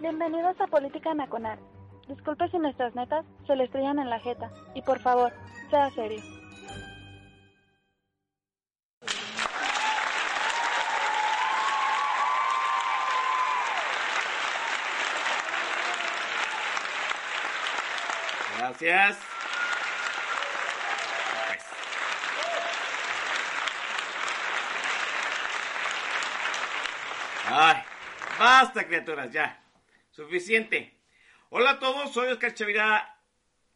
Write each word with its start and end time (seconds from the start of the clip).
Bienvenidos 0.00 0.54
a 0.60 0.68
Política 0.68 1.12
Nacional. 1.12 1.58
Disculpe 2.06 2.48
si 2.50 2.58
nuestras 2.58 2.94
netas 2.94 3.24
se 3.48 3.56
le 3.56 3.64
estrellan 3.64 3.98
en 3.98 4.08
la 4.08 4.20
jeta. 4.20 4.48
Y 4.72 4.82
por 4.82 5.00
favor, 5.00 5.32
sea 5.70 5.90
serio. 5.90 6.22
Gracias. 18.56 19.18
Ay, 27.50 27.82
basta 28.38 28.86
criaturas, 28.86 29.32
ya. 29.32 29.67
Suficiente. 30.22 30.92
Hola 31.48 31.70
a 31.70 31.78
todos, 31.78 32.12
soy 32.12 32.26
Oscar 32.32 32.52
Chavira, 32.52 33.20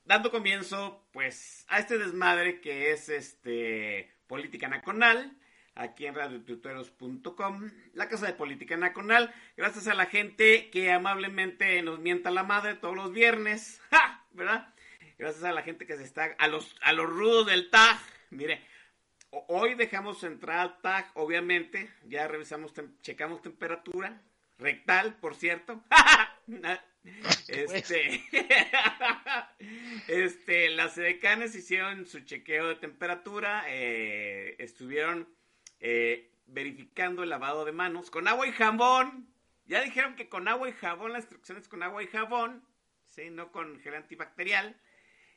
dando 0.05 0.33
comienzo, 0.33 1.07
pues, 1.13 1.65
a 1.69 1.79
este 1.79 1.99
desmadre 1.99 2.61
que 2.61 2.91
es 2.91 3.09
este 3.09 4.13
Política 4.27 4.67
Nacional, 4.67 5.37
aquí 5.77 6.05
en 6.05 6.17
radiotuteros.com, 6.17 7.71
la 7.95 8.09
casa 8.09 8.27
de 8.27 8.33
Política 8.33 8.77
Nacional. 8.77 9.33
Gracias 9.57 9.87
a 9.87 9.95
la 9.95 10.07
gente 10.07 10.69
que 10.71 10.91
amablemente 10.91 11.81
nos 11.83 12.01
mienta 12.01 12.33
la 12.33 12.43
madre 12.43 12.75
todos 12.75 12.97
los 12.97 13.13
viernes. 13.13 13.81
¿verdad? 14.33 14.75
Gracias 15.19 15.45
a 15.45 15.53
la 15.53 15.63
gente 15.63 15.87
que 15.87 15.97
se 15.97 16.03
está, 16.03 16.35
a 16.41 16.49
los, 16.49 16.75
a 16.83 16.93
los 16.93 17.07
rudos 17.09 17.47
del 17.47 17.71
TAG, 17.71 18.01
mire, 18.31 18.61
ho- 19.31 19.45
hoy 19.47 19.77
dejamos 19.77 20.25
entrar 20.25 20.59
al 20.59 20.81
TAG, 20.81 21.09
obviamente, 21.15 21.89
ya 22.09 22.27
revisamos, 22.27 22.75
checamos 23.01 23.43
temperatura, 23.43 24.21
rectal, 24.59 25.15
por 25.21 25.37
cierto. 25.37 25.85
Este, 27.49 28.23
este, 30.07 30.71
las 30.71 30.97
edecanes 30.97 31.55
hicieron 31.57 32.07
su 32.07 32.21
chequeo 32.21 32.69
de 32.69 32.77
temperatura, 32.77 33.65
eh, 33.67 34.55
estuvieron 34.61 35.29
eh, 35.81 36.31
verificando 36.47 37.25
el 37.25 37.31
lavado 37.31 37.65
de 37.65 37.73
manos 37.73 38.11
con 38.11 38.29
agua 38.29 38.47
y 38.47 38.53
jabón. 38.53 39.29
Ya 39.65 39.83
dijeron 39.83 40.15
que 40.15 40.29
con 40.29 40.47
agua 40.47 40.69
y 40.69 40.73
jabón, 40.73 41.13
las 41.13 41.25
instrucciones 41.25 41.67
con 41.67 41.83
agua 41.83 42.05
y 42.05 42.07
jabón, 42.07 42.65
sí, 43.09 43.31
no 43.31 43.51
con 43.51 43.81
gel 43.81 43.95
antibacterial. 43.95 44.81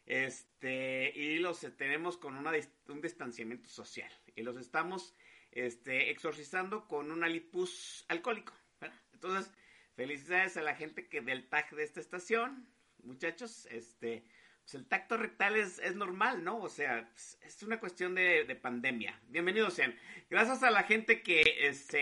Este, 0.05 1.11
y 1.15 1.39
los 1.39 1.61
tenemos 1.77 2.17
con 2.17 2.35
una 2.35 2.51
un 2.89 3.01
distanciamiento 3.01 3.69
social. 3.69 4.11
Y 4.35 4.43
los 4.43 4.57
estamos 4.57 5.15
este, 5.51 6.11
exorcizando 6.11 6.87
con 6.87 7.11
un 7.11 7.23
alipus 7.23 8.05
alcohólico. 8.07 8.53
¿verdad? 8.79 8.99
Entonces, 9.13 9.51
felicidades 9.95 10.57
a 10.57 10.61
la 10.61 10.75
gente 10.75 11.07
que 11.07 11.21
del 11.21 11.47
tag 11.47 11.69
de 11.75 11.83
esta 11.83 11.99
estación, 11.99 12.67
muchachos. 13.03 13.67
Este, 13.71 14.23
pues 14.63 14.75
el 14.75 14.85
tacto 14.87 15.17
rectal 15.17 15.55
es, 15.55 15.79
es 15.79 15.95
normal, 15.95 16.43
¿no? 16.43 16.57
O 16.59 16.69
sea, 16.69 17.09
es- 17.15 17.37
es 17.43 17.63
una 17.63 17.79
cuestión 17.79 18.15
de, 18.15 18.43
de 18.45 18.55
pandemia. 18.55 19.19
Bienvenidos 19.27 19.73
sean. 19.75 19.95
Gracias 20.29 20.63
a 20.63 20.71
la 20.71 20.83
gente 20.83 21.21
que 21.21 21.41
este, 21.67 21.99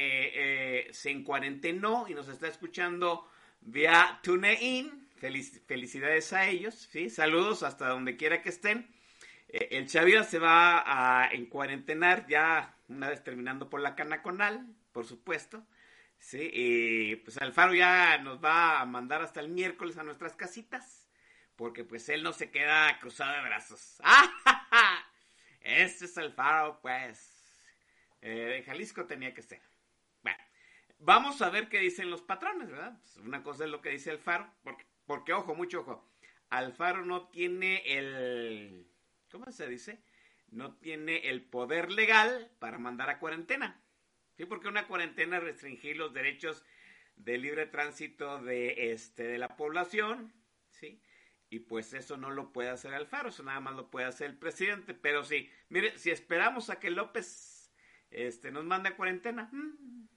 eh, 0.88 0.94
se 0.94 1.12
encuarentenó 1.12 2.06
y 2.08 2.14
nos 2.14 2.28
está 2.30 2.48
escuchando 2.48 3.28
vía 3.62 4.20
TuneIn. 4.24 5.10
Felic- 5.22 5.62
felicidades 5.66 6.34
a 6.34 6.48
ellos, 6.48 6.76
¿sí? 6.92 7.10
Saludos 7.10 7.64
hasta 7.64 7.88
donde 7.88 8.18
quiera 8.18 8.42
que 8.42 8.50
estén. 8.50 8.88
Eh, 9.50 9.70
el 9.72 9.88
Chavira 9.88 10.24
se 10.24 10.40
va 10.40 10.84
a 11.24 11.30
encuarentenar 11.32 12.28
ya 12.28 12.76
una 12.90 13.08
vez 13.10 13.24
terminando 13.24 13.70
por 13.70 13.80
la 13.82 13.96
canaconal, 13.96 14.66
por 14.92 15.06
supuesto. 15.06 15.66
Sí, 16.24 16.50
y 16.54 17.16
pues 17.18 17.38
Alfaro 17.38 17.74
ya 17.76 18.18
nos 18.20 18.42
va 18.42 18.80
a 18.80 18.86
mandar 18.86 19.22
hasta 19.22 19.42
el 19.42 19.50
miércoles 19.50 19.98
a 19.98 20.04
nuestras 20.04 20.38
casitas, 20.38 21.06
porque 21.58 21.84
pues 21.84 22.08
él 22.08 22.24
no 22.24 22.32
se 22.32 22.50
queda 22.50 22.98
cruzado 23.00 23.34
de 23.34 23.42
brazos. 23.42 23.98
¡Ah! 24.04 24.30
Este 25.60 26.06
es 26.06 26.18
Alfaro, 26.18 26.80
pues. 26.82 27.30
Eh, 28.22 28.30
de 28.30 28.64
Jalisco 28.64 29.06
tenía 29.06 29.34
que 29.34 29.42
ser. 29.42 29.62
Bueno, 30.22 30.40
vamos 31.00 31.42
a 31.42 31.50
ver 31.50 31.68
qué 31.68 31.80
dicen 31.80 32.10
los 32.10 32.22
patrones, 32.22 32.70
¿verdad? 32.70 32.98
Pues, 33.00 33.18
una 33.18 33.44
cosa 33.44 33.66
es 33.66 33.70
lo 33.70 33.82
que 33.82 33.90
dice 33.90 34.12
Alfaro, 34.12 34.50
porque, 34.64 34.86
porque 35.06 35.34
ojo, 35.34 35.56
mucho 35.56 35.82
ojo. 35.82 36.10
Alfaro 36.50 37.06
no 37.06 37.28
tiene 37.28 37.84
el... 37.98 38.88
¿Cómo 39.30 39.52
se 39.52 39.68
dice? 39.68 40.02
No 40.48 40.76
tiene 40.76 41.30
el 41.30 41.44
poder 41.44 41.92
legal 41.92 42.50
para 42.60 42.78
mandar 42.78 43.10
a 43.10 43.20
cuarentena. 43.20 43.83
Sí, 44.36 44.46
porque 44.46 44.68
una 44.68 44.88
cuarentena 44.88 45.40
restringir 45.40 45.98
los 45.98 46.14
derechos 46.14 46.66
de 47.16 47.38
libre 47.38 47.66
tránsito 47.68 48.42
de 48.42 48.92
este 48.92 49.24
de 49.24 49.38
la 49.38 49.56
población, 49.56 50.34
¿sí? 50.70 51.02
Y 51.50 51.60
pues 51.60 51.94
eso 51.94 52.18
no 52.18 52.32
lo 52.32 52.52
puede 52.52 52.70
hacer 52.70 52.94
Alfaro, 52.94 53.30
eso 53.30 53.44
nada 53.44 53.60
más 53.60 53.76
lo 53.76 53.92
puede 53.92 54.08
hacer 54.08 54.32
el 54.32 54.38
presidente, 54.38 54.96
pero 54.96 55.24
sí, 55.24 55.50
mire, 55.70 55.98
si 56.00 56.10
esperamos 56.10 56.72
a 56.72 56.80
que 56.80 56.90
López 56.90 57.72
este 58.10 58.52
nos 58.52 58.66
mande 58.66 58.90
a 58.90 58.96
cuarentena, 58.96 59.50
mm, 59.52 60.08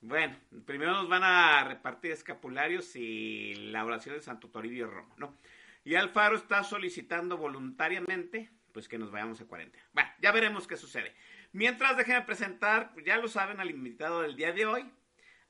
bueno, 0.00 0.36
primero 0.66 0.92
nos 0.92 1.08
van 1.08 1.22
a 1.22 1.62
repartir 1.62 2.10
escapularios 2.10 2.96
y 2.96 3.54
la 3.54 3.84
oración 3.84 4.16
de 4.16 4.22
Santo 4.22 4.50
Toribio 4.50 4.88
Romo, 4.90 5.14
¿no? 5.16 5.38
Y 5.84 5.94
Alfaro 5.94 6.36
está 6.36 6.64
solicitando 6.64 7.36
voluntariamente, 7.36 8.50
pues 8.72 8.88
que 8.88 8.98
nos 8.98 9.12
vayamos 9.12 9.40
a 9.40 9.46
cuarentena. 9.46 9.84
Bueno, 9.92 10.10
ya 10.20 10.32
veremos 10.32 10.66
qué 10.66 10.76
sucede. 10.76 11.14
Mientras 11.52 11.96
déjenme 11.96 12.22
presentar, 12.22 12.92
pues 12.94 13.04
ya 13.04 13.16
lo 13.18 13.28
saben, 13.28 13.60
al 13.60 13.70
invitado 13.70 14.22
del 14.22 14.36
día 14.36 14.52
de 14.52 14.66
hoy. 14.66 14.90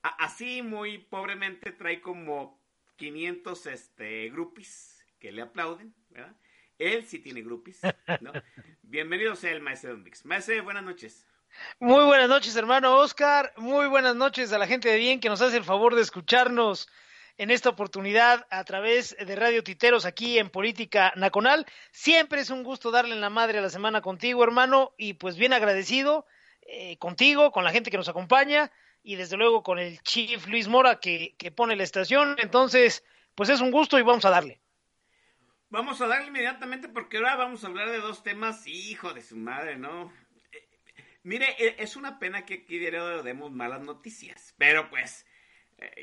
A- 0.03 0.25
así 0.25 0.63
muy 0.63 0.99
pobremente 0.99 1.71
trae 1.73 2.01
como 2.01 2.61
500 2.97 3.67
este, 3.67 4.31
grupis 4.31 5.05
que 5.21 5.31
le 5.33 5.43
aplauden, 5.43 5.95
¿verdad? 6.11 6.35
Él 6.79 7.07
sí 7.07 7.21
tiene 7.21 7.43
grupis, 7.43 7.81
¿no? 8.21 8.33
Bienvenido 8.83 9.37
sea 9.37 9.53
el 9.53 9.61
maestro 9.61 9.91
Don 9.91 10.03
Mix. 10.03 10.25
Maestro, 10.25 10.61
buenas 10.65 10.83
noches. 10.83 11.25
Muy 11.79 12.05
buenas 12.05 12.29
noches, 12.29 12.57
hermano 12.57 12.97
Oscar. 12.97 13.53
Muy 13.57 13.87
buenas 13.87 14.17
noches 14.17 14.53
a 14.53 14.59
la 14.59 14.67
gente 14.67 14.89
de 14.89 14.97
bien 14.97 15.21
que 15.21 15.29
nos 15.29 15.41
hace 15.41 15.59
el 15.59 15.65
favor 15.65 15.95
de 15.95 16.03
escucharnos 16.03 16.89
en 17.43 17.51
esta 17.51 17.71
oportunidad 17.71 18.47
a 18.51 18.63
través 18.63 19.17
de 19.19 19.35
Radio 19.35 19.65
Titeros 19.65 20.05
aquí 20.05 20.39
en 20.39 20.49
Política 20.49 21.13
Nacional. 21.17 21.67
Siempre 21.91 22.41
es 22.41 22.51
un 22.51 22.63
gusto 22.63 22.93
darle 22.93 23.17
en 23.17 23.21
la 23.21 23.31
madre 23.31 23.59
a 23.59 23.63
la 23.63 23.69
semana 23.69 24.01
contigo, 24.01 24.45
hermano, 24.45 24.95
y 24.97 25.15
pues 25.15 25.37
bien 25.37 25.53
agradecido 25.53 26.25
eh, 26.69 26.97
contigo, 26.99 27.51
con 27.51 27.65
la 27.65 27.73
gente 27.73 27.91
que 27.91 27.97
nos 27.97 28.09
acompaña 28.09 28.71
y 29.03 29.17
desde 29.17 29.37
luego 29.37 29.65
con 29.65 29.81
el 29.81 30.01
Chief 30.03 30.47
Luis 30.47 30.69
Mora 30.69 31.01
que, 31.01 31.35
que 31.37 31.51
pone 31.51 31.75
la 31.75 31.83
estación. 31.83 32.37
Entonces, 32.39 33.05
pues 33.35 33.49
es 33.49 33.61
un 33.61 33.73
gusto 33.73 33.99
y 33.99 34.03
vamos 34.03 34.25
a 34.25 34.31
darle. 34.31 34.61
Vamos 35.69 36.01
a 36.01 36.07
darle 36.07 36.29
inmediatamente 36.29 36.89
porque 36.89 37.17
ahora 37.17 37.35
vamos 37.35 37.65
a 37.65 37.67
hablar 37.67 37.91
de 37.91 37.99
dos 37.99 38.23
temas, 38.23 38.69
hijo 38.69 39.15
de 39.15 39.21
su 39.21 39.37
madre, 39.37 39.77
¿no? 39.77 40.13
Eh, 40.53 40.69
Mire, 41.25 41.57
eh, 41.59 41.75
es 41.81 41.97
una 41.97 42.21
pena 42.21 42.47
que 42.47 42.55
aquí 42.55 42.79
diario 42.79 43.25
demos 43.25 43.51
malas 43.51 43.81
noticias, 43.81 44.55
pero 44.59 44.89
pues 44.91 45.27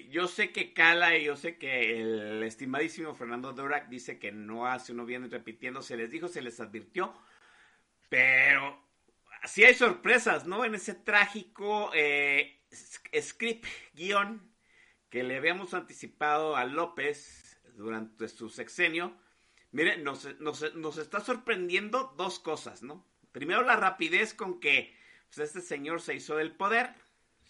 yo 0.09 0.27
sé 0.27 0.51
que 0.51 0.73
cala 0.73 1.17
y 1.17 1.25
yo 1.25 1.35
sé 1.35 1.57
que 1.57 1.99
el 1.99 2.43
estimadísimo 2.43 3.15
Fernando 3.15 3.53
Dorak 3.53 3.89
dice 3.89 4.19
que 4.19 4.31
no 4.31 4.67
hace 4.67 4.91
uno 4.91 5.05
bien 5.05 5.29
repitiendo, 5.29 5.81
se 5.81 5.97
les 5.97 6.11
dijo, 6.11 6.27
se 6.27 6.41
les 6.41 6.59
advirtió, 6.59 7.13
pero 8.09 8.81
sí 9.45 9.63
hay 9.63 9.73
sorpresas, 9.73 10.45
¿no? 10.47 10.65
En 10.65 10.75
ese 10.75 10.93
trágico 10.93 11.91
eh, 11.93 12.61
script, 13.19 13.65
guion, 13.93 14.51
que 15.09 15.23
le 15.23 15.37
habíamos 15.37 15.73
anticipado 15.73 16.55
a 16.55 16.65
López 16.65 17.59
durante 17.75 18.27
su 18.27 18.49
sexenio, 18.49 19.17
Mire, 19.71 19.97
nos, 19.97 20.27
nos, 20.39 20.73
nos 20.75 20.97
está 20.97 21.19
sorprendiendo 21.19 22.13
dos 22.17 22.39
cosas, 22.39 22.81
¿no? 22.81 23.05
Primero, 23.31 23.61
la 23.61 23.75
rapidez 23.75 24.33
con 24.33 24.59
que 24.59 24.95
pues, 25.27 25.47
este 25.47 25.61
señor 25.61 26.01
se 26.01 26.15
hizo 26.15 26.35
del 26.35 26.55
poder, 26.55 26.95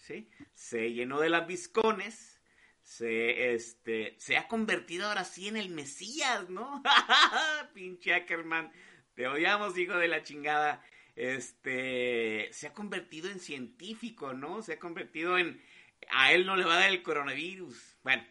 ¿sí? 0.00 0.28
Se 0.54 0.92
llenó 0.92 1.20
de 1.20 1.30
lambiscones, 1.30 2.40
se, 2.82 3.54
este, 3.54 4.16
se 4.18 4.36
ha 4.36 4.48
convertido 4.48 5.06
ahora 5.06 5.24
sí 5.24 5.48
en 5.48 5.56
el 5.56 5.70
Mesías, 5.70 6.48
¿no? 6.48 6.82
Pinche 7.74 8.14
Ackerman, 8.14 8.72
te 9.14 9.28
odiamos, 9.28 9.78
hijo 9.78 9.96
de 9.96 10.08
la 10.08 10.22
chingada. 10.22 10.82
Este, 11.14 12.48
se 12.52 12.66
ha 12.66 12.72
convertido 12.72 13.30
en 13.30 13.40
científico, 13.40 14.32
¿no? 14.32 14.62
Se 14.62 14.74
ha 14.74 14.78
convertido 14.78 15.38
en, 15.38 15.62
a 16.10 16.32
él 16.32 16.46
no 16.46 16.56
le 16.56 16.64
va 16.64 16.74
a 16.76 16.80
dar 16.80 16.90
el 16.90 17.02
coronavirus. 17.02 17.98
Bueno, 18.02 18.24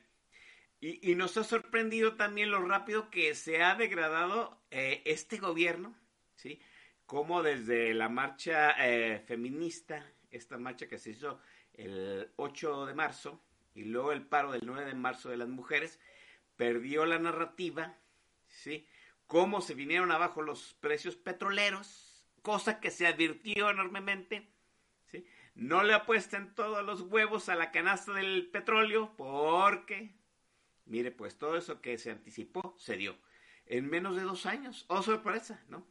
y, 0.82 1.16
nos 1.16 1.36
ha 1.38 1.44
sorprendido 1.44 2.16
también 2.16 2.52
lo 2.52 2.66
rápido 2.66 3.10
que 3.10 3.36
se 3.36 3.62
ha 3.62 3.76
degradado 3.76 4.62
eh, 4.72 5.02
este 5.06 5.38
gobierno, 5.38 5.94
¿sí? 6.36 6.62
Como 7.06 7.44
desde 7.44 7.94
la 7.94 8.08
marcha 8.08 8.76
eh, 8.80 9.20
feminista, 9.20 10.06
esta 10.32 10.58
marcha 10.58 10.88
que 10.88 10.98
se 10.98 11.12
hizo 11.12 11.40
el 11.80 12.32
8 12.36 12.86
de 12.86 12.94
marzo, 12.94 13.42
y 13.74 13.86
luego 13.86 14.12
el 14.12 14.26
paro 14.26 14.52
del 14.52 14.62
9 14.66 14.86
de 14.86 14.94
marzo 14.94 15.30
de 15.30 15.38
las 15.38 15.48
mujeres, 15.48 16.00
perdió 16.56 17.06
la 17.06 17.20
narrativa, 17.20 17.98
¿sí? 18.48 18.88
Cómo 19.28 19.62
se 19.62 19.76
vinieron 19.76 20.12
abajo 20.12 20.42
los 20.42 20.74
precios 20.76 21.16
petroleros, 21.16 22.26
cosa 22.42 22.80
que 22.80 22.92
se 22.92 23.08
advirtió 23.08 23.70
enormemente, 23.70 24.50
¿sí? 25.06 25.26
No 25.56 25.84
le 25.84 25.94
apuesten 25.94 26.54
todos 26.54 26.86
los 26.86 27.02
huevos 27.02 27.50
a 27.50 27.56
la 27.56 27.72
canasta 27.72 28.14
del 28.14 28.48
petróleo, 28.52 29.14
porque 29.18 30.20
Mire, 30.90 31.12
pues 31.12 31.38
todo 31.38 31.56
eso 31.56 31.82
que 31.82 32.00
se 32.00 32.10
anticipó 32.10 32.76
se 32.80 32.98
dio 32.98 33.16
en 33.68 33.88
menos 33.88 34.16
de 34.16 34.24
dos 34.24 34.48
años. 34.48 34.86
Oh, 34.88 35.04
sorpresa, 35.04 35.64
¿no? 35.70 35.86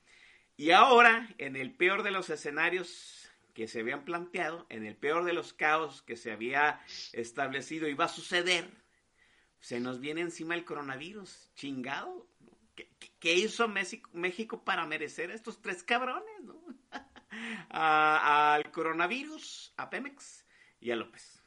Y 0.56 0.72
ahora, 0.72 1.28
en 1.38 1.54
el 1.54 1.72
peor 1.72 2.02
de 2.02 2.10
los 2.10 2.30
escenarios 2.30 3.17
que 3.58 3.66
se 3.66 3.80
habían 3.80 4.04
planteado, 4.04 4.66
en 4.68 4.86
el 4.86 4.94
peor 4.94 5.24
de 5.24 5.32
los 5.32 5.52
caos 5.52 6.02
que 6.02 6.16
se 6.16 6.30
había 6.30 6.80
establecido 7.12 7.88
va 7.96 8.04
a 8.04 8.08
suceder, 8.08 8.70
se 9.58 9.80
nos 9.80 9.98
viene 9.98 10.20
encima 10.20 10.54
el 10.54 10.64
coronavirus, 10.64 11.50
chingado. 11.56 12.28
¿Qué, 13.18 13.34
hizo 13.34 13.66
México, 13.66 14.62
para 14.64 14.86
merecer 14.86 15.32
a 15.32 15.34
estos 15.34 15.60
tres 15.60 15.82
cabrones? 15.82 16.40
¿no? 16.44 16.62
al 17.70 18.70
coronavirus, 18.70 19.74
a 19.76 19.90
Pemex 19.90 20.46
y 20.78 20.92
a 20.92 20.94
López. 20.94 21.42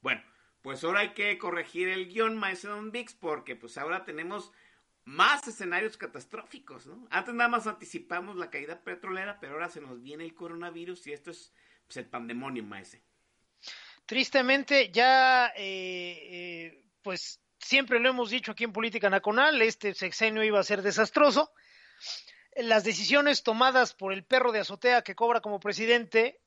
Bueno, 0.00 0.22
pues 0.60 0.84
ahora 0.84 1.00
hay 1.00 1.12
que 1.12 1.38
corregir 1.38 1.88
el 1.88 2.06
guion, 2.06 2.38
maestro 2.38 2.76
Don 2.76 2.92
Vix, 2.92 3.14
porque 3.14 3.56
pues 3.56 3.78
ahora 3.78 4.04
tenemos 4.04 4.52
más 5.04 5.46
escenarios 5.48 5.96
catastróficos, 5.96 6.86
¿no? 6.86 7.06
Antes 7.10 7.34
nada 7.34 7.48
más 7.48 7.66
anticipamos 7.66 8.36
la 8.36 8.50
caída 8.50 8.82
petrolera, 8.82 9.38
pero 9.40 9.54
ahora 9.54 9.68
se 9.68 9.80
nos 9.80 10.00
viene 10.02 10.24
el 10.24 10.34
coronavirus 10.34 11.06
y 11.06 11.12
esto 11.12 11.30
es 11.30 11.52
pues, 11.86 11.96
el 11.96 12.06
pandemonio, 12.06 12.62
maestro. 12.62 13.00
Tristemente, 14.06 14.90
ya, 14.90 15.52
eh, 15.56 16.18
eh, 16.30 16.84
pues 17.02 17.40
siempre 17.58 17.98
lo 18.00 18.10
hemos 18.10 18.30
dicho 18.30 18.52
aquí 18.52 18.64
en 18.64 18.72
Política 18.72 19.08
Nacional, 19.10 19.60
este 19.62 19.94
sexenio 19.94 20.44
iba 20.44 20.60
a 20.60 20.64
ser 20.64 20.82
desastroso. 20.82 21.52
Las 22.56 22.84
decisiones 22.84 23.42
tomadas 23.42 23.94
por 23.94 24.12
el 24.12 24.24
perro 24.24 24.52
de 24.52 24.60
azotea 24.60 25.02
que 25.02 25.14
cobra 25.14 25.40
como 25.40 25.60
presidente 25.60 26.40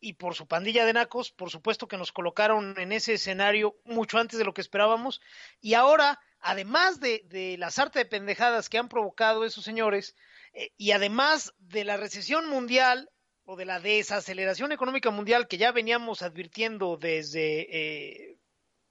y 0.00 0.14
por 0.14 0.34
su 0.34 0.46
pandilla 0.46 0.84
de 0.84 0.92
nacos, 0.92 1.30
por 1.30 1.50
supuesto 1.50 1.88
que 1.88 1.96
nos 1.96 2.12
colocaron 2.12 2.78
en 2.78 2.92
ese 2.92 3.14
escenario 3.14 3.76
mucho 3.84 4.18
antes 4.18 4.38
de 4.38 4.44
lo 4.44 4.54
que 4.54 4.60
esperábamos. 4.60 5.20
Y 5.60 5.74
ahora, 5.74 6.20
además 6.40 7.00
de, 7.00 7.22
de 7.26 7.56
la 7.58 7.70
sarta 7.70 7.98
de 7.98 8.04
pendejadas 8.04 8.68
que 8.68 8.78
han 8.78 8.88
provocado 8.88 9.44
esos 9.44 9.64
señores, 9.64 10.14
eh, 10.52 10.72
y 10.76 10.92
además 10.92 11.54
de 11.58 11.84
la 11.84 11.96
recesión 11.96 12.48
mundial 12.48 13.10
o 13.44 13.56
de 13.56 13.64
la 13.64 13.80
desaceleración 13.80 14.72
económica 14.72 15.10
mundial 15.10 15.48
que 15.48 15.58
ya 15.58 15.72
veníamos 15.72 16.22
advirtiendo 16.22 16.96
desde 16.96 17.60
eh, 17.70 18.38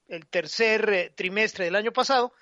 el 0.07 0.27
tercer 0.27 0.89
eh, 0.89 1.09
trimestre 1.15 1.65
del 1.65 1.75
año 1.75 1.91
pasado, 1.91 2.33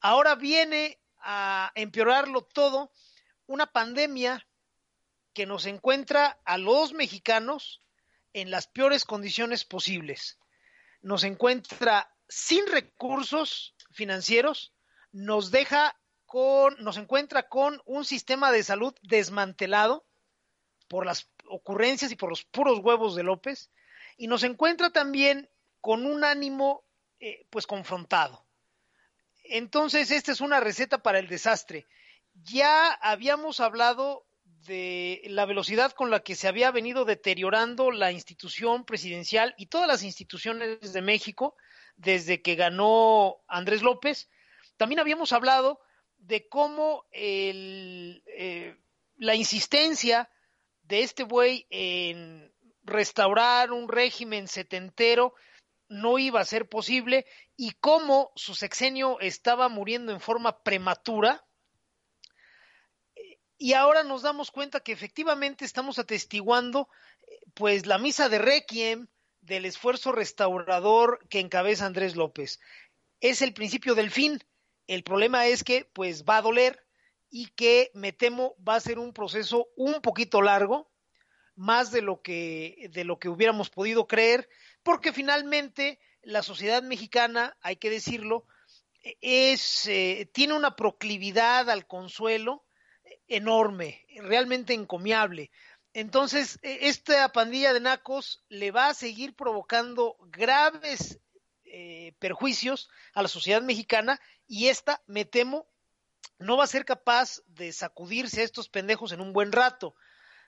ahora 0.00 0.34
viene 0.34 1.00
a 1.18 1.72
empeorarlo 1.74 2.42
todo 2.42 2.92
una 3.46 3.66
pandemia 3.66 4.46
que 5.34 5.46
nos 5.46 5.66
encuentra 5.66 6.40
a 6.44 6.58
los 6.58 6.92
mexicanos 6.92 7.82
en 8.32 8.50
las 8.50 8.66
peores 8.66 9.04
condiciones 9.04 9.64
posibles. 9.64 10.38
Nos 11.00 11.24
encuentra 11.24 12.14
sin 12.28 12.66
recursos 12.66 13.74
financieros, 13.90 14.72
nos 15.12 15.50
deja 15.50 15.98
con, 16.26 16.76
nos 16.82 16.96
encuentra 16.96 17.48
con 17.48 17.82
un 17.84 18.04
sistema 18.04 18.50
de 18.52 18.62
salud 18.62 18.94
desmantelado 19.02 20.06
por 20.88 21.04
las 21.06 21.28
ocurrencias 21.46 22.10
y 22.12 22.16
por 22.16 22.30
los 22.30 22.44
puros 22.44 22.78
huevos 22.78 23.14
de 23.14 23.22
López, 23.22 23.70
y 24.16 24.26
nos 24.26 24.42
encuentra 24.42 24.90
también 24.90 25.48
con 25.80 26.06
un 26.06 26.24
ánimo 26.24 26.84
eh, 27.18 27.46
pues 27.50 27.66
confrontado. 27.66 28.46
Entonces, 29.44 30.10
esta 30.10 30.32
es 30.32 30.40
una 30.40 30.60
receta 30.60 31.02
para 31.02 31.18
el 31.18 31.28
desastre. 31.28 31.86
Ya 32.34 32.92
habíamos 32.92 33.60
hablado 33.60 34.24
de 34.66 35.22
la 35.26 35.44
velocidad 35.46 35.92
con 35.92 36.10
la 36.10 36.20
que 36.20 36.34
se 36.34 36.48
había 36.48 36.70
venido 36.70 37.04
deteriorando 37.04 37.90
la 37.90 38.12
institución 38.12 38.84
presidencial 38.84 39.54
y 39.56 39.66
todas 39.66 39.88
las 39.88 40.02
instituciones 40.02 40.92
de 40.92 41.02
México 41.02 41.56
desde 41.96 42.42
que 42.42 42.54
ganó 42.54 43.38
Andrés 43.48 43.82
López. 43.82 44.28
También 44.76 45.00
habíamos 45.00 45.32
hablado 45.32 45.80
de 46.18 46.48
cómo 46.48 47.04
el, 47.10 48.22
eh, 48.26 48.76
la 49.16 49.34
insistencia 49.34 50.30
de 50.82 51.02
este 51.02 51.24
buey 51.24 51.66
en 51.70 52.52
restaurar 52.84 53.72
un 53.72 53.88
régimen 53.88 54.48
setentero 54.48 55.34
no 55.88 56.18
iba 56.18 56.40
a 56.40 56.44
ser 56.44 56.68
posible 56.68 57.26
y 57.56 57.72
cómo 57.72 58.32
su 58.34 58.54
sexenio 58.54 59.20
estaba 59.20 59.68
muriendo 59.68 60.12
en 60.12 60.20
forma 60.20 60.62
prematura 60.62 61.44
y 63.62 63.74
ahora 63.74 64.02
nos 64.02 64.22
damos 64.22 64.50
cuenta 64.50 64.80
que 64.80 64.90
efectivamente 64.90 65.64
estamos 65.64 66.00
atestiguando 66.00 66.88
pues 67.54 67.86
la 67.86 67.96
misa 67.96 68.28
de 68.28 68.40
requiem 68.40 69.06
del 69.40 69.66
esfuerzo 69.66 70.10
restaurador 70.10 71.24
que 71.28 71.38
encabeza 71.38 71.86
Andrés 71.86 72.16
López. 72.16 72.58
Es 73.20 73.40
el 73.40 73.54
principio 73.54 73.94
del 73.94 74.10
fin. 74.10 74.40
El 74.88 75.04
problema 75.04 75.46
es 75.46 75.62
que 75.62 75.88
pues 75.92 76.24
va 76.24 76.38
a 76.38 76.42
doler 76.42 76.84
y 77.30 77.50
que 77.50 77.92
me 77.94 78.12
temo 78.12 78.56
va 78.68 78.74
a 78.74 78.80
ser 78.80 78.98
un 78.98 79.12
proceso 79.12 79.68
un 79.76 80.02
poquito 80.02 80.42
largo, 80.42 80.90
más 81.54 81.92
de 81.92 82.02
lo 82.02 82.20
que 82.20 82.88
de 82.90 83.04
lo 83.04 83.20
que 83.20 83.28
hubiéramos 83.28 83.70
podido 83.70 84.08
creer, 84.08 84.48
porque 84.82 85.12
finalmente 85.12 86.00
la 86.22 86.42
sociedad 86.42 86.82
mexicana, 86.82 87.56
hay 87.60 87.76
que 87.76 87.90
decirlo, 87.90 88.44
es 89.20 89.86
eh, 89.86 90.28
tiene 90.34 90.54
una 90.54 90.74
proclividad 90.74 91.70
al 91.70 91.86
consuelo, 91.86 92.64
enorme, 93.28 94.04
realmente 94.16 94.74
encomiable. 94.74 95.50
Entonces, 95.94 96.58
e, 96.62 96.88
esta 96.88 97.30
pandilla 97.32 97.72
de 97.72 97.80
nacos 97.80 98.44
le 98.48 98.70
va 98.70 98.88
a 98.88 98.94
seguir 98.94 99.34
provocando 99.34 100.16
graves 100.30 101.18
eh, 101.64 102.14
perjuicios 102.18 102.90
a 103.14 103.22
la 103.22 103.28
sociedad 103.28 103.62
mexicana 103.62 104.20
y 104.46 104.68
esta, 104.68 105.02
me 105.06 105.24
temo, 105.24 105.66
no 106.38 106.56
va 106.56 106.64
a 106.64 106.68
ser 106.68 106.84
capaz 106.84 107.40
de 107.46 107.72
sacudirse 107.72 108.40
a 108.40 108.44
estos 108.44 108.68
pendejos 108.68 109.12
en 109.12 109.20
un 109.20 109.32
buen 109.32 109.52
rato. 109.52 109.94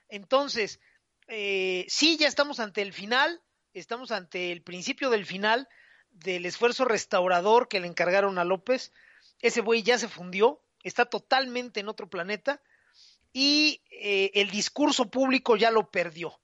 Entonces, 0.09 0.79
eh, 1.27 1.85
sí, 1.89 2.17
ya 2.17 2.27
estamos 2.27 2.59
ante 2.59 2.81
el 2.81 2.93
final, 2.93 3.41
estamos 3.73 4.11
ante 4.11 4.51
el 4.51 4.61
principio 4.61 5.09
del 5.09 5.25
final 5.25 5.67
del 6.11 6.45
esfuerzo 6.45 6.85
restaurador 6.85 7.67
que 7.67 7.79
le 7.79 7.87
encargaron 7.87 8.37
a 8.37 8.43
López. 8.43 8.91
Ese 9.41 9.61
buey 9.61 9.83
ya 9.83 9.97
se 9.97 10.07
fundió, 10.07 10.61
está 10.85 11.05
totalmente 11.05 11.79
en 11.79 11.89
otro 11.89 12.07
planeta 12.07 12.61
y 13.33 13.81
eh, 13.89 14.31
el 14.35 14.51
discurso 14.51 15.09
público 15.09 15.57
ya 15.57 15.71
lo 15.71 15.89
perdió. 15.89 16.39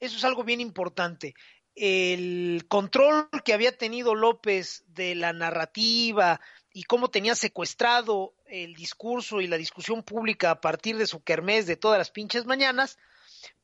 Eso 0.00 0.16
es 0.16 0.24
algo 0.24 0.42
bien 0.42 0.60
importante. 0.60 1.34
El 1.74 2.64
control 2.68 3.28
que 3.44 3.52
había 3.52 3.76
tenido 3.76 4.14
López 4.14 4.84
de 4.88 5.14
la 5.14 5.32
narrativa 5.32 6.40
y 6.72 6.84
cómo 6.84 7.08
tenía 7.08 7.34
secuestrado 7.34 8.34
el 8.46 8.74
discurso 8.74 9.40
y 9.40 9.46
la 9.46 9.58
discusión 9.58 10.02
pública 10.02 10.50
a 10.50 10.60
partir 10.60 10.96
de 10.96 11.06
su 11.06 11.22
kermés 11.22 11.66
de 11.66 11.76
todas 11.76 11.98
las 11.98 12.10
pinches 12.10 12.46
mañanas, 12.46 12.98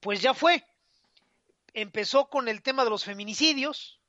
pues 0.01 0.21
ya 0.21 0.35
fue. 0.35 0.65
Empezó 1.73 2.29
con 2.29 2.49
el 2.49 2.63
tema 2.63 2.85
de 2.85 2.91
los 2.91 3.05
feminicidios, 3.05 4.00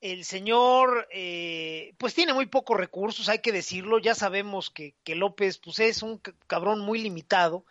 el 0.00 0.24
señor 0.24 1.08
eh, 1.10 1.94
pues 1.98 2.14
tiene 2.14 2.32
muy 2.32 2.46
pocos 2.46 2.76
recursos, 2.76 3.28
hay 3.28 3.40
que 3.40 3.52
decirlo, 3.52 3.98
ya 3.98 4.14
sabemos 4.14 4.70
que, 4.70 4.94
López 5.06 5.58
pues 5.58 5.78
es 5.80 6.02
un 6.02 6.20
cabrón 6.46 6.80
muy 6.80 7.00
limitado 7.02 7.66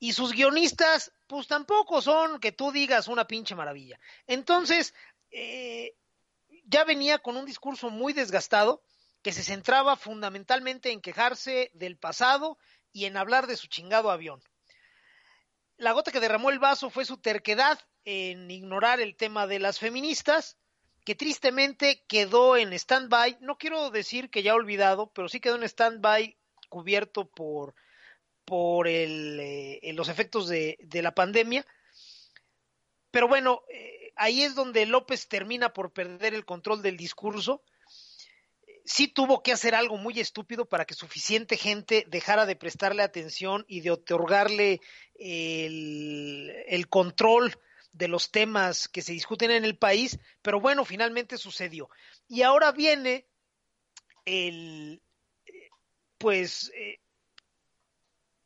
y 0.00 0.12
sus 0.12 0.32
guionistas 0.32 1.12
pues 1.26 1.46
tampoco 1.46 2.02
son 2.02 2.40
que 2.40 2.52
tú 2.52 2.72
digas 2.72 3.06
una 3.08 3.26
pinche 3.26 3.54
maravilla. 3.54 4.00
Entonces, 4.26 4.94
eh, 5.30 5.94
ya 6.64 6.84
venía 6.84 7.18
con 7.18 7.36
un 7.36 7.46
discurso 7.46 7.90
muy 7.90 8.12
desgastado 8.12 8.82
que 9.22 9.32
se 9.32 9.44
centraba 9.44 9.96
fundamentalmente 9.96 10.90
en 10.90 11.00
quejarse 11.00 11.70
del 11.74 11.96
pasado 11.96 12.58
y 12.92 13.04
en 13.04 13.16
hablar 13.16 13.46
de 13.46 13.56
su 13.56 13.68
chingado 13.68 14.10
avión. 14.10 14.42
La 15.76 15.92
gota 15.92 16.10
que 16.10 16.20
derramó 16.20 16.50
el 16.50 16.58
vaso 16.58 16.90
fue 16.90 17.04
su 17.04 17.18
terquedad 17.18 17.78
en 18.04 18.50
ignorar 18.50 19.00
el 19.00 19.14
tema 19.14 19.46
de 19.46 19.60
las 19.60 19.78
feministas, 19.78 20.56
que 21.08 21.14
tristemente 21.14 22.04
quedó 22.06 22.58
en 22.58 22.74
stand-by, 22.74 23.38
no 23.40 23.56
quiero 23.56 23.90
decir 23.90 24.28
que 24.28 24.42
ya 24.42 24.54
olvidado, 24.54 25.10
pero 25.14 25.26
sí 25.26 25.40
quedó 25.40 25.56
en 25.56 25.62
stand-by 25.62 26.36
cubierto 26.68 27.24
por, 27.30 27.74
por 28.44 28.86
el, 28.86 29.40
eh, 29.40 29.92
los 29.94 30.10
efectos 30.10 30.48
de, 30.48 30.76
de, 30.82 31.00
la 31.00 31.14
pandemia. 31.14 31.64
Pero 33.10 33.26
bueno, 33.26 33.62
eh, 33.72 34.12
ahí 34.16 34.42
es 34.42 34.54
donde 34.54 34.84
López 34.84 35.28
termina 35.28 35.72
por 35.72 35.94
perder 35.94 36.34
el 36.34 36.44
control 36.44 36.82
del 36.82 36.98
discurso. 36.98 37.62
Sí 38.84 39.08
tuvo 39.08 39.42
que 39.42 39.52
hacer 39.52 39.74
algo 39.74 39.96
muy 39.96 40.20
estúpido 40.20 40.66
para 40.66 40.84
que 40.84 40.92
suficiente 40.92 41.56
gente 41.56 42.04
dejara 42.08 42.44
de 42.44 42.54
prestarle 42.54 43.02
atención 43.02 43.64
y 43.66 43.80
de 43.80 43.92
otorgarle 43.92 44.82
el, 45.14 46.52
el 46.66 46.86
control 46.90 47.58
de 47.98 48.06
los 48.06 48.30
temas 48.30 48.88
que 48.88 49.02
se 49.02 49.12
discuten 49.12 49.50
en 49.50 49.64
el 49.64 49.76
país, 49.76 50.20
pero 50.40 50.60
bueno, 50.60 50.84
finalmente 50.84 51.36
sucedió. 51.36 51.90
Y 52.28 52.42
ahora 52.42 52.70
viene 52.70 53.26
el, 54.24 55.02
pues, 56.16 56.70
eh, 56.76 57.00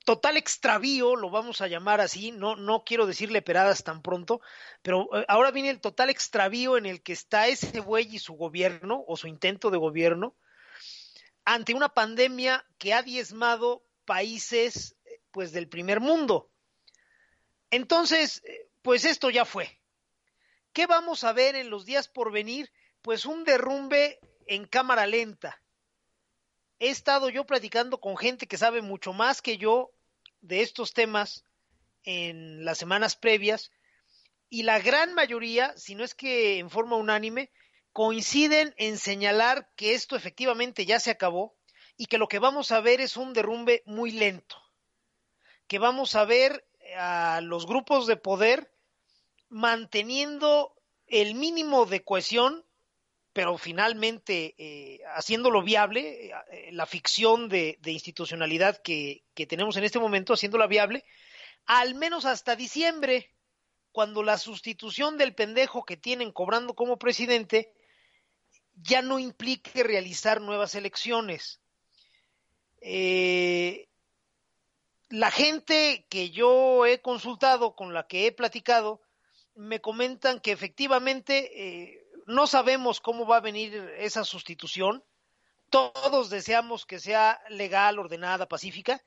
total 0.06 0.38
extravío, 0.38 1.16
lo 1.16 1.28
vamos 1.28 1.60
a 1.60 1.68
llamar 1.68 2.00
así, 2.00 2.32
no, 2.32 2.56
no 2.56 2.82
quiero 2.82 3.06
decirle 3.06 3.42
peradas 3.42 3.84
tan 3.84 4.00
pronto, 4.00 4.40
pero 4.80 5.06
eh, 5.14 5.26
ahora 5.28 5.50
viene 5.50 5.68
el 5.68 5.82
total 5.82 6.08
extravío 6.08 6.78
en 6.78 6.86
el 6.86 7.02
que 7.02 7.12
está 7.12 7.46
ese 7.46 7.80
buey 7.80 8.08
y 8.10 8.18
su 8.18 8.32
gobierno, 8.32 9.04
o 9.06 9.18
su 9.18 9.26
intento 9.26 9.70
de 9.70 9.76
gobierno, 9.76 10.34
ante 11.44 11.74
una 11.74 11.90
pandemia 11.90 12.64
que 12.78 12.94
ha 12.94 13.02
diezmado 13.02 13.84
países 14.06 14.96
pues 15.30 15.52
del 15.52 15.68
primer 15.68 16.00
mundo. 16.00 16.50
Entonces, 17.70 18.42
pues 18.82 19.04
esto 19.04 19.30
ya 19.30 19.44
fue. 19.44 19.80
¿Qué 20.72 20.86
vamos 20.86 21.24
a 21.24 21.32
ver 21.32 21.56
en 21.56 21.70
los 21.70 21.84
días 21.84 22.08
por 22.08 22.32
venir? 22.32 22.70
Pues 23.00 23.24
un 23.26 23.44
derrumbe 23.44 24.20
en 24.46 24.66
cámara 24.66 25.06
lenta. 25.06 25.62
He 26.78 26.88
estado 26.88 27.28
yo 27.28 27.46
platicando 27.46 28.00
con 28.00 28.16
gente 28.16 28.46
que 28.46 28.58
sabe 28.58 28.82
mucho 28.82 29.12
más 29.12 29.40
que 29.40 29.56
yo 29.56 29.92
de 30.40 30.62
estos 30.62 30.92
temas 30.92 31.44
en 32.04 32.64
las 32.64 32.78
semanas 32.78 33.16
previas 33.16 33.70
y 34.48 34.64
la 34.64 34.80
gran 34.80 35.14
mayoría, 35.14 35.72
si 35.78 35.94
no 35.94 36.04
es 36.04 36.14
que 36.14 36.58
en 36.58 36.68
forma 36.68 36.96
unánime, 36.96 37.50
coinciden 37.92 38.74
en 38.76 38.98
señalar 38.98 39.70
que 39.76 39.94
esto 39.94 40.16
efectivamente 40.16 40.84
ya 40.84 41.00
se 41.00 41.10
acabó 41.10 41.56
y 41.96 42.06
que 42.06 42.18
lo 42.18 42.28
que 42.28 42.38
vamos 42.38 42.72
a 42.72 42.80
ver 42.80 43.00
es 43.00 43.16
un 43.16 43.32
derrumbe 43.32 43.82
muy 43.86 44.10
lento, 44.10 44.56
que 45.68 45.78
vamos 45.78 46.16
a 46.16 46.24
ver 46.24 46.66
a 46.96 47.40
los 47.42 47.66
grupos 47.66 48.06
de 48.06 48.16
poder 48.16 48.72
manteniendo 49.48 50.74
el 51.06 51.34
mínimo 51.34 51.84
de 51.86 52.02
cohesión, 52.02 52.64
pero 53.32 53.58
finalmente 53.58 54.54
eh, 54.58 55.00
haciéndolo 55.14 55.62
viable, 55.62 56.30
eh, 56.50 56.70
la 56.72 56.86
ficción 56.86 57.48
de, 57.48 57.78
de 57.80 57.92
institucionalidad 57.92 58.80
que, 58.82 59.24
que, 59.34 59.46
tenemos 59.46 59.76
en 59.76 59.84
este 59.84 59.98
momento, 59.98 60.34
haciéndola 60.34 60.66
viable, 60.66 61.04
al 61.66 61.94
menos 61.94 62.24
hasta 62.24 62.56
diciembre, 62.56 63.30
cuando 63.92 64.22
la 64.22 64.38
sustitución 64.38 65.18
del 65.18 65.34
pendejo 65.34 65.84
que 65.84 65.96
tienen 65.96 66.32
cobrando 66.32 66.74
como 66.74 66.98
presidente 66.98 67.74
ya 68.74 69.02
no 69.02 69.18
implique 69.18 69.82
realizar 69.82 70.40
nuevas 70.40 70.74
elecciones. 70.74 71.60
Eh, 72.80 73.88
la 75.12 75.30
gente 75.30 76.06
que 76.08 76.30
yo 76.30 76.86
he 76.86 77.02
consultado, 77.02 77.76
con 77.76 77.92
la 77.92 78.06
que 78.06 78.26
he 78.26 78.32
platicado, 78.32 79.02
me 79.54 79.78
comentan 79.78 80.40
que 80.40 80.52
efectivamente 80.52 81.50
eh, 81.54 82.08
no 82.24 82.46
sabemos 82.46 82.98
cómo 82.98 83.26
va 83.26 83.36
a 83.36 83.40
venir 83.40 83.74
esa 83.98 84.24
sustitución. 84.24 85.04
Todos 85.68 86.30
deseamos 86.30 86.86
que 86.86 86.98
sea 86.98 87.42
legal, 87.50 87.98
ordenada, 87.98 88.48
pacífica, 88.48 89.04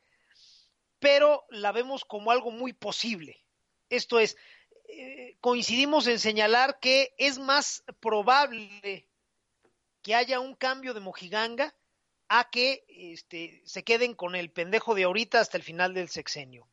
pero 1.00 1.44
la 1.50 1.72
vemos 1.72 2.06
como 2.06 2.30
algo 2.30 2.52
muy 2.52 2.72
posible. 2.72 3.44
Esto 3.90 4.20
es, 4.20 4.38
eh, 4.88 5.38
coincidimos 5.42 6.06
en 6.06 6.20
señalar 6.20 6.80
que 6.80 7.16
es 7.18 7.40
más 7.40 7.84
probable 8.00 9.10
que 10.04 10.14
haya 10.14 10.40
un 10.40 10.54
cambio 10.54 10.94
de 10.94 11.00
mojiganga 11.00 11.74
a 12.30 12.50
que 12.50 12.86
este, 12.90 13.62
se 13.66 13.84
queden 13.84 14.14
con 14.14 14.36
el 14.36 14.52
pendejo 14.52 14.96
de 14.96 15.04
ahorita 15.04 15.40
hasta 15.40 15.58
el 15.58 15.64
final 15.64 15.94
del 15.94 16.10
sexenio 16.10 16.68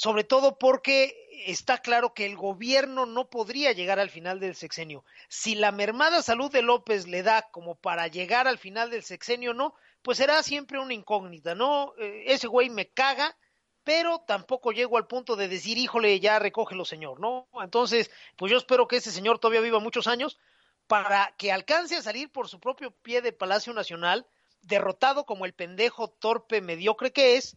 sobre 0.00 0.24
todo 0.24 0.58
porque 0.58 1.28
está 1.46 1.76
claro 1.76 2.14
que 2.14 2.24
el 2.24 2.34
gobierno 2.34 3.04
no 3.04 3.28
podría 3.28 3.72
llegar 3.72 3.98
al 3.98 4.08
final 4.08 4.40
del 4.40 4.54
sexenio. 4.54 5.04
Si 5.28 5.54
la 5.54 5.72
mermada 5.72 6.22
salud 6.22 6.50
de 6.50 6.62
López 6.62 7.06
le 7.06 7.22
da 7.22 7.50
como 7.50 7.74
para 7.74 8.06
llegar 8.08 8.48
al 8.48 8.56
final 8.56 8.88
del 8.88 9.02
sexenio, 9.02 9.52
no, 9.52 9.74
pues 10.00 10.16
será 10.16 10.42
siempre 10.42 10.78
una 10.78 10.94
incógnita, 10.94 11.54
¿no? 11.54 11.92
Eh, 11.98 12.24
ese 12.28 12.46
güey 12.46 12.70
me 12.70 12.88
caga, 12.88 13.36
pero 13.84 14.20
tampoco 14.20 14.72
llego 14.72 14.96
al 14.96 15.06
punto 15.06 15.36
de 15.36 15.48
decir, 15.48 15.76
híjole, 15.76 16.18
ya 16.20 16.38
recógelo, 16.38 16.86
señor, 16.86 17.20
¿no? 17.20 17.48
Entonces, 17.62 18.10
pues 18.36 18.50
yo 18.50 18.58
espero 18.58 18.88
que 18.88 18.96
ese 18.96 19.10
señor 19.10 19.38
todavía 19.38 19.60
viva 19.60 19.80
muchos 19.80 20.06
años 20.06 20.38
para 20.86 21.34
que 21.36 21.52
alcance 21.52 21.96
a 21.96 22.02
salir 22.02 22.30
por 22.32 22.48
su 22.48 22.58
propio 22.58 22.90
pie 22.90 23.22
de 23.22 23.32
Palacio 23.32 23.72
Nacional, 23.72 24.26
derrotado 24.62 25.24
como 25.24 25.46
el 25.46 25.52
pendejo 25.52 26.08
torpe 26.08 26.60
mediocre 26.60 27.12
que 27.12 27.36
es, 27.36 27.56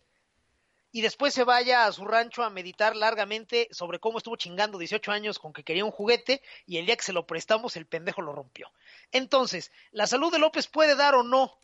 y 0.95 1.01
después 1.01 1.33
se 1.33 1.43
vaya 1.43 1.85
a 1.85 1.91
su 1.91 2.05
rancho 2.05 2.43
a 2.43 2.51
meditar 2.51 2.95
largamente 2.95 3.67
sobre 3.71 3.99
cómo 3.99 4.19
estuvo 4.19 4.35
chingando 4.35 4.77
18 4.77 5.11
años 5.11 5.39
con 5.39 5.51
que 5.51 5.63
quería 5.63 5.83
un 5.83 5.91
juguete 5.91 6.41
y 6.67 6.77
el 6.77 6.85
día 6.85 6.95
que 6.95 7.03
se 7.03 7.13
lo 7.13 7.25
prestamos 7.25 7.75
el 7.75 7.87
pendejo 7.87 8.21
lo 8.21 8.31
rompió. 8.31 8.71
Entonces, 9.11 9.71
la 9.91 10.05
salud 10.05 10.31
de 10.31 10.37
López 10.37 10.67
puede 10.67 10.95
dar 10.95 11.15
o 11.15 11.23
no 11.23 11.57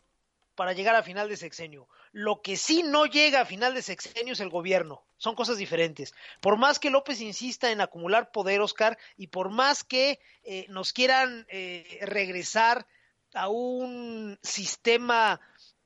para 0.56 0.72
llegar 0.72 0.96
a 0.96 1.04
final 1.04 1.28
de 1.28 1.36
sexenio. 1.36 1.88
Lo 2.10 2.42
que 2.42 2.56
sí 2.56 2.82
no 2.82 3.06
llega 3.06 3.40
a 3.40 3.46
final 3.46 3.72
de 3.72 3.82
sexenio 3.82 4.32
es 4.32 4.40
el 4.40 4.50
gobierno. 4.50 5.04
Son 5.16 5.36
cosas 5.36 5.58
diferentes. 5.58 6.12
Por 6.40 6.56
más 6.56 6.80
que 6.80 6.90
López 6.90 7.20
insista 7.20 7.70
en 7.70 7.80
acumular 7.80 8.32
poder, 8.32 8.60
Oscar, 8.60 8.98
y 9.16 9.28
por 9.28 9.50
más 9.50 9.84
que 9.84 10.18
eh, 10.42 10.66
nos 10.68 10.92
quieran 10.92 11.46
eh, 11.48 12.00
regresar 12.02 12.84
a 13.34 13.48
un 13.48 14.38
sistema 14.42 15.40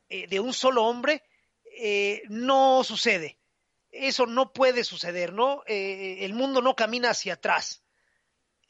eh, 0.08 0.26
de 0.26 0.40
un 0.40 0.52
solo 0.52 0.84
hombre, 0.84 1.22
eh, 1.78 2.22
no 2.28 2.84
sucede. 2.84 3.38
Eso 3.90 4.26
no 4.26 4.52
puede 4.52 4.84
suceder, 4.84 5.32
¿no? 5.32 5.62
Eh, 5.66 6.24
el 6.24 6.34
mundo 6.34 6.60
no 6.60 6.74
camina 6.74 7.10
hacia 7.10 7.34
atrás. 7.34 7.82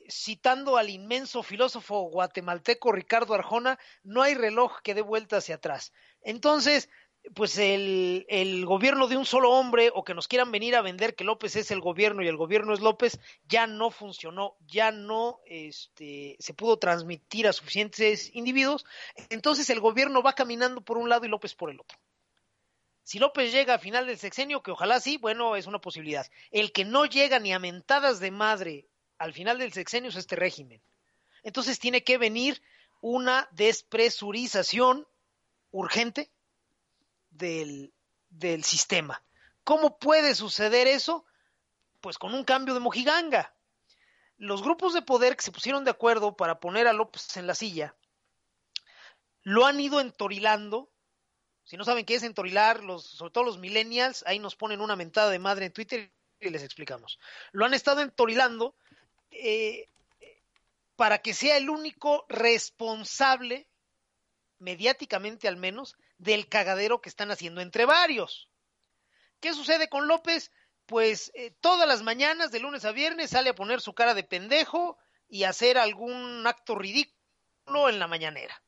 Citando 0.06 0.76
al 0.76 0.90
inmenso 0.90 1.42
filósofo 1.42 2.02
guatemalteco 2.10 2.92
Ricardo 2.92 3.34
Arjona, 3.34 3.78
no 4.02 4.22
hay 4.22 4.34
reloj 4.34 4.80
que 4.82 4.94
dé 4.94 5.00
vuelta 5.00 5.38
hacia 5.38 5.54
atrás. 5.54 5.92
Entonces, 6.20 6.90
pues 7.32 7.56
el, 7.58 8.64
gobierno 8.66 9.06
de 9.08 9.16
un 9.16 9.24
solo 9.24 9.50
hombre 9.52 9.90
o 9.94 10.04
que 10.04 10.14
nos 10.14 10.28
quieran 10.28 10.52
venir 10.52 10.76
a 10.76 10.82
vender 10.82 11.14
que 11.14 11.24
López 11.24 11.56
es 11.56 11.70
el 11.70 11.80
gobierno 11.80 12.22
y 12.22 12.28
el 12.28 12.36
gobierno 12.36 12.74
es 12.74 12.80
López, 12.80 13.18
ya 13.48 13.66
no 13.66 13.90
funcionó, 13.90 14.56
ya 14.66 14.92
no 14.92 15.40
este, 15.46 16.36
se 16.38 16.52
pudo 16.52 16.78
transmitir 16.78 17.48
a 17.48 17.52
suficientes 17.52 18.34
individuos. 18.34 18.84
Entonces 19.30 19.70
el 19.70 19.80
gobierno 19.80 20.22
va 20.22 20.34
caminando 20.34 20.82
por 20.82 20.98
un 20.98 21.08
lado 21.08 21.24
y 21.24 21.28
López 21.28 21.54
por 21.54 21.70
el 21.70 21.80
otro. 21.80 21.98
Si 23.02 23.18
López 23.18 23.52
llega 23.52 23.74
a 23.74 23.78
final 23.78 24.06
del 24.06 24.18
sexenio, 24.18 24.62
que 24.62 24.70
ojalá 24.70 25.00
sí, 25.00 25.18
bueno, 25.18 25.56
es 25.56 25.66
una 25.66 25.80
posibilidad. 25.80 26.26
El 26.50 26.72
que 26.72 26.84
no 26.84 27.04
llega 27.06 27.38
ni 27.38 27.52
a 27.52 27.58
mentadas 27.58 28.20
de 28.20 28.30
madre 28.30 28.86
al 29.18 29.32
final 29.32 29.58
del 29.58 29.72
sexenio 29.72 30.10
es 30.10 30.16
este 30.16 30.36
régimen. 30.36 30.82
Entonces 31.42 31.78
tiene 31.78 32.02
que 32.02 32.18
venir 32.18 32.62
una 33.00 33.48
despresurización 33.52 35.06
urgente 35.70 36.30
del, 37.34 37.92
sistema. 38.62 39.22
¿Cómo 39.62 39.98
puede 39.98 40.34
suceder 40.34 40.86
eso? 40.86 41.24
Pues 42.00 42.18
con 42.18 42.34
un 42.34 42.44
cambio 42.44 42.74
de 42.74 42.80
mojiganga. 42.80 43.54
Los 44.36 44.62
grupos 44.62 44.94
de 44.94 45.02
poder 45.02 45.36
que 45.36 45.44
se 45.44 45.52
pusieron 45.52 45.84
de 45.84 45.90
acuerdo 45.90 46.36
para 46.36 46.60
poner 46.60 46.88
a 46.88 46.92
López 46.92 47.36
en 47.36 47.46
la 47.46 47.54
silla 47.54 47.94
lo 49.42 49.66
han 49.66 49.78
ido 49.78 50.00
entorilando 50.00 50.90
si 51.64 51.78
no 51.78 51.84
saben 51.84 52.04
qué 52.04 52.14
es 52.14 52.22
entorilar, 52.22 52.84
los, 52.84 53.04
sobre 53.04 53.32
todo 53.32 53.44
los 53.44 53.58
millennials, 53.58 54.22
ahí 54.26 54.38
nos 54.38 54.54
ponen 54.54 54.80
una 54.80 54.96
mentada 54.96 55.30
de 55.30 55.38
madre 55.38 55.66
en 55.66 55.72
Twitter 55.72 56.12
y 56.40 56.50
les 56.50 56.62
explicamos. 56.62 57.18
Lo 57.52 57.64
han 57.64 57.72
estado 57.72 58.02
entorilando 58.02 58.76
eh, 59.30 59.88
para 60.96 61.18
que 61.18 61.32
sea 61.32 61.56
el 61.56 61.70
único 61.70 62.26
responsable, 62.28 63.66
mediáticamente 64.58 65.48
al 65.48 65.56
menos, 65.56 65.96
del 66.24 66.48
cagadero 66.48 67.00
que 67.00 67.10
están 67.10 67.30
haciendo 67.30 67.60
entre 67.60 67.84
varios. 67.84 68.48
¿Qué 69.40 69.52
sucede 69.52 69.88
con 69.88 70.08
López? 70.08 70.50
Pues 70.86 71.30
eh, 71.34 71.54
todas 71.60 71.86
las 71.86 72.02
mañanas, 72.02 72.50
de 72.50 72.60
lunes 72.60 72.84
a 72.84 72.92
viernes, 72.92 73.30
sale 73.30 73.50
a 73.50 73.54
poner 73.54 73.80
su 73.80 73.94
cara 73.94 74.14
de 74.14 74.24
pendejo 74.24 74.98
y 75.28 75.44
hacer 75.44 75.78
algún 75.78 76.46
acto 76.46 76.74
ridículo 76.74 77.88
en 77.88 77.98
la 77.98 78.08
mañanera. 78.08 78.62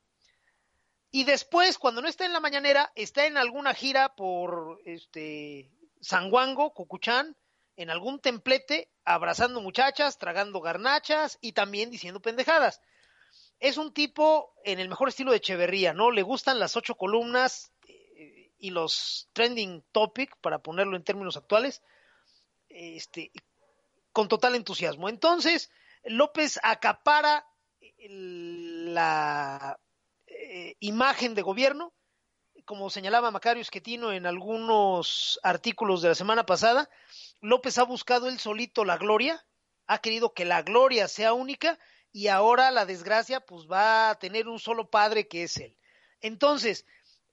Y 1.11 1.25
después, 1.25 1.79
cuando 1.79 2.03
no 2.03 2.09
está 2.09 2.27
en 2.27 2.35
la 2.35 2.41
mañanera, 2.41 2.93
está 2.95 3.27
en 3.27 3.39
alguna 3.39 3.73
gira 3.73 4.15
por 4.15 4.81
este 4.85 5.71
Sanguango, 6.01 6.75
Cucuchán, 6.75 7.37
en 7.77 7.89
algún 7.91 8.21
templete, 8.21 8.91
abrazando 9.05 9.63
muchachas, 9.63 10.19
tragando 10.19 10.61
garnachas 10.61 11.39
y 11.41 11.53
también 11.53 11.91
diciendo 11.91 12.21
pendejadas. 12.21 12.83
Es 13.59 13.79
un 13.79 13.93
tipo 13.93 14.55
en 14.65 14.81
el 14.81 14.89
mejor 14.89 15.09
estilo 15.09 15.31
de 15.31 15.39
Echeverría, 15.39 15.93
¿no? 15.93 16.11
Le 16.11 16.23
gustan 16.23 16.59
las 16.59 16.77
ocho 16.77 16.97
columnas 16.97 17.73
eh, 17.89 18.53
y 18.59 18.71
los 18.71 19.29
trending 19.33 19.85
topic, 19.93 20.37
para 20.41 20.59
ponerlo 20.59 20.97
en 20.97 21.05
términos 21.05 21.37
actuales, 21.37 21.83
este, 22.69 23.33
con 24.13 24.29
total 24.29 24.55
entusiasmo. 24.55 25.09
Entonces, 25.09 25.71
López 26.05 26.61
acapara 26.63 27.47
la 28.09 29.79
eh, 30.27 30.77
imagen 30.81 31.35
de 31.35 31.43
gobierno, 31.43 31.93
como 32.65 32.91
señalaba 32.91 33.31
Macario 33.31 33.63
Esquetino 33.63 34.13
en 34.13 34.27
algunos 34.27 35.39
artículos 35.43 36.03
de 36.03 36.09
la 36.09 36.15
semana 36.15 36.45
pasada, 36.47 36.91
López 37.41 37.79
ha 37.79 37.85
buscado 37.85 38.29
él 38.29 38.39
solito 38.39 38.85
la 38.85 38.99
gloria, 38.99 39.47
ha 39.87 39.99
querido 39.99 40.35
que 40.35 40.45
la 40.45 40.63
gloria 40.63 41.07
sea 41.09 41.33
única 41.33 41.79
y 42.17 42.29
ahora 42.29 42.71
la 42.71 42.87
desgracia 42.87 43.41
pues 43.41 43.71
va 43.71 44.09
a 44.09 44.19
tener 44.19 44.49
un 44.49 44.59
solo 44.59 44.89
padre 44.89 45.29
que 45.29 45.43
es 45.43 45.59
él. 45.59 45.77
Entonces, 46.23 46.87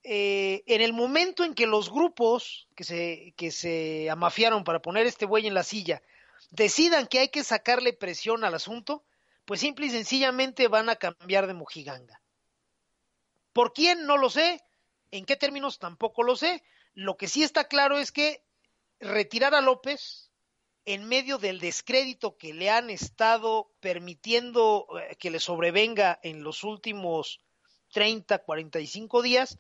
eh, 0.04 0.62
en 0.68 0.82
el 0.82 0.92
momento 0.92 1.46
en 1.46 1.54
que 1.54 1.68
los 1.68 1.90
grupos 1.90 2.68
que 2.76 2.84
se, 2.84 3.34
que 3.38 3.52
se 3.52 4.10
amafiaron 4.10 4.66
para 4.66 4.82
poner 4.82 5.08
este 5.08 5.26
buey 5.26 5.48
en 5.48 5.54
la 5.54 5.64
silla 5.64 6.02
decidan 6.52 7.08
que 7.08 7.20
hay 7.20 7.30
que 7.30 7.46
sacarle 7.46 7.94
presión 7.94 8.44
al 8.44 8.56
asunto, 8.56 9.06
pues 9.46 9.62
simple 9.62 9.86
y 9.86 9.90
sencillamente 9.90 10.68
van 10.68 10.90
a 10.90 10.98
cambiar 10.98 11.48
de 11.48 11.54
mojiganga. 11.54 12.20
¿Por 13.54 13.72
quién? 13.72 14.06
No 14.06 14.18
lo 14.18 14.30
sé. 14.30 14.66
¿En 15.12 15.24
qué 15.24 15.38
términos? 15.38 15.80
Tampoco 15.80 16.24
lo 16.24 16.36
sé. 16.36 16.62
Lo 16.94 17.16
que 17.16 17.30
sí 17.30 17.42
está 17.42 17.70
claro 17.70 18.00
es 18.00 18.12
que 18.12 18.44
retirar 19.00 19.56
a 19.56 19.62
López 19.62 20.23
en 20.86 21.06
medio 21.06 21.38
del 21.38 21.60
descrédito 21.60 22.38
que 22.38 22.54
le 22.54 22.70
han 22.70 22.90
estado 22.90 23.72
permitiendo 23.80 24.88
eh, 25.00 25.16
que 25.16 25.32
le 25.32 25.40
sobrevenga 25.40 26.20
en 26.24 26.44
los 26.44 26.64
últimos 26.64 27.42
30, 27.94 28.40
45 28.40 29.22
días, 29.22 29.60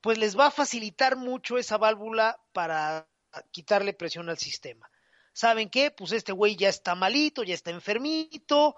pues 0.00 0.18
les 0.18 0.38
va 0.38 0.46
a 0.46 0.50
facilitar 0.50 1.16
mucho 1.16 1.58
esa 1.58 1.78
válvula 1.78 2.40
para 2.52 3.08
quitarle 3.50 3.92
presión 3.92 4.28
al 4.28 4.38
sistema. 4.38 4.90
¿Saben 5.32 5.70
qué? 5.70 5.90
Pues 5.90 6.12
este 6.12 6.32
güey 6.32 6.56
ya 6.56 6.68
está 6.68 6.94
malito, 6.94 7.42
ya 7.42 7.54
está 7.54 7.70
enfermito, 7.70 8.76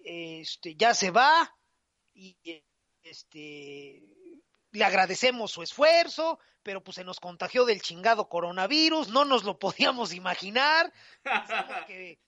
este, 0.00 0.74
ya 0.74 0.94
se 0.94 1.10
va 1.10 1.56
y 2.14 2.36
este 3.02 4.02
le 4.72 4.84
agradecemos 4.84 5.52
su 5.52 5.62
esfuerzo, 5.62 6.38
pero 6.62 6.82
pues 6.82 6.96
se 6.96 7.04
nos 7.04 7.20
contagió 7.20 7.64
del 7.64 7.82
chingado 7.82 8.28
coronavirus, 8.28 9.08
no 9.08 9.24
nos 9.24 9.44
lo 9.44 9.58
podíamos 9.58 10.12
imaginar, 10.12 10.92
que 11.86 12.18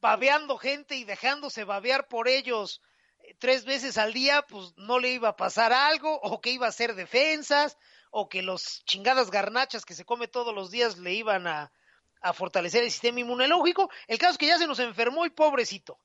babeando 0.00 0.58
gente 0.58 0.96
y 0.96 1.04
dejándose 1.04 1.64
babear 1.64 2.06
por 2.08 2.28
ellos 2.28 2.82
eh, 3.20 3.34
tres 3.38 3.64
veces 3.64 3.98
al 3.98 4.12
día, 4.12 4.42
pues 4.42 4.74
no 4.76 4.98
le 4.98 5.10
iba 5.10 5.30
a 5.30 5.36
pasar 5.36 5.72
algo, 5.72 6.20
o 6.20 6.40
que 6.40 6.50
iba 6.50 6.66
a 6.66 6.70
hacer 6.70 6.94
defensas, 6.94 7.76
o 8.10 8.28
que 8.28 8.42
los 8.42 8.84
chingadas 8.84 9.30
garnachas 9.30 9.84
que 9.84 9.94
se 9.94 10.04
come 10.04 10.28
todos 10.28 10.54
los 10.54 10.70
días 10.70 10.98
le 10.98 11.14
iban 11.14 11.46
a, 11.46 11.72
a 12.20 12.32
fortalecer 12.32 12.82
el 12.82 12.90
sistema 12.90 13.20
inmunológico. 13.20 13.90
El 14.06 14.18
caso 14.18 14.32
es 14.32 14.38
que 14.38 14.46
ya 14.46 14.58
se 14.58 14.66
nos 14.66 14.78
enfermó 14.78 15.26
y 15.26 15.30
pobrecito. 15.30 15.98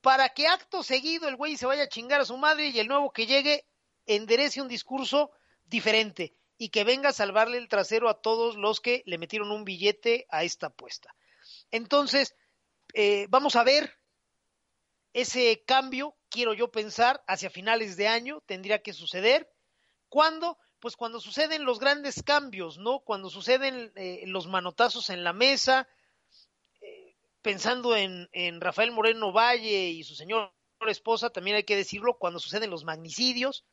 Para 0.00 0.30
que 0.30 0.48
acto 0.48 0.82
seguido 0.82 1.28
el 1.28 1.36
güey 1.36 1.56
se 1.56 1.66
vaya 1.66 1.84
a 1.84 1.88
chingar 1.88 2.20
a 2.20 2.24
su 2.24 2.36
madre 2.36 2.68
y 2.68 2.80
el 2.80 2.88
nuevo 2.88 3.12
que 3.12 3.26
llegue 3.26 3.64
enderece 4.06 4.60
un 4.60 4.68
discurso 4.68 5.30
diferente 5.64 6.34
y 6.58 6.68
que 6.68 6.84
venga 6.84 7.08
a 7.08 7.12
salvarle 7.12 7.58
el 7.58 7.68
trasero 7.68 8.08
a 8.08 8.20
todos 8.20 8.56
los 8.56 8.80
que 8.80 9.02
le 9.06 9.18
metieron 9.18 9.50
un 9.50 9.64
billete 9.64 10.26
a 10.30 10.44
esta 10.44 10.68
apuesta. 10.68 11.14
Entonces, 11.70 12.36
eh, 12.94 13.26
vamos 13.30 13.56
a 13.56 13.64
ver 13.64 13.98
ese 15.12 15.64
cambio, 15.66 16.16
quiero 16.28 16.54
yo 16.54 16.70
pensar, 16.70 17.22
hacia 17.26 17.50
finales 17.50 17.96
de 17.96 18.08
año 18.08 18.42
tendría 18.46 18.82
que 18.82 18.92
suceder. 18.92 19.52
¿Cuándo? 20.08 20.58
Pues 20.78 20.96
cuando 20.96 21.20
suceden 21.20 21.64
los 21.64 21.78
grandes 21.78 22.22
cambios, 22.22 22.78
¿no? 22.78 23.00
Cuando 23.00 23.30
suceden 23.30 23.92
eh, 23.96 24.24
los 24.26 24.46
manotazos 24.46 25.10
en 25.10 25.24
la 25.24 25.32
mesa, 25.32 25.88
eh, 26.80 27.16
pensando 27.40 27.96
en, 27.96 28.28
en 28.32 28.60
Rafael 28.60 28.92
Moreno 28.92 29.32
Valle 29.32 29.88
y 29.88 30.04
su 30.04 30.14
señora 30.14 30.52
esposa, 30.86 31.30
también 31.30 31.56
hay 31.56 31.64
que 31.64 31.76
decirlo, 31.76 32.18
cuando 32.18 32.40
suceden 32.40 32.70
los 32.70 32.84
magnicidios, 32.84 33.64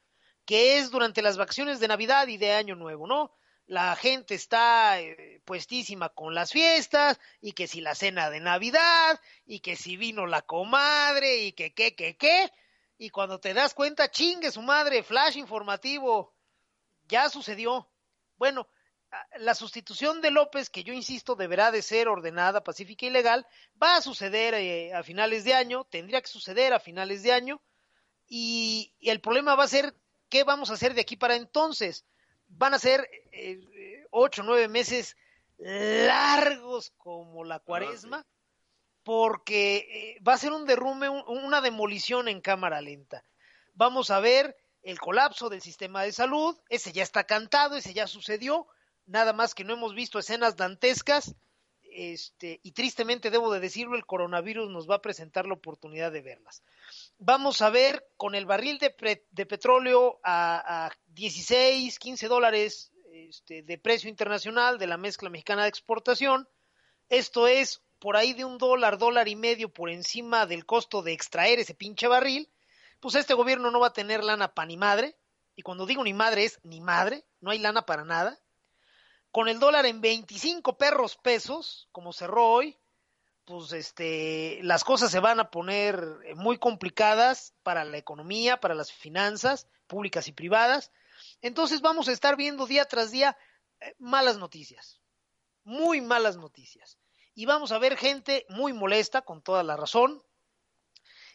que 0.49 0.79
es 0.79 0.89
durante 0.89 1.21
las 1.21 1.37
vacaciones 1.37 1.79
de 1.79 1.87
Navidad 1.87 2.27
y 2.27 2.37
de 2.37 2.53
Año 2.53 2.73
Nuevo, 2.75 3.05
¿no? 3.05 3.31
La 3.67 3.95
gente 3.95 4.33
está 4.33 4.99
eh, 4.99 5.43
puestísima 5.45 6.09
con 6.09 6.33
las 6.33 6.51
fiestas 6.51 7.19
y 7.39 7.51
que 7.51 7.67
si 7.67 7.81
la 7.81 7.93
cena 7.93 8.31
de 8.31 8.39
Navidad 8.39 9.21
y 9.45 9.59
que 9.59 9.75
si 9.75 9.95
vino 9.95 10.25
la 10.25 10.41
comadre 10.41 11.43
y 11.43 11.51
que 11.51 11.75
qué, 11.75 11.93
qué, 11.93 12.17
qué. 12.17 12.51
Y 12.97 13.11
cuando 13.11 13.39
te 13.39 13.53
das 13.53 13.75
cuenta, 13.75 14.09
chingue 14.09 14.49
su 14.49 14.63
madre, 14.63 15.03
flash 15.03 15.37
informativo, 15.37 16.33
ya 17.07 17.29
sucedió. 17.29 17.87
Bueno, 18.35 18.67
la 19.37 19.53
sustitución 19.53 20.19
de 20.19 20.31
López, 20.31 20.71
que 20.71 20.83
yo 20.83 20.93
insisto 20.93 21.35
deberá 21.35 21.69
de 21.69 21.83
ser 21.83 22.07
ordenada, 22.07 22.63
pacífica 22.63 23.05
y 23.05 23.11
legal, 23.11 23.45
va 23.79 23.97
a 23.97 24.01
suceder 24.01 24.55
eh, 24.55 24.95
a 24.95 25.03
finales 25.03 25.43
de 25.43 25.53
año, 25.53 25.83
tendría 25.91 26.23
que 26.23 26.27
suceder 26.27 26.73
a 26.73 26.79
finales 26.79 27.21
de 27.21 27.33
año, 27.33 27.61
y, 28.27 28.95
y 28.99 29.11
el 29.11 29.21
problema 29.21 29.53
va 29.53 29.65
a 29.65 29.67
ser 29.67 29.93
¿Qué 30.29 30.43
vamos 30.43 30.69
a 30.69 30.73
hacer 30.73 30.93
de 30.93 31.01
aquí 31.01 31.17
para 31.17 31.35
entonces? 31.35 32.05
Van 32.47 32.73
a 32.73 32.79
ser 32.79 33.09
eh, 33.31 34.05
ocho, 34.11 34.43
nueve 34.43 34.67
meses 34.67 35.17
largos 35.57 36.91
como 36.97 37.43
la 37.43 37.59
cuaresma, 37.59 38.25
porque 39.03 39.77
eh, 39.77 40.23
va 40.23 40.33
a 40.33 40.37
ser 40.37 40.53
un 40.53 40.65
derrumbe, 40.65 41.09
una 41.09 41.61
demolición 41.61 42.27
en 42.27 42.41
cámara 42.41 42.81
lenta. 42.81 43.23
Vamos 43.73 44.11
a 44.11 44.19
ver 44.19 44.55
el 44.83 44.99
colapso 44.99 45.49
del 45.49 45.61
sistema 45.61 46.03
de 46.03 46.11
salud, 46.11 46.57
ese 46.69 46.91
ya 46.91 47.03
está 47.03 47.25
cantado, 47.25 47.75
ese 47.75 47.93
ya 47.93 48.07
sucedió, 48.07 48.67
nada 49.05 49.33
más 49.33 49.53
que 49.53 49.63
no 49.63 49.73
hemos 49.73 49.93
visto 49.93 50.19
escenas 50.19 50.55
dantescas, 50.55 51.35
este, 51.91 52.59
y 52.63 52.71
tristemente 52.71 53.31
debo 53.31 53.51
de 53.51 53.59
decirlo, 53.59 53.95
el 53.95 54.05
coronavirus 54.05 54.69
nos 54.69 54.89
va 54.89 54.95
a 54.95 55.01
presentar 55.01 55.47
la 55.47 55.55
oportunidad 55.55 56.11
de 56.11 56.21
verlas 56.21 56.63
vamos 57.19 57.61
a 57.61 57.69
ver 57.69 58.07
con 58.17 58.33
el 58.33 58.45
barril 58.45 58.79
de, 58.79 59.45
petróleo 59.45 60.19
a, 60.23 60.87
a, 60.87 60.91
16, 61.07 61.99
15 61.99 62.27
dólares 62.27 62.91
este, 63.11 63.61
de 63.61 63.77
precio 63.77 64.09
internacional 64.09 64.79
de 64.79 64.87
la 64.87 64.97
mezcla 64.97 65.29
mexicana 65.29 65.63
de 65.63 65.69
exportación. 65.69 66.47
Esto 67.09 67.47
es 67.47 67.81
por 67.99 68.15
ahí 68.15 68.33
de 68.33 68.45
un 68.45 68.57
dólar, 68.57 68.97
dólar 68.97 69.27
y 69.27 69.35
medio 69.35 69.71
por 69.71 69.89
encima 69.89 70.45
del 70.45 70.65
costo 70.65 71.01
de 71.01 71.11
extraer 71.13 71.59
ese 71.59 71.75
pinche 71.75 72.07
barril. 72.07 72.49
Pues 72.99 73.15
este 73.15 73.33
gobierno 73.33 73.69
no 73.71 73.79
va 73.79 73.87
a 73.87 73.93
tener 73.93 74.23
lana 74.23 74.53
para 74.53 74.67
ni 74.67 74.77
madre. 74.77 75.17
Y 75.55 75.61
cuando 75.61 75.85
digo 75.85 76.03
ni 76.03 76.13
madre 76.13 76.45
es 76.45 76.59
ni 76.63 76.79
madre, 76.79 77.25
no 77.41 77.51
hay 77.51 77.59
lana 77.59 77.85
para 77.85 78.05
nada. 78.05 78.39
Con 79.31 79.49
el 79.49 79.59
dólar 79.59 79.85
en 79.85 80.01
25 80.01 80.77
perros 80.77 81.17
pesos, 81.17 81.89
como 81.91 82.13
cerró 82.13 82.47
hoy, 82.47 82.77
pues 83.49 83.71
este, 83.71 84.59
las 84.61 84.83
cosas 84.83 85.09
se 85.09 85.19
van 85.19 85.39
a 85.39 85.49
poner 85.49 85.99
muy 86.35 86.59
complicadas 86.59 87.55
para 87.63 87.83
la 87.83 87.97
economía, 87.97 88.59
para 88.59 88.75
las 88.75 88.91
finanzas 88.91 89.67
públicas 89.87 90.27
y 90.27 90.33
privadas. 90.33 90.91
Entonces 91.41 91.81
vamos 91.81 92.07
a 92.07 92.11
estar 92.11 92.37
viendo 92.37 92.67
día 92.67 92.85
tras 92.85 93.09
día 93.09 93.35
eh, 93.79 93.95
malas 93.97 94.37
noticias, 94.37 95.01
muy 95.63 95.99
malas 95.99 96.37
noticias. 96.37 96.99
Y 97.33 97.47
vamos 97.47 97.71
a 97.71 97.79
ver 97.79 97.97
gente 97.97 98.45
muy 98.49 98.71
molesta, 98.71 99.23
con 99.23 99.41
toda 99.41 99.63
la 99.63 99.75
razón. 99.75 100.21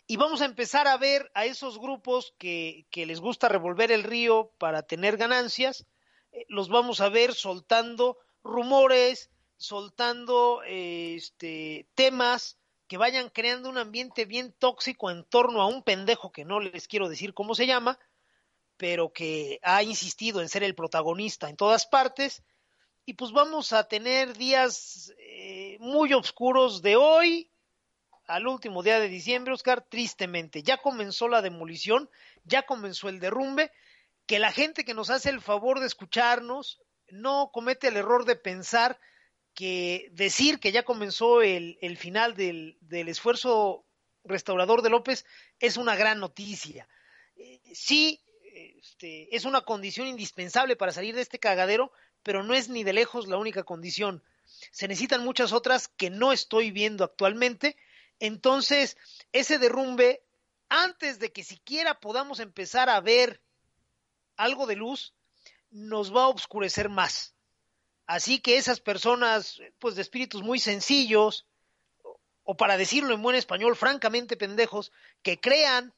Y 0.07 0.17
vamos 0.17 0.41
a 0.41 0.45
empezar 0.45 0.87
a 0.87 0.97
ver 0.97 1.33
a 1.35 1.47
esos 1.47 1.81
grupos 1.81 2.33
que, 2.39 2.87
que 2.93 3.07
les 3.07 3.19
gusta 3.19 3.49
revolver 3.49 3.91
el 3.91 4.05
río 4.05 4.53
para 4.59 4.85
tener 4.85 5.17
ganancias, 5.17 5.85
eh, 6.31 6.45
los 6.47 6.69
vamos 6.69 7.01
a 7.01 7.09
ver 7.09 7.35
soltando 7.35 8.19
rumores, 8.45 9.31
soltando 9.57 10.63
este, 10.67 11.89
temas 11.95 12.59
que 12.87 12.99
vayan 12.99 13.31
creando 13.31 13.69
un 13.69 13.79
ambiente 13.79 14.25
bien 14.25 14.53
tóxico 14.53 15.11
en 15.11 15.25
torno 15.25 15.63
a 15.63 15.67
un 15.67 15.83
pendejo 15.83 16.33
que 16.33 16.45
no 16.45 16.61
les 16.61 16.87
quiero 16.87 17.09
decir 17.09 17.35
cómo 17.35 17.55
se 17.55 17.67
llama, 17.67 17.99
pero 18.77 19.13
que 19.13 19.59
ha 19.63 19.83
insistido 19.83 20.41
en 20.41 20.49
ser 20.49 20.63
el 20.63 20.75
protagonista 20.75 21.49
en 21.49 21.57
todas 21.57 21.87
partes. 21.87 22.43
Y 23.07 23.15
pues 23.15 23.33
vamos 23.33 23.73
a 23.73 23.89
tener 23.89 24.37
días 24.37 25.13
eh, 25.19 25.77
muy 25.81 26.13
oscuros 26.13 26.83
de 26.83 26.97
hoy 26.97 27.51
al 28.27 28.47
último 28.47 28.83
día 28.83 28.99
de 28.99 29.09
diciembre, 29.09 29.53
Oscar, 29.53 29.83
tristemente. 29.83 30.63
Ya 30.63 30.79
comenzó 30.79 31.29
la 31.29 31.43
demolición, 31.43 32.11
ya 32.45 32.63
comenzó 32.63 33.09
el 33.09 33.21
derrumbe, 33.21 33.71
que 34.27 34.39
la 34.39 34.53
gente 34.53 34.85
que 34.85 34.95
nos 34.95 35.11
hace 35.11 35.31
el 35.31 35.41
favor 35.41 35.81
de 35.81 35.87
escucharnos 35.87 36.81
no 37.09 37.51
comete 37.53 37.89
el 37.89 37.97
error 37.97 38.25
de 38.25 38.37
pensar 38.37 38.99
que 39.55 40.09
decir 40.13 40.59
que 40.59 40.73
ya 40.73 40.83
comenzó 40.83 41.43
el, 41.43 41.79
el 41.81 41.97
final 41.97 42.35
del, 42.35 42.77
del, 42.81 43.09
esfuerzo 43.09 43.85
restaurador 44.25 44.83
de 44.83 44.91
López 44.91 45.25
es 45.61 45.77
una 45.77 45.95
gran 45.97 46.19
noticia. 46.19 46.89
Eh, 47.37 47.61
sí, 47.73 48.21
este, 48.53 49.35
es 49.35 49.45
una 49.45 49.63
condición 49.63 50.07
indispensable 50.07 50.77
para 50.77 50.93
salir 50.93 51.15
de 51.15 51.23
este 51.23 51.39
cagadero, 51.39 51.93
pero 52.23 52.43
no 52.43 52.55
es 52.55 52.69
ni 52.69 52.85
de 52.85 52.93
lejos 52.93 53.29
la 53.29 53.37
única 53.37 53.63
condición. 53.63 54.23
Se 54.71 54.89
necesitan 54.89 55.25
muchas 55.25 55.53
otras 55.53 55.89
que 55.89 56.11
no 56.11 56.33
estoy 56.33 56.71
viendo 56.71 57.05
actualmente. 57.05 57.77
Entonces, 58.19 58.97
ese 59.33 59.59
derrumbe, 59.59 60.23
antes 60.69 61.19
de 61.19 61.33
que 61.33 61.45
siquiera 61.45 62.01
podamos 62.01 62.41
empezar 62.41 62.89
a 62.89 63.01
ver 63.01 63.41
algo 64.37 64.67
de 64.67 64.77
luz, 64.77 65.15
nos 65.71 66.15
va 66.15 66.25
a 66.25 66.29
oscurecer 66.29 66.89
más 66.89 67.34
Así 68.07 68.41
que 68.41 68.57
esas 68.59 68.81
personas, 68.81 69.61
pues 69.79 69.95
de 69.95 70.03
espíritus 70.03 70.43
muy 70.43 70.59
sencillos, 70.59 71.47
o 72.45 72.57
para 72.57 72.77
decirlo 72.77 73.15
en 73.15 73.23
buen 73.23 73.37
español, 73.37 73.77
francamente 73.77 74.37
pendejos, 74.37 74.93
que 75.23 75.41
crean 75.41 75.95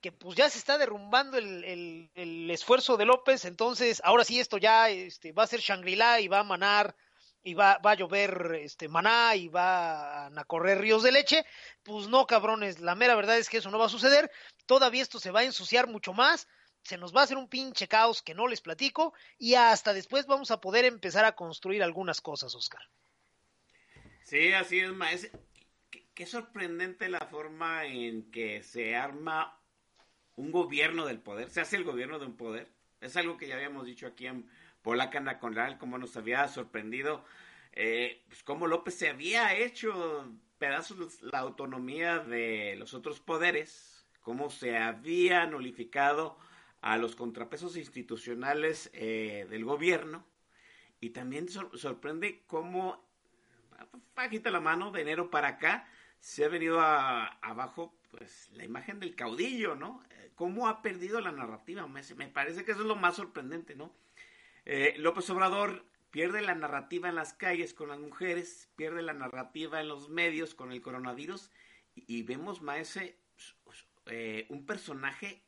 que 0.00 0.12
pues 0.12 0.36
ya 0.36 0.48
se 0.50 0.58
está 0.58 0.76
derrumbando 0.78 1.38
el, 1.38 2.10
el, 2.14 2.50
esfuerzo 2.50 2.96
de 2.96 3.06
López, 3.06 3.44
entonces 3.44 4.02
ahora 4.04 4.24
sí 4.24 4.38
esto 4.38 4.58
ya 4.58 4.90
este, 4.90 5.32
va 5.32 5.44
a 5.44 5.48
ser 5.48 5.60
Shangri-La 5.60 6.20
y 6.20 6.28
va 6.28 6.40
a 6.40 6.44
manar 6.44 6.94
y 7.42 7.54
va, 7.54 7.78
va 7.78 7.92
a 7.92 7.94
llover 7.94 8.58
este 8.60 8.88
maná 8.88 9.34
y 9.36 9.48
van 9.48 10.38
a 10.38 10.44
correr 10.44 10.80
ríos 10.80 11.02
de 11.02 11.12
leche, 11.12 11.46
pues 11.82 12.08
no, 12.08 12.26
cabrones, 12.26 12.80
la 12.80 12.94
mera 12.94 13.14
verdad 13.14 13.38
es 13.38 13.48
que 13.48 13.58
eso 13.58 13.70
no 13.70 13.78
va 13.78 13.86
a 13.86 13.88
suceder, 13.88 14.30
todavía 14.66 15.02
esto 15.02 15.18
se 15.18 15.30
va 15.30 15.40
a 15.40 15.44
ensuciar 15.44 15.88
mucho 15.88 16.12
más, 16.12 16.46
se 16.86 16.96
nos 16.96 17.14
va 17.14 17.22
a 17.22 17.24
hacer 17.24 17.36
un 17.36 17.48
pinche 17.48 17.88
caos 17.88 18.22
que 18.22 18.34
no 18.34 18.46
les 18.46 18.60
platico 18.60 19.12
y 19.38 19.54
hasta 19.54 19.92
después 19.92 20.26
vamos 20.26 20.52
a 20.52 20.60
poder 20.60 20.84
empezar 20.84 21.24
a 21.24 21.34
construir 21.34 21.82
algunas 21.82 22.20
cosas, 22.20 22.54
Oscar. 22.54 22.80
Sí, 24.22 24.52
así 24.52 24.78
es, 24.78 24.92
maestro. 24.92 25.38
Qué, 26.14 26.26
sorprendente 26.26 27.08
la 27.08 27.20
forma 27.20 27.86
en 27.86 28.30
que 28.30 28.62
se 28.62 28.94
arma 28.94 29.60
un 30.36 30.52
gobierno 30.52 31.06
del 31.06 31.18
poder, 31.18 31.50
se 31.50 31.60
hace 31.60 31.76
el 31.76 31.84
gobierno 31.84 32.18
de 32.20 32.26
un 32.26 32.36
poder. 32.36 32.72
Es 33.00 33.16
algo 33.16 33.36
que 33.36 33.48
ya 33.48 33.56
habíamos 33.56 33.84
dicho 33.84 34.06
aquí 34.06 34.28
en 34.28 34.48
Polaca 34.82 35.18
Nacional, 35.18 35.78
como 35.78 35.98
nos 35.98 36.16
había 36.16 36.46
sorprendido, 36.46 37.24
eh, 37.72 38.24
pues 38.28 38.44
cómo 38.44 38.68
López 38.68 38.94
se 38.94 39.08
había 39.08 39.54
hecho 39.54 40.32
pedazos 40.58 41.20
la 41.22 41.40
autonomía 41.40 42.20
de 42.20 42.76
los 42.76 42.94
otros 42.94 43.20
poderes, 43.20 44.06
cómo 44.20 44.50
se 44.50 44.78
había 44.78 45.46
nulificado 45.46 46.38
a 46.86 46.96
los 46.98 47.16
contrapesos 47.16 47.76
institucionales 47.76 48.90
eh, 48.92 49.48
del 49.50 49.64
gobierno, 49.64 50.24
y 51.00 51.10
también 51.10 51.48
sor 51.48 51.76
sorprende 51.76 52.44
cómo, 52.46 53.04
bajita 54.14 54.52
la 54.52 54.60
mano, 54.60 54.92
de 54.92 55.02
enero 55.02 55.28
para 55.28 55.48
acá, 55.48 55.88
se 56.20 56.44
ha 56.44 56.48
venido 56.48 56.80
abajo 56.80 57.92
pues 58.12 58.50
la 58.52 58.64
imagen 58.64 59.00
del 59.00 59.16
caudillo, 59.16 59.74
¿no? 59.74 60.04
Cómo 60.36 60.68
ha 60.68 60.80
perdido 60.80 61.20
la 61.20 61.32
narrativa, 61.32 61.88
me, 61.88 62.02
me 62.16 62.28
parece 62.28 62.64
que 62.64 62.70
eso 62.70 62.82
es 62.82 62.86
lo 62.86 62.94
más 62.94 63.16
sorprendente, 63.16 63.74
¿no? 63.74 63.92
Eh, 64.64 64.94
López 64.98 65.28
Obrador 65.30 65.84
pierde 66.12 66.40
la 66.40 66.54
narrativa 66.54 67.08
en 67.08 67.16
las 67.16 67.32
calles 67.32 67.74
con 67.74 67.88
las 67.88 67.98
mujeres, 67.98 68.70
pierde 68.76 69.02
la 69.02 69.12
narrativa 69.12 69.80
en 69.80 69.88
los 69.88 70.08
medios 70.08 70.54
con 70.54 70.70
el 70.70 70.82
coronavirus 70.82 71.50
y, 71.96 72.22
vemos, 72.22 72.62
Maese, 72.62 73.18
eh, 74.06 74.46
un 74.50 74.66
personaje 74.66 75.45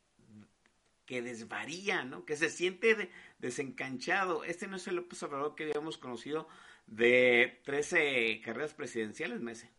que 1.09 1.23
desvaría, 1.23 2.03
¿no? 2.03 2.23
Que 2.23 2.37
se 2.37 2.51
siente 2.51 2.93
de, 2.93 3.09
desencanchado. 3.39 4.43
Este 4.43 4.67
no 4.67 4.75
es 4.75 4.85
el 4.85 4.97
López 4.97 5.23
Obrador 5.23 5.55
que 5.55 5.63
habíamos 5.63 5.97
conocido 5.97 6.47
de 6.85 7.63
13 7.65 8.41
carreras 8.45 8.75
presidenciales, 8.75 9.39
Mese. 9.39 9.71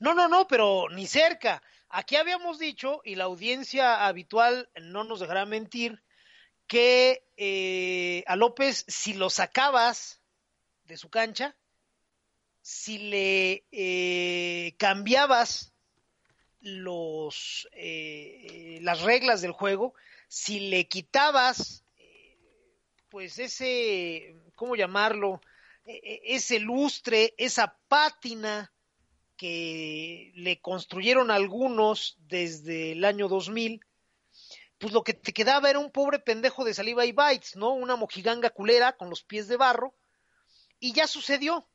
No, 0.00 0.14
no, 0.14 0.26
no, 0.26 0.48
pero 0.48 0.88
ni 0.90 1.06
cerca. 1.06 1.62
Aquí 1.88 2.16
habíamos 2.16 2.58
dicho, 2.58 3.02
y 3.04 3.14
la 3.14 3.24
audiencia 3.24 4.04
habitual 4.04 4.68
no 4.82 5.04
nos 5.04 5.20
dejará 5.20 5.46
mentir, 5.46 6.02
que 6.66 7.22
eh, 7.36 8.24
a 8.26 8.34
López, 8.34 8.84
si 8.88 9.14
lo 9.14 9.30
sacabas 9.30 10.20
de 10.86 10.96
su 10.96 11.08
cancha, 11.08 11.54
si 12.62 12.98
le 12.98 13.64
eh, 13.70 14.74
cambiabas 14.76 15.72
los 16.58 17.68
eh, 17.74 18.80
las 18.82 19.02
reglas 19.02 19.40
del 19.40 19.52
juego, 19.52 19.94
si 20.28 20.60
le 20.68 20.86
quitabas 20.86 21.84
pues 23.08 23.38
ese, 23.38 24.36
¿cómo 24.54 24.76
llamarlo? 24.76 25.40
ese 25.90 26.58
lustre, 26.58 27.34
esa 27.38 27.78
pátina 27.88 28.70
que 29.36 30.32
le 30.34 30.60
construyeron 30.60 31.30
algunos 31.30 32.16
desde 32.18 32.92
el 32.92 33.04
año 33.04 33.28
2000, 33.28 33.80
pues 34.78 34.92
lo 34.92 35.02
que 35.02 35.14
te 35.14 35.32
quedaba 35.32 35.70
era 35.70 35.78
un 35.78 35.90
pobre 35.90 36.18
pendejo 36.18 36.64
de 36.64 36.74
saliva 36.74 37.06
y 37.06 37.12
bites, 37.12 37.56
¿no? 37.56 37.72
Una 37.72 37.96
mojiganga 37.96 38.50
culera 38.50 38.96
con 38.96 39.08
los 39.08 39.22
pies 39.22 39.48
de 39.48 39.56
barro. 39.56 39.94
Y 40.78 40.92
ya 40.92 41.06
sucedió. 41.06 41.66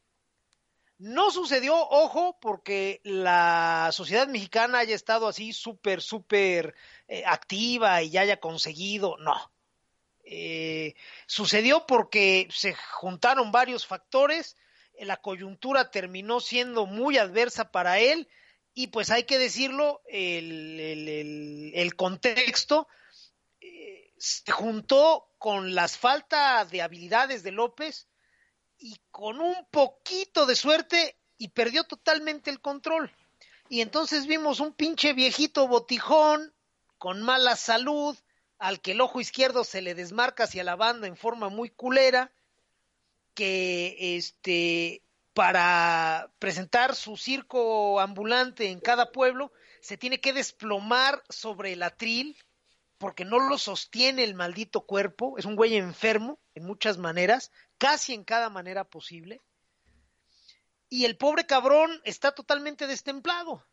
No 1.03 1.31
sucedió, 1.31 1.75
ojo, 1.75 2.37
porque 2.39 3.01
la 3.03 3.89
sociedad 3.91 4.25
mexicana 4.29 4.79
haya 4.79 4.95
estado 4.95 5.27
así 5.27 5.51
súper, 5.51 6.01
súper 6.01 6.75
eh, 7.09 7.23
activa 7.25 8.01
y 8.01 8.11
ya 8.11 8.21
haya 8.21 8.39
conseguido, 8.39 9.17
no. 9.17 9.51
Eh, 10.23 10.95
sucedió 11.25 11.85
porque 11.85 12.47
se 12.51 12.73
juntaron 12.73 13.51
varios 13.51 13.85
factores, 13.85 14.55
la 14.97 15.17
coyuntura 15.17 15.91
terminó 15.91 16.39
siendo 16.39 16.85
muy 16.85 17.17
adversa 17.17 17.69
para 17.69 17.99
él 17.99 18.29
y 18.73 18.87
pues 18.87 19.09
hay 19.09 19.25
que 19.25 19.37
decirlo, 19.37 20.01
el, 20.07 21.93
contexto 21.97 22.87
eh, 23.59 24.13
se 24.17 24.49
juntó 24.53 25.33
con 25.37 25.75
las 25.75 25.97
faltas 25.97 26.71
de 26.71 26.81
habilidades 26.81 27.43
de 27.43 27.51
López 27.51 28.07
y 28.83 28.99
con 29.11 29.39
un 29.39 29.55
poquito 29.71 30.45
de 30.45 30.57
suerte 30.57 31.15
y 31.37 31.47
perdió 31.47 31.85
totalmente 31.85 32.49
el 32.49 32.59
control. 32.59 33.09
Y 33.69 33.79
entonces 33.79 34.27
vimos 34.27 34.59
un 34.59 34.73
pinche 34.73 35.13
viejito 35.13 35.69
botijón 35.69 36.53
con 36.97 37.21
mala 37.21 37.55
salud, 37.55 38.17
al 38.59 38.81
que 38.81 38.91
el 38.91 38.99
ojo 38.99 39.21
izquierdo 39.21 39.63
se 39.63 39.81
le 39.81 39.95
desmarca 39.95 40.43
hacia 40.43 40.65
la 40.65 40.75
banda 40.75 41.07
en 41.07 41.15
forma 41.15 41.47
muy 41.47 41.69
culera, 41.69 42.33
que 43.33 44.17
este 44.17 45.01
para 45.33 46.29
presentar 46.37 46.93
su 46.93 47.15
circo 47.15 48.01
ambulante 48.01 48.69
en 48.69 48.81
cada 48.81 49.13
pueblo, 49.13 49.53
se 49.79 49.97
tiene 49.97 50.19
que 50.19 50.33
desplomar 50.33 51.23
sobre 51.29 51.71
el 51.71 51.83
atril, 51.83 52.37
porque 52.97 53.23
no 53.23 53.39
lo 53.39 53.57
sostiene 53.57 54.25
el 54.25 54.35
maldito 54.35 54.81
cuerpo, 54.81 55.37
es 55.37 55.45
un 55.45 55.55
güey 55.55 55.75
enfermo 55.75 56.37
en 56.53 56.65
muchas 56.65 56.97
maneras, 56.97 57.51
casi 57.83 58.13
en 58.13 58.23
cada 58.23 58.49
manera 58.49 58.85
posible, 58.85 59.41
y 60.87 61.03
el 61.03 61.17
pobre 61.17 61.45
cabrón 61.45 62.01
está 62.05 62.31
totalmente 62.31 62.87
destemplado. 62.87 63.67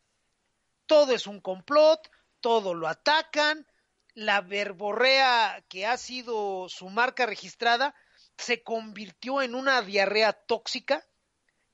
Todo 0.85 1.13
es 1.13 1.27
un 1.27 1.39
complot, 1.39 2.11
todo 2.41 2.73
lo 2.73 2.89
atacan, 2.89 3.65
la 4.13 4.41
verborrea 4.41 5.63
que 5.69 5.85
ha 5.85 5.95
sido 5.95 6.67
su 6.67 6.89
marca 6.89 7.25
registrada 7.25 7.95
se 8.37 8.63
convirtió 8.63 9.41
en 9.41 9.55
una 9.55 9.81
diarrea 9.81 10.33
tóxica. 10.33 11.07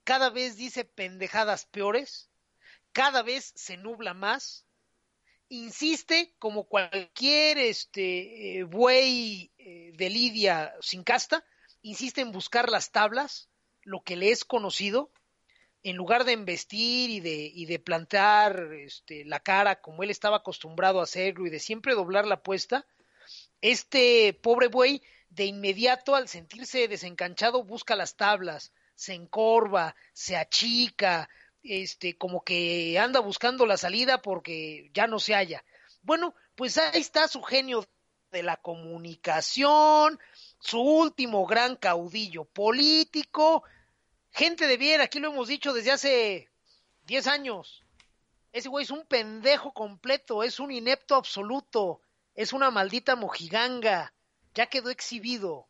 Cada 0.04 0.30
vez 0.30 0.58
dice 0.58 0.86
pendejadas 0.86 1.66
peores, 1.66 2.30
cada 2.92 3.24
vez 3.24 3.52
se 3.56 3.78
nubla 3.78 4.14
más, 4.14 4.68
insiste 5.50 6.36
como 6.38 6.66
cualquier 6.66 7.58
este 7.58 8.60
eh, 8.60 8.64
buey 8.64 9.52
eh, 9.58 9.92
de 9.96 10.10
lidia 10.12 10.76
sin 10.82 11.04
casta, 11.04 11.44
insiste 11.90 12.22
en 12.22 12.32
buscar 12.32 12.70
las 12.70 12.92
tablas, 12.92 13.50
lo 13.84 14.02
que 14.02 14.16
le 14.16 14.32
es 14.32 14.44
conocido, 14.44 15.10
en 15.84 15.96
lugar 15.96 16.26
de 16.26 16.34
embestir 16.34 17.10
y 17.10 17.20
de, 17.22 17.52
y 17.54 17.66
de 17.66 17.80
plantar 17.80 18.74
este, 18.74 19.24
la 19.24 19.40
cara 19.40 19.80
como 19.80 20.04
él 20.04 20.10
estaba 20.10 20.38
acostumbrado 20.38 21.00
a 21.00 21.04
hacerlo 21.04 21.48
y 21.48 21.50
de 21.50 21.60
siempre 21.60 21.94
doblar 21.94 22.26
la 22.26 22.36
apuesta, 22.36 22.86
este 23.62 24.34
pobre 24.34 24.68
buey 24.68 25.02
de 25.30 25.46
inmediato 25.46 26.16
al 26.16 26.28
sentirse 26.28 26.88
desencanchado 26.88 27.64
busca 27.64 27.96
las 27.96 28.18
tablas, 28.18 28.74
se 28.96 29.14
encorva, 29.14 29.96
se 30.14 30.36
achica, 30.36 31.30
este, 31.64 32.18
como 32.18 32.44
que 32.44 32.98
anda 33.00 33.20
buscando 33.20 33.66
la 33.66 33.78
salida 33.78 34.22
porque 34.22 34.90
ya 34.94 35.08
no 35.08 35.20
se 35.20 35.36
halla. 35.36 35.64
Bueno, 36.02 36.36
pues 36.56 36.78
ahí 36.78 37.00
está 37.00 37.28
su 37.28 37.42
genio 37.42 37.86
de 38.32 38.44
la 38.44 38.58
comunicación, 38.58 40.20
su 40.60 40.80
último 40.80 41.46
gran 41.46 41.76
caudillo 41.76 42.46
político, 42.46 43.64
gente 44.32 44.68
de 44.68 44.78
bien, 44.78 45.02
aquí 45.02 45.20
lo 45.20 45.32
hemos 45.32 45.48
dicho 45.48 45.74
desde 45.74 45.92
hace 45.92 46.50
10 47.06 47.28
años. 47.28 47.84
Ese 48.52 48.70
güey 48.70 48.84
es 48.84 48.92
un 48.92 49.06
pendejo 49.06 49.74
completo, 49.74 50.44
es 50.44 50.60
un 50.60 50.72
inepto 50.72 51.16
absoluto, 51.16 52.02
es 52.34 52.54
una 52.54 52.72
maldita 52.72 53.16
mojiganga, 53.16 54.14
ya 54.54 54.68
quedó 54.68 54.90
exhibido 54.90 55.68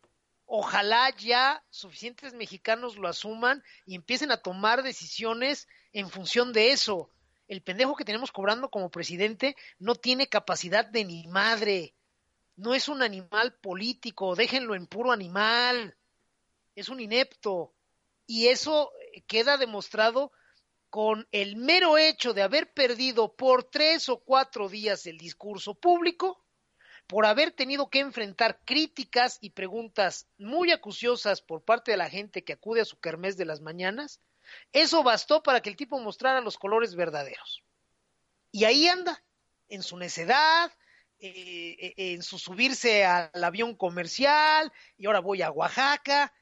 ojalá 0.47 1.13
ya 1.15 1.63
suficientes 1.69 2.33
mexicanos 2.33 2.95
lo 2.95 3.07
asuman 3.07 3.63
y 3.85 3.95
empiecen 3.95 4.31
a 4.31 4.37
tomar 4.37 4.81
decisiones 4.81 5.67
en 5.91 6.09
función 6.09 6.53
de 6.53 6.71
eso. 6.71 7.11
El 7.47 7.61
pendejo 7.61 7.95
que 7.95 8.05
tenemos 8.05 8.31
cobrando 8.31 8.69
como 8.69 8.89
presidente 8.89 9.55
no 9.77 9.95
tiene 9.95 10.27
capacidad 10.27 10.85
de 10.85 11.05
ni 11.05 11.27
madre. 11.27 11.93
No 12.57 12.73
es 12.73 12.89
un 12.89 13.01
animal 13.01 13.53
político, 13.53 14.35
déjenlo 14.35 14.75
en 14.75 14.87
puro 14.87 15.11
animal. 15.11 15.95
Es 16.75 16.89
un 16.89 16.99
inepto. 16.99 17.73
Y 18.25 18.47
eso 18.47 18.91
queda 19.27 19.57
demostrado 19.57 20.31
con 20.89 21.27
el 21.31 21.55
mero 21.55 21.97
hecho 21.97 22.33
de 22.33 22.41
haber 22.41 22.73
perdido 22.73 23.35
por 23.35 23.63
tres 23.63 24.09
o 24.09 24.19
cuatro 24.19 24.69
días 24.69 25.05
el 25.05 25.17
discurso 25.17 25.75
público, 25.75 26.43
por 27.07 27.25
haber 27.25 27.51
tenido 27.51 27.89
que 27.89 27.99
enfrentar 27.99 28.59
críticas 28.65 29.37
y 29.39 29.51
preguntas 29.51 30.27
muy 30.37 30.71
acuciosas 30.71 31.41
por 31.41 31.63
parte 31.63 31.91
de 31.91 31.97
la 31.97 32.09
gente 32.09 32.43
que 32.43 32.53
acude 32.53 32.81
a 32.81 32.85
su 32.85 32.99
kermés 32.99 33.37
de 33.37 33.45
las 33.45 33.61
mañanas, 33.61 34.19
eso 34.73 35.03
bastó 35.03 35.43
para 35.43 35.61
que 35.61 35.69
el 35.69 35.77
tipo 35.77 35.99
mostrara 35.99 36.41
los 36.41 36.57
colores 36.57 36.95
verdaderos. 36.95 37.63
Y 38.51 38.65
ahí 38.65 38.87
anda, 38.87 39.23
en 39.69 39.83
su 39.83 39.97
necedad, 39.97 40.71
eh, 41.19 41.75
eh, 41.79 41.93
en 42.13 42.23
su 42.23 42.37
subirse 42.37 43.05
al 43.05 43.43
avión 43.43 43.75
comercial, 43.75 44.71
y 44.97 45.05
ahora 45.05 45.19
voy 45.19 45.41
a 45.41 45.51
Oaxaca. 45.51 46.33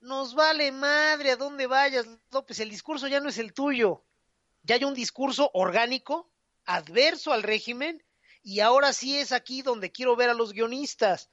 Nos 0.00 0.34
vale 0.34 0.72
madre 0.72 1.32
a 1.32 1.36
dónde 1.36 1.66
vayas, 1.66 2.06
López, 2.30 2.58
el 2.60 2.70
discurso 2.70 3.08
ya 3.08 3.20
no 3.20 3.28
es 3.28 3.38
el 3.38 3.52
tuyo. 3.52 4.04
Ya 4.62 4.76
hay 4.76 4.84
un 4.84 4.94
discurso 4.94 5.50
orgánico, 5.54 6.30
adverso 6.64 7.32
al 7.32 7.42
régimen, 7.42 8.02
y 8.42 8.60
ahora 8.60 8.92
sí 8.92 9.18
es 9.18 9.32
aquí 9.32 9.62
donde 9.62 9.92
quiero 9.92 10.16
ver 10.16 10.30
a 10.30 10.34
los 10.34 10.52
guionistas. 10.52 11.30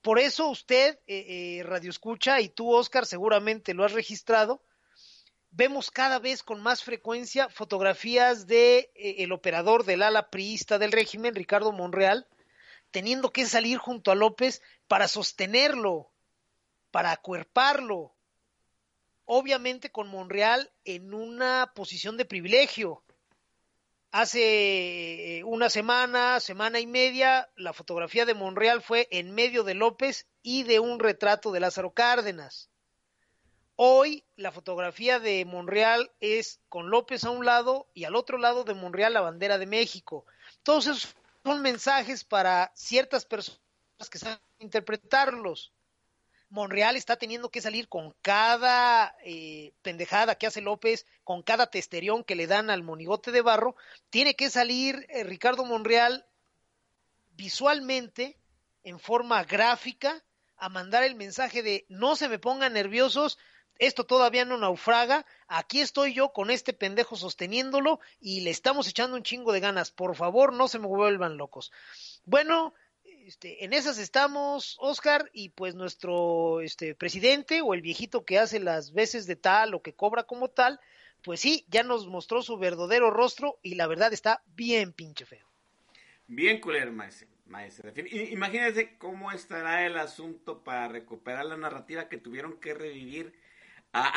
Por 0.00 0.18
eso 0.18 0.48
usted, 0.48 0.98
eh, 1.06 1.58
eh, 1.58 1.62
Radio 1.62 1.90
Escucha, 1.90 2.40
y 2.40 2.48
tú, 2.48 2.74
Oscar, 2.74 3.06
seguramente 3.06 3.72
lo 3.72 3.84
has 3.84 3.92
registrado, 3.92 4.64
vemos 5.52 5.90
cada 5.90 6.18
vez 6.18 6.42
con 6.42 6.62
más 6.62 6.82
frecuencia 6.82 7.48
fotografías 7.48 8.46
de 8.46 8.90
eh, 8.94 9.16
el 9.18 9.32
operador 9.32 9.84
del 9.84 10.02
ala 10.02 10.30
priista 10.30 10.78
del 10.78 10.92
régimen, 10.92 11.34
Ricardo 11.34 11.72
Monreal, 11.72 12.26
teniendo 12.90 13.32
que 13.32 13.46
salir 13.46 13.78
junto 13.78 14.10
a 14.10 14.14
López 14.14 14.62
para 14.88 15.08
sostenerlo, 15.08 16.10
para 16.90 17.12
acuerparlo. 17.12 18.14
Obviamente 19.24 19.92
con 19.92 20.08
Monreal 20.08 20.72
en 20.84 21.14
una 21.14 21.72
posición 21.74 22.16
de 22.16 22.24
privilegio. 22.24 23.04
Hace 24.10 25.38
eh, 25.38 25.44
una 25.44 25.70
semana, 25.70 26.40
semana 26.40 26.80
y 26.80 26.86
media, 26.86 27.50
la 27.56 27.72
fotografía 27.72 28.26
de 28.26 28.34
Monreal 28.34 28.82
fue 28.82 29.08
en 29.10 29.34
medio 29.34 29.64
de 29.64 29.74
López 29.74 30.26
y 30.42 30.64
de 30.64 30.80
un 30.80 30.98
retrato 30.98 31.50
de 31.52 31.60
Lázaro 31.60 31.94
Cárdenas. 31.94 32.71
Hoy 33.76 34.24
la 34.36 34.52
fotografía 34.52 35.18
de 35.18 35.44
Monreal 35.44 36.12
es 36.20 36.60
con 36.68 36.90
López 36.90 37.24
a 37.24 37.30
un 37.30 37.44
lado 37.44 37.88
y 37.94 38.04
al 38.04 38.16
otro 38.16 38.38
lado 38.38 38.64
de 38.64 38.74
Monreal 38.74 39.14
la 39.14 39.22
bandera 39.22 39.58
de 39.58 39.66
México. 39.66 40.26
Todos 40.62 40.86
esos 40.86 41.16
son 41.42 41.62
mensajes 41.62 42.22
para 42.24 42.70
ciertas 42.74 43.24
personas 43.24 43.58
que 44.10 44.18
saben 44.18 44.38
interpretarlos. 44.58 45.72
Monreal 46.50 46.96
está 46.96 47.16
teniendo 47.16 47.50
que 47.50 47.62
salir 47.62 47.88
con 47.88 48.14
cada 48.20 49.16
eh, 49.24 49.72
pendejada 49.80 50.34
que 50.34 50.46
hace 50.46 50.60
López, 50.60 51.06
con 51.24 51.42
cada 51.42 51.68
testerión 51.68 52.24
que 52.24 52.34
le 52.34 52.46
dan 52.46 52.68
al 52.68 52.82
monigote 52.82 53.32
de 53.32 53.40
barro, 53.40 53.74
tiene 54.10 54.36
que 54.36 54.50
salir 54.50 55.06
eh, 55.08 55.24
Ricardo 55.24 55.64
Monreal 55.64 56.26
visualmente, 57.36 58.38
en 58.84 58.98
forma 58.98 59.42
gráfica, 59.44 60.22
a 60.58 60.68
mandar 60.68 61.04
el 61.04 61.14
mensaje 61.14 61.62
de 61.62 61.86
no 61.88 62.16
se 62.16 62.28
me 62.28 62.38
pongan 62.38 62.74
nerviosos, 62.74 63.38
esto 63.82 64.04
todavía 64.04 64.44
no 64.44 64.56
naufraga, 64.58 65.26
aquí 65.48 65.80
estoy 65.80 66.14
yo 66.14 66.32
con 66.32 66.50
este 66.50 66.72
pendejo 66.72 67.16
sosteniéndolo 67.16 67.98
y 68.20 68.42
le 68.42 68.50
estamos 68.50 68.86
echando 68.86 69.16
un 69.16 69.24
chingo 69.24 69.52
de 69.52 69.58
ganas, 69.58 69.90
por 69.90 70.14
favor 70.14 70.52
no 70.52 70.68
se 70.68 70.78
me 70.78 70.86
vuelvan 70.86 71.36
locos. 71.36 71.72
Bueno, 72.24 72.74
este, 73.04 73.64
en 73.64 73.72
esas 73.72 73.98
estamos, 73.98 74.76
Oscar, 74.78 75.28
y 75.32 75.48
pues 75.48 75.74
nuestro 75.74 76.60
este, 76.60 76.94
presidente 76.94 77.60
o 77.60 77.74
el 77.74 77.82
viejito 77.82 78.24
que 78.24 78.38
hace 78.38 78.60
las 78.60 78.92
veces 78.92 79.26
de 79.26 79.34
tal 79.34 79.74
o 79.74 79.82
que 79.82 79.94
cobra 79.94 80.22
como 80.22 80.48
tal, 80.48 80.78
pues 81.24 81.40
sí, 81.40 81.66
ya 81.68 81.82
nos 81.82 82.06
mostró 82.06 82.42
su 82.42 82.58
verdadero 82.58 83.10
rostro 83.10 83.58
y 83.62 83.74
la 83.74 83.88
verdad 83.88 84.12
está 84.12 84.44
bien 84.54 84.92
pinche 84.92 85.24
feo. 85.24 85.48
Bien 86.28 86.60
culero, 86.60 86.92
maestro. 86.92 87.26
maestro. 87.46 87.92
Imagínense 87.96 88.96
cómo 88.96 89.32
estará 89.32 89.84
el 89.86 89.98
asunto 89.98 90.62
para 90.62 90.86
recuperar 90.86 91.46
la 91.46 91.56
narrativa 91.56 92.08
que 92.08 92.18
tuvieron 92.18 92.60
que 92.60 92.74
revivir 92.74 93.41
a, 93.92 94.12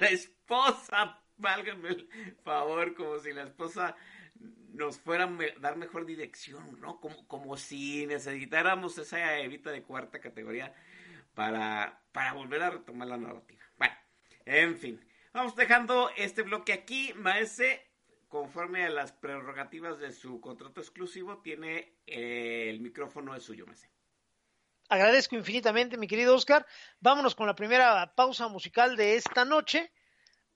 la 0.00 0.08
esposa. 0.08 1.22
Válgame 1.36 1.88
el 1.88 2.08
favor, 2.44 2.94
como 2.94 3.18
si 3.18 3.32
la 3.32 3.44
esposa 3.44 3.96
nos 4.72 4.98
fuera 4.98 5.24
a 5.24 5.60
dar 5.60 5.76
mejor 5.76 6.06
dirección, 6.06 6.80
¿no? 6.80 7.00
Como, 7.00 7.26
como 7.26 7.56
si 7.56 8.06
necesitáramos 8.06 8.98
esa 8.98 9.38
evita 9.38 9.70
de 9.70 9.82
cuarta 9.82 10.20
categoría 10.20 10.74
para, 11.34 12.02
para 12.12 12.34
volver 12.34 12.62
a 12.62 12.70
retomar 12.70 13.08
la 13.08 13.16
narrativa. 13.16 13.62
Bueno, 13.78 13.94
en 14.44 14.76
fin, 14.76 15.00
vamos 15.32 15.56
dejando 15.56 16.10
este 16.16 16.42
bloque 16.42 16.72
aquí. 16.72 17.12
Maese, 17.16 17.90
conforme 18.28 18.84
a 18.84 18.90
las 18.90 19.12
prerrogativas 19.12 19.98
de 19.98 20.12
su 20.12 20.40
contrato 20.40 20.80
exclusivo, 20.80 21.38
tiene 21.38 21.96
eh, 22.06 22.68
el 22.68 22.80
micrófono 22.80 23.34
de 23.34 23.40
suyo, 23.40 23.66
Maese. 23.66 23.90
Agradezco 24.90 25.36
infinitamente, 25.36 25.96
mi 25.96 26.08
querido 26.08 26.34
Oscar. 26.34 26.66
Vámonos 26.98 27.36
con 27.36 27.46
la 27.46 27.54
primera 27.54 28.12
pausa 28.16 28.48
musical 28.48 28.96
de 28.96 29.14
esta 29.14 29.44
noche. 29.44 29.92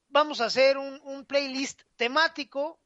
Vamos 0.09 0.41
a 0.41 0.47
hacer 0.47 0.77
un, 0.77 1.01
un 1.05 1.25
playlist 1.25 1.83
temático 1.95 2.81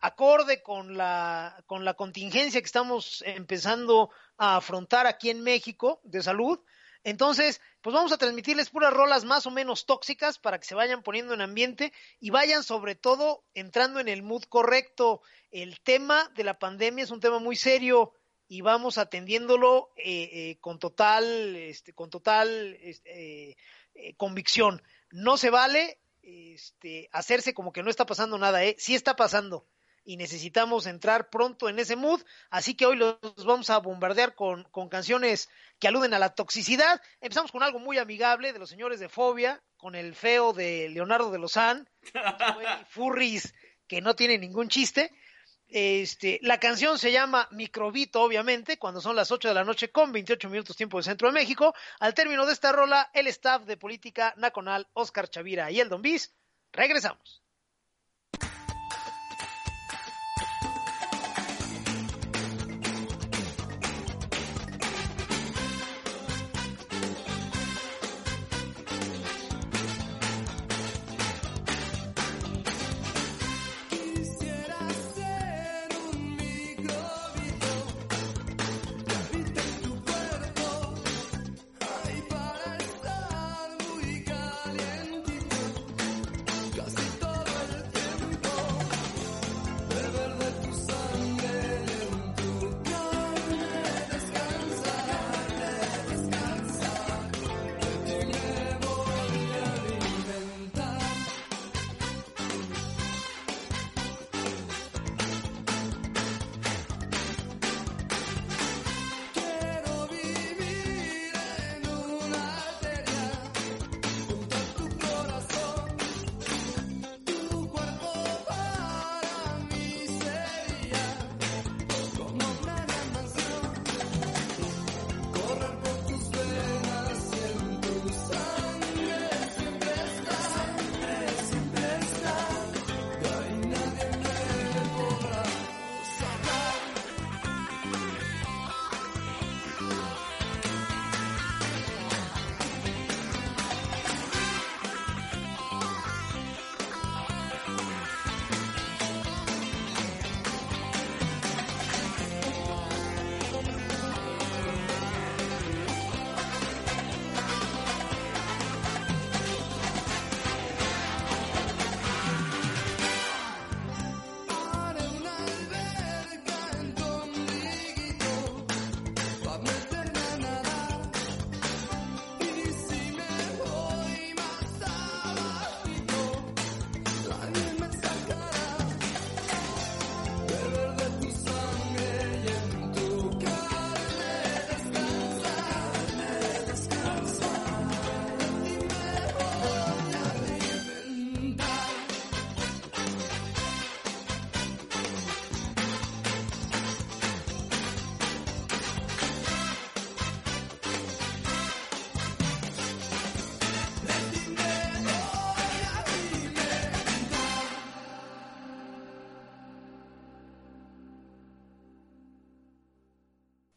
acorde 0.00 0.60
con 0.60 0.96
la, 0.96 1.62
con 1.66 1.84
la 1.84 1.94
contingencia 1.94 2.60
que 2.60 2.66
estamos 2.66 3.22
empezando 3.24 4.10
a 4.36 4.56
afrontar 4.56 5.06
aquí 5.06 5.30
en 5.30 5.40
México 5.40 6.00
de 6.02 6.20
salud. 6.20 6.58
Entonces, 7.04 7.60
pues 7.80 7.94
vamos 7.94 8.10
a 8.10 8.18
transmitirles 8.18 8.70
puras 8.70 8.92
rolas 8.92 9.24
más 9.24 9.46
o 9.46 9.52
menos 9.52 9.86
tóxicas 9.86 10.40
para 10.40 10.58
que 10.58 10.66
se 10.66 10.74
vayan 10.74 11.04
poniendo 11.04 11.32
en 11.32 11.42
ambiente 11.42 11.92
y 12.18 12.30
vayan 12.30 12.64
sobre 12.64 12.96
todo 12.96 13.44
entrando 13.54 14.00
en 14.00 14.08
el 14.08 14.24
mood 14.24 14.42
correcto. 14.48 15.22
El 15.52 15.80
tema 15.80 16.28
de 16.34 16.42
la 16.42 16.58
pandemia 16.58 17.04
es 17.04 17.12
un 17.12 17.20
tema 17.20 17.38
muy 17.38 17.54
serio 17.54 18.14
y 18.54 18.60
vamos 18.60 18.98
atendiéndolo 18.98 19.90
eh, 19.96 20.30
eh, 20.32 20.58
con 20.60 20.78
total, 20.78 21.56
este, 21.56 21.92
con 21.92 22.08
total 22.08 22.78
este, 22.80 23.50
eh, 23.50 23.56
eh, 23.96 24.14
convicción. 24.14 24.80
No 25.10 25.36
se 25.36 25.50
vale 25.50 25.98
este, 26.22 27.08
hacerse 27.10 27.52
como 27.52 27.72
que 27.72 27.82
no 27.82 27.90
está 27.90 28.06
pasando 28.06 28.38
nada, 28.38 28.62
¿eh? 28.62 28.76
Sí 28.78 28.94
está 28.94 29.16
pasando 29.16 29.66
y 30.04 30.16
necesitamos 30.16 30.86
entrar 30.86 31.30
pronto 31.30 31.68
en 31.68 31.80
ese 31.80 31.96
mood, 31.96 32.22
así 32.48 32.76
que 32.76 32.86
hoy 32.86 32.94
los 32.94 33.18
vamos 33.44 33.70
a 33.70 33.78
bombardear 33.78 34.36
con, 34.36 34.62
con 34.70 34.88
canciones 34.88 35.48
que 35.80 35.88
aluden 35.88 36.14
a 36.14 36.20
la 36.20 36.32
toxicidad. 36.32 37.02
Empezamos 37.20 37.50
con 37.50 37.64
algo 37.64 37.80
muy 37.80 37.98
amigable 37.98 38.52
de 38.52 38.60
los 38.60 38.70
señores 38.70 39.00
de 39.00 39.08
Fobia, 39.08 39.64
con 39.76 39.96
el 39.96 40.14
feo 40.14 40.52
de 40.52 40.90
Leonardo 40.90 41.32
de 41.32 41.40
Lozán, 41.40 41.88
Furris 42.90 43.52
que 43.88 44.00
no 44.00 44.14
tiene 44.14 44.38
ningún 44.38 44.68
chiste. 44.68 45.10
Este, 45.76 46.38
la 46.42 46.60
canción 46.60 47.00
se 47.00 47.10
llama 47.10 47.48
Microbito, 47.50 48.22
obviamente, 48.22 48.78
cuando 48.78 49.00
son 49.00 49.16
las 49.16 49.32
8 49.32 49.48
de 49.48 49.54
la 49.54 49.64
noche 49.64 49.90
con 49.90 50.12
28 50.12 50.48
minutos 50.48 50.76
tiempo 50.76 50.98
del 50.98 51.04
centro 51.04 51.26
de 51.26 51.34
México. 51.34 51.74
Al 51.98 52.14
término 52.14 52.46
de 52.46 52.52
esta 52.52 52.70
rola, 52.70 53.10
el 53.12 53.26
staff 53.26 53.64
de 53.64 53.76
política 53.76 54.32
nacional, 54.36 54.86
Oscar 54.92 55.28
Chavira 55.28 55.72
y 55.72 55.80
el 55.80 55.88
Don 55.88 56.00
Bis, 56.00 56.32
regresamos. 56.70 57.43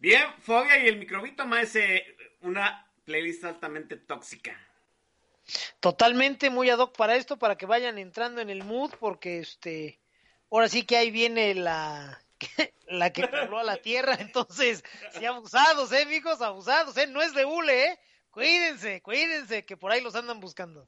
Bien, 0.08 0.34
Fobia 0.40 0.78
y 0.78 0.88
el 0.88 1.00
microbito, 1.00 1.46
maese, 1.46 2.16
una 2.40 2.90
playlist 3.04 3.44
altamente 3.44 3.98
tóxica. 3.98 4.58
Totalmente 5.82 6.50
muy 6.50 6.70
ad 6.70 6.80
hoc 6.80 6.96
para 6.96 7.18
esto, 7.18 7.38
para 7.38 7.58
que 7.58 7.66
vayan 7.66 7.98
entrando 7.98 8.40
en 8.40 8.50
el 8.50 8.64
mood, 8.64 8.92
porque 9.02 9.40
este, 9.40 10.00
ahora 10.50 10.70
sí 10.70 10.84
que 10.84 10.96
ahí 10.96 11.12
viene 11.12 11.54
la, 11.56 12.24
la 12.88 13.12
que 13.12 13.28
pobló 13.28 13.60
a 13.60 13.66
la 13.66 13.82
tierra, 13.82 14.16
entonces, 14.22 14.82
sí, 15.12 15.26
abusados, 15.26 15.92
eh, 15.92 16.04
amigos, 16.04 16.42
abusados, 16.42 16.96
eh, 16.96 17.08
no 17.08 17.22
es 17.22 17.34
de 17.34 17.44
hule, 17.44 17.84
eh, 17.84 18.00
cuídense, 18.32 19.02
cuídense, 19.02 19.66
que 19.66 19.76
por 19.76 19.92
ahí 19.92 20.00
los 20.00 20.16
andan 20.16 20.40
buscando. 20.40 20.88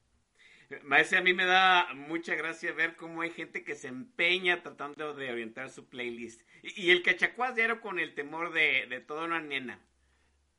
Maese, 0.83 1.17
a 1.17 1.21
mí 1.21 1.33
me 1.33 1.45
da 1.45 1.87
mucha 1.95 2.35
gracia 2.35 2.71
ver 2.73 2.95
cómo 2.95 3.21
hay 3.21 3.31
gente 3.31 3.63
que 3.63 3.75
se 3.75 3.87
empeña 3.87 4.61
tratando 4.61 5.13
de 5.15 5.31
orientar 5.31 5.71
su 5.71 5.89
playlist. 5.89 6.41
Y, 6.61 6.91
el 6.91 7.01
cachacuás 7.01 7.55
diario 7.55 7.81
con 7.81 7.97
el 7.97 8.13
temor 8.13 8.53
de, 8.53 8.85
de 8.87 8.99
toda 8.99 9.23
una 9.23 9.41
nena. 9.41 9.79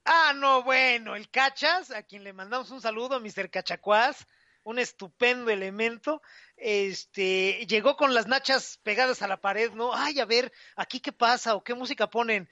Ah, 0.05 0.33
no, 0.35 0.64
bueno, 0.64 1.14
el 1.14 1.31
Cachas, 1.31 1.92
a 1.92 2.03
quien 2.03 2.25
le 2.25 2.33
mandamos 2.33 2.70
un 2.70 2.81
saludo, 2.81 3.20
Mr. 3.20 3.51
Cachacuás, 3.51 4.27
un 4.64 4.81
estupendo 4.81 5.51
elemento, 5.51 6.23
este, 6.57 7.64
llegó 7.66 7.96
con 7.96 8.12
las 8.12 8.27
nachas 8.27 8.81
pegadas 8.83 9.23
a 9.23 9.29
la 9.29 9.40
pared, 9.40 9.70
¿no? 9.73 9.94
Ay, 9.94 10.18
a 10.18 10.25
ver, 10.25 10.53
aquí 10.75 11.01
qué 11.01 11.12
pasa 11.12 11.55
o 11.55 11.62
qué 11.62 11.75
música 11.75 12.11
ponen. 12.11 12.49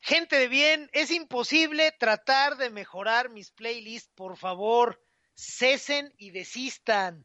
Gente 0.00 0.36
de 0.36 0.48
bien, 0.48 0.88
es 0.92 1.10
imposible 1.10 1.92
tratar 1.92 2.56
de 2.56 2.70
mejorar 2.70 3.28
mis 3.28 3.50
playlists, 3.50 4.10
por 4.14 4.36
favor, 4.36 5.00
cesen 5.34 6.12
y 6.18 6.30
desistan. 6.30 7.24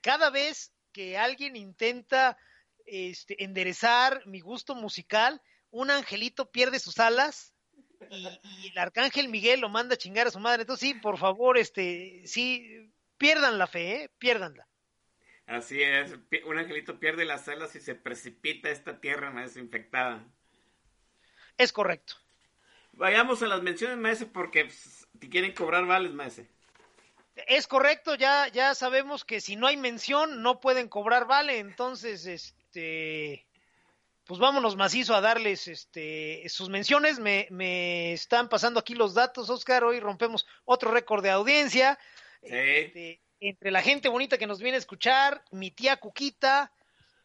Cada 0.00 0.30
vez 0.30 0.72
que 0.92 1.16
alguien 1.16 1.56
intenta 1.56 2.36
este, 2.86 3.42
enderezar 3.42 4.26
mi 4.26 4.40
gusto 4.40 4.74
musical, 4.74 5.40
un 5.70 5.90
angelito 5.90 6.50
pierde 6.50 6.78
sus 6.78 6.98
alas 6.98 7.52
y, 8.10 8.26
y, 8.42 8.68
el 8.68 8.78
arcángel 8.78 9.28
Miguel 9.28 9.60
lo 9.60 9.68
manda 9.68 9.94
a 9.94 9.98
chingar 9.98 10.26
a 10.26 10.30
su 10.30 10.40
madre. 10.40 10.62
Entonces, 10.62 10.88
sí, 10.88 10.94
por 10.94 11.18
favor, 11.18 11.56
este, 11.56 12.22
sí, 12.26 12.92
pierdan 13.16 13.58
la 13.58 13.66
fe, 13.66 13.94
¿eh? 13.94 14.10
Piérdanla. 14.18 14.66
Así 15.46 15.82
es, 15.82 16.14
un 16.44 16.58
angelito 16.58 16.98
pierde 16.98 17.24
las 17.24 17.48
alas 17.48 17.74
y 17.76 17.80
se 17.80 17.94
precipita 17.94 18.68
a 18.68 18.72
esta 18.72 19.00
tierra 19.00 19.30
más 19.30 19.56
infectada. 19.56 20.24
Es 21.58 21.72
correcto. 21.72 22.14
Vayamos 22.92 23.42
a 23.42 23.46
las 23.46 23.62
menciones, 23.62 23.98
maese, 23.98 24.26
porque 24.26 24.64
pues, 24.64 25.06
te 25.18 25.28
quieren 25.28 25.52
cobrar 25.52 25.86
vales, 25.86 26.12
maese. 26.12 26.48
Es 27.34 27.66
correcto, 27.66 28.14
ya, 28.14 28.48
ya 28.48 28.74
sabemos 28.74 29.24
que 29.24 29.40
si 29.40 29.56
no 29.56 29.66
hay 29.66 29.76
mención 29.76 30.42
no 30.42 30.60
pueden 30.60 30.88
cobrar 30.88 31.26
vale, 31.26 31.58
entonces, 31.58 32.26
este, 32.26 33.46
pues 34.24 34.38
vámonos 34.38 34.76
macizo 34.76 35.14
a 35.14 35.20
darles 35.20 35.66
este, 35.66 36.46
sus 36.48 36.68
menciones. 36.68 37.18
Me, 37.18 37.48
me 37.50 38.12
están 38.12 38.48
pasando 38.48 38.80
aquí 38.80 38.94
los 38.94 39.14
datos, 39.14 39.48
Oscar. 39.48 39.84
Hoy 39.84 39.98
rompemos 39.98 40.46
otro 40.64 40.90
récord 40.90 41.22
de 41.22 41.30
audiencia. 41.30 41.98
Sí. 42.42 42.48
Este, 42.50 43.20
entre 43.40 43.70
la 43.70 43.82
gente 43.82 44.08
bonita 44.08 44.38
que 44.38 44.46
nos 44.46 44.60
viene 44.60 44.76
a 44.76 44.78
escuchar, 44.78 45.42
mi 45.50 45.70
tía 45.70 45.96
Cuquita 45.96 46.70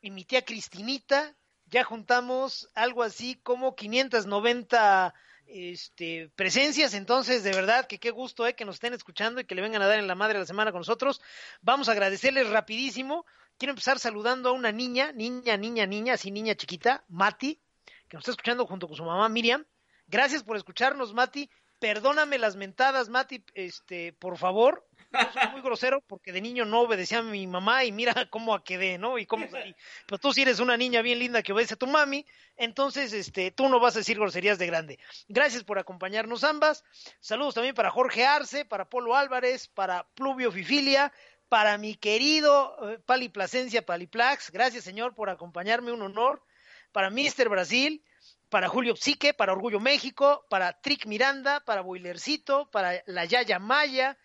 y 0.02 0.10
mi 0.10 0.26
tía 0.26 0.44
Cristinita, 0.44 1.36
ya 1.66 1.84
juntamos 1.84 2.70
algo 2.74 3.04
así 3.04 3.36
como 3.44 3.76
590 3.76 5.14
este, 5.48 6.30
presencias. 6.36 6.94
Entonces, 6.94 7.44
de 7.44 7.52
verdad 7.52 7.88
que 7.88 8.00
qué 8.00 8.12
gusto 8.12 8.46
eh, 8.46 8.56
que 8.56 8.66
nos 8.66 8.76
estén 8.76 8.94
escuchando 8.94 9.42
y 9.42 9.46
que 9.46 9.56
le 9.56 9.62
vengan 9.62 9.82
a 9.82 9.88
dar 9.88 10.00
en 10.00 10.08
la 10.08 10.16
madre 10.16 10.40
la 10.40 10.46
semana 10.46 10.72
con 10.72 10.80
nosotros. 10.80 11.22
Vamos 11.62 11.90
a 11.90 11.94
agradecerles 11.94 12.50
rapidísimo. 12.50 13.26
Quiero 13.58 13.72
empezar 13.72 14.00
saludando 14.00 14.50
a 14.50 14.52
una 14.52 14.72
niña, 14.72 15.12
niña, 15.12 15.58
niña, 15.58 15.86
niña, 15.86 16.14
así 16.14 16.32
niña 16.32 16.56
chiquita, 16.56 17.04
Mati, 17.10 17.60
que 18.08 18.18
nos 18.18 18.22
está 18.22 18.32
escuchando 18.32 18.66
junto 18.68 18.88
con 18.88 18.96
su 18.96 19.04
mamá 19.04 19.28
Miriam. 19.30 19.66
Gracias 20.08 20.44
por 20.44 20.58
escucharnos, 20.58 21.14
Mati. 21.14 21.50
Perdóname 21.80 22.38
las 22.38 22.56
mentadas, 22.56 23.10
Mati, 23.10 23.44
este, 23.54 24.14
por 24.14 24.38
favor. 24.38 24.88
Soy 25.12 25.52
muy 25.52 25.62
grosero 25.62 26.02
porque 26.02 26.32
de 26.32 26.42
niño 26.42 26.66
no 26.66 26.82
obedecía 26.82 27.20
a 27.20 27.24
mi 27.24 27.48
mamá 27.48 27.86
y 27.86 27.92
mira 27.92 28.28
cómo 28.30 28.62
quedé, 28.64 28.98
¿no? 28.98 29.18
Y 29.18 29.26
cómo 29.26 29.50
salí. 29.50 29.76
Pero 30.06 30.20
tú 30.20 30.34
sí 30.34 30.42
eres 30.42 30.60
una 30.60 30.76
niña 30.78 31.02
bien 31.02 31.20
linda 31.20 31.42
que 31.42 31.54
obedece 31.54 31.76
a 31.76 31.78
tu 31.78 31.88
mami, 31.88 32.26
entonces 32.58 33.14
este, 33.14 33.52
tú 33.52 33.70
no 33.70 33.80
vas 33.80 33.96
a 33.96 34.00
decir 34.00 34.18
groserías 34.18 34.58
de 34.58 34.68
grande. 34.68 35.00
Gracias 35.28 35.64
por 35.64 35.80
acompañarnos 35.80 36.44
ambas. 36.44 36.84
Saludos 37.20 37.56
también 37.56 37.76
para 37.76 37.90
Jorge 37.90 38.26
Arce, 38.26 38.66
para 38.66 38.90
Polo 38.90 39.16
Álvarez, 39.16 39.68
para 39.68 40.08
Pluvio 40.14 40.52
Fifilia, 40.52 41.14
para 41.50 41.78
mi 41.78 41.96
querido 41.96 42.78
eh, 42.90 43.00
Pali 43.06 43.30
Plasencia 43.30 43.86
Paliplax. 43.86 44.52
Gracias, 44.52 44.84
señor, 44.84 45.16
por 45.16 45.30
acompañarme, 45.30 45.92
un 45.92 46.02
honor. 46.02 46.44
Para 46.92 47.10
Mister 47.10 47.48
Brasil, 47.50 48.04
para 48.50 48.70
Julio 48.70 48.96
Psique, 48.96 49.34
para 49.34 49.52
Orgullo 49.54 49.80
México, 49.80 50.46
para 50.50 50.74
Trick 50.82 51.06
Miranda, 51.06 51.60
para 51.62 51.82
Boilercito, 51.82 52.70
para 52.72 53.04
la 53.06 53.26
Yaya 53.26 53.60
Maya, 53.60 54.18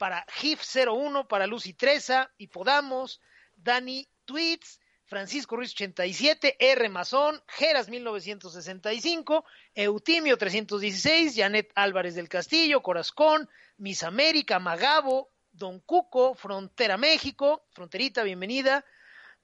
para 0.00 0.24
GIF01, 0.28 1.26
para 1.26 1.46
Lucy 1.46 1.74
Treza, 1.74 2.32
Hipodamos, 2.38 3.20
Dani 3.54 4.08
Tweets, 4.24 4.80
Francisco 5.04 5.56
Ruiz 5.56 5.72
87, 5.72 6.56
R 6.58 6.88
Mazón, 6.88 7.42
Geras 7.46 7.90
1965, 7.90 9.44
Eutimio 9.74 10.38
316, 10.38 11.34
Janet 11.36 11.70
Álvarez 11.74 12.14
del 12.14 12.30
Castillo, 12.30 12.80
Corazcón, 12.80 13.50
Miss 13.76 14.02
América, 14.02 14.58
Magabo, 14.58 15.28
Don 15.52 15.80
Cuco, 15.80 16.34
Frontera 16.34 16.96
México, 16.96 17.66
Fronterita, 17.72 18.22
bienvenida, 18.22 18.86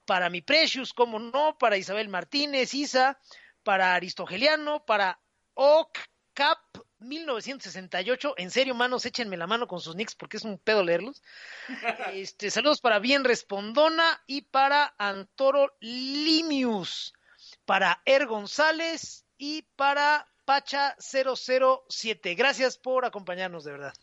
para 0.05 0.31
mi 0.31 0.41
Precious, 0.41 0.91
como 0.91 1.19
no, 1.19 1.55
para 1.59 1.77
Isabel 1.77 2.09
Martínez, 2.09 2.73
Isa, 2.73 3.19
para 3.61 3.93
Aristogeliano, 3.93 4.83
para 4.87 5.19
OCCAP 5.53 6.86
1968. 6.99 8.35
En 8.37 8.51
serio, 8.51 8.75
manos, 8.75 9.05
échenme 9.05 9.37
la 9.37 9.47
mano 9.47 9.67
con 9.67 9.79
sus 9.79 9.95
nicks 9.95 10.15
porque 10.15 10.37
es 10.37 10.43
un 10.43 10.57
pedo 10.57 10.83
leerlos. 10.83 11.21
Este, 12.13 12.49
saludos 12.51 12.81
para 12.81 12.99
Bien 12.99 13.23
Respondona 13.23 14.23
y 14.27 14.41
para 14.41 14.95
Antoro 14.97 15.75
Limius, 15.79 17.13
para 17.65 18.01
Er 18.05 18.25
González 18.25 19.25
y 19.37 19.63
para 19.75 20.27
Pacha 20.45 20.95
007. 20.99 22.35
Gracias 22.35 22.77
por 22.77 23.05
acompañarnos, 23.05 23.63
de 23.63 23.71
verdad. 23.71 23.93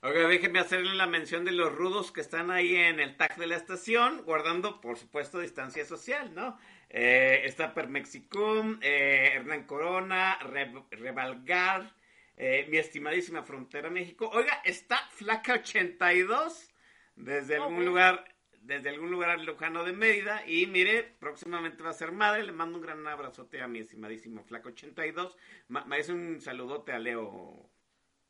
Oiga, 0.00 0.28
déjenme 0.28 0.60
hacerle 0.60 0.94
la 0.94 1.08
mención 1.08 1.44
de 1.44 1.50
los 1.50 1.74
rudos 1.74 2.12
que 2.12 2.20
están 2.20 2.52
ahí 2.52 2.76
en 2.76 3.00
el 3.00 3.16
tag 3.16 3.36
de 3.36 3.48
la 3.48 3.56
estación, 3.56 4.22
guardando, 4.22 4.80
por 4.80 4.96
supuesto, 4.96 5.40
distancia 5.40 5.84
social, 5.84 6.32
¿no? 6.36 6.56
Eh, 6.88 7.42
está 7.44 7.74
Permexicum, 7.74 8.78
eh, 8.80 9.32
Hernán 9.34 9.64
Corona, 9.64 10.38
Re 10.38 10.72
Revalgar, 10.92 11.92
eh, 12.40 12.66
mi 12.70 12.76
estimadísima 12.76 13.42
Frontera 13.42 13.90
México. 13.90 14.30
Oiga, 14.32 14.62
está 14.64 14.96
Flaca 15.10 15.54
82 15.54 16.72
desde 17.16 17.56
algún 17.56 17.74
okay. 17.74 17.86
lugar, 17.86 18.24
desde 18.60 18.90
algún 18.90 19.10
lugar 19.10 19.40
lejano 19.40 19.82
de 19.82 19.92
Mérida. 19.92 20.46
Y 20.46 20.66
mire, 20.66 21.02
próximamente 21.18 21.82
va 21.82 21.90
a 21.90 21.94
ser 21.94 22.12
madre. 22.12 22.44
Le 22.44 22.52
mando 22.52 22.78
un 22.78 22.84
gran 22.84 23.04
abrazote 23.08 23.60
a 23.60 23.66
mi 23.66 23.80
estimadísimo 23.80 24.44
Flaca 24.44 24.68
82. 24.68 25.36
Me 25.66 25.84
ma 25.84 25.96
hace 25.96 26.12
un 26.12 26.40
saludote 26.40 26.92
a 26.92 27.00
Leo. 27.00 27.68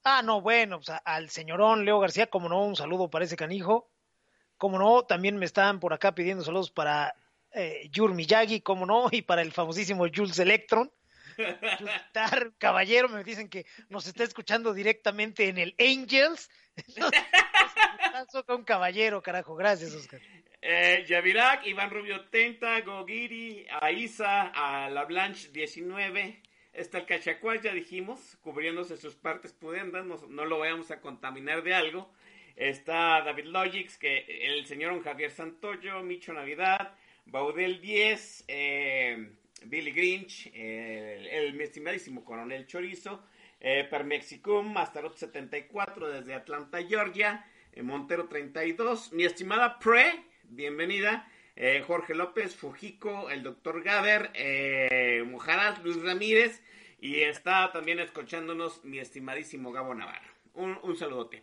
Ah, 0.05 0.23
no, 0.23 0.41
bueno, 0.41 0.81
pues 0.81 0.99
al 1.05 1.29
señorón 1.29 1.85
Leo 1.85 2.01
García, 2.01 2.29
como 2.29 2.49
no, 2.49 2.65
un 2.65 2.77
saludo 2.77 3.11
para 3.11 3.27
ese 3.27 3.37
canijo. 3.37 3.91
Como 4.57 4.79
no, 4.79 5.05
también 5.05 5.37
me 5.37 5.45
están 5.45 5.81
por 5.81 5.93
acá 5.93 6.15
pidiendo 6.15 6.43
saludos 6.43 6.71
para 6.71 7.15
eh, 7.53 7.91
Yur 7.93 8.15
Miyagi, 8.15 8.63
como 8.63 8.87
no, 8.87 9.09
y 9.11 9.21
para 9.21 9.43
el 9.43 9.53
famosísimo 9.53 10.07
Jules 10.13 10.39
Electron. 10.39 10.91
Caballero, 12.59 13.09
me 13.09 13.25
dicen 13.25 13.49
que 13.49 13.67
nos 13.89 14.07
está 14.07 14.25
escuchando 14.25 14.75
directamente 14.75 15.49
en 15.49 15.59
el 15.59 15.75
Angels. 15.79 16.51
un 18.49 18.65
caballero, 18.65 19.23
carajo. 19.23 19.55
Gracias, 19.55 19.95
Oscar. 19.95 20.21
Eh, 20.61 21.05
Yavirak, 21.07 21.67
Iván 21.67 21.91
Rubio 21.91 22.25
Tenta, 22.27 22.81
Gogiri, 22.81 23.67
Aiza, 23.81 24.49
a 24.49 24.91
La 24.91 25.05
Blanche 25.05 25.51
19. 25.53 26.43
Está 26.73 26.99
el 26.99 27.07
Cachacuás, 27.07 27.63
ya 27.63 27.73
dijimos, 27.73 28.37
cubriéndose 28.41 28.97
sus 28.97 29.15
partes 29.15 29.53
pudendas, 29.53 30.05
no, 30.05 30.17
no, 30.29 30.45
lo 30.45 30.59
vayamos 30.59 30.91
a 30.91 31.01
contaminar 31.01 31.63
de 31.63 31.75
algo. 31.75 32.13
Está 32.57 33.23
David 33.23 33.47
Logix, 33.47 33.99
que 33.99 34.25
el 34.29 34.67
señor 34.67 35.03
Javier 35.03 35.31
Santoyo, 35.31 36.03
Micho 36.03 36.33
Navidad, 36.33 36.95
Baudel 37.27 37.81
10, 37.81 38.45
eh, 38.49 39.31
Billy 39.65 39.93
Grinch, 39.93 40.51
eh, 40.55 41.29
el, 41.33 41.61
estimadísimo 41.61 42.25
Coronel 42.25 42.67
Chorizo, 42.67 43.25
eh, 43.61 43.89
Mastarot 44.63 45.17
74 45.17 46.09
desde 46.09 46.35
Atlanta, 46.35 46.83
Georgia, 46.83 47.45
eh, 47.73 47.83
Montero 47.83 48.29
32, 48.29 49.13
mi 49.13 49.25
estimada 49.25 49.79
Pre, 49.79 50.25
bienvenida, 50.45 51.29
eh, 51.61 51.83
Jorge 51.85 52.15
López, 52.15 52.55
Fujico, 52.55 53.31
el 53.31 53.43
doctor 53.43 53.83
Gaber, 53.83 54.31
eh, 54.35 55.25
Luis 55.83 56.01
Ramírez, 56.01 56.63
y 57.01 57.23
está 57.23 57.73
también 57.73 57.99
escuchándonos 57.99 58.85
mi 58.85 59.01
estimadísimo 59.01 59.73
Gabo 59.73 59.93
Navarro. 59.93 60.29
Un, 60.55 60.79
un 60.85 60.97
saludote. 60.97 61.43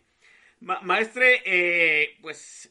Ma 0.60 0.80
maestre, 0.80 1.42
eh, 1.44 2.16
pues 2.22 2.70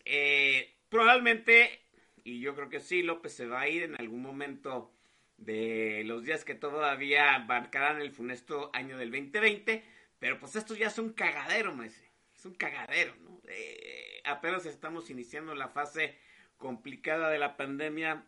probablemente, 0.89 1.81
y 2.23 2.39
yo 2.39 2.55
creo 2.55 2.67
que 2.67 2.79
sí, 2.79 3.03
López 3.03 3.33
se 3.33 3.45
va 3.45 3.61
a 3.61 3.69
ir 3.69 3.83
en 3.83 3.95
algún 3.99 4.23
momento 4.23 4.94
de 5.37 6.03
los 6.05 6.23
días 6.23 6.45
que 6.45 6.55
todavía 6.55 7.39
marcarán 7.39 8.01
el 8.01 8.11
funesto 8.11 8.69
año 8.73 8.97
del 8.97 9.11
2020, 9.11 9.83
pero 10.19 10.39
pues 10.39 10.55
esto 10.55 10.75
ya 10.75 10.87
es 10.87 10.97
un 10.97 11.13
cagadero, 11.13 11.73
maese. 11.73 12.09
Es 12.35 12.45
un 12.45 12.55
cagadero, 12.55 13.15
¿no? 13.23 13.41
Eh, 13.47 14.21
apenas 14.25 14.65
estamos 14.65 15.09
iniciando 15.09 15.55
la 15.55 15.69
fase 15.69 16.17
complicada 16.57 17.29
de 17.29 17.39
la 17.39 17.57
pandemia 17.57 18.25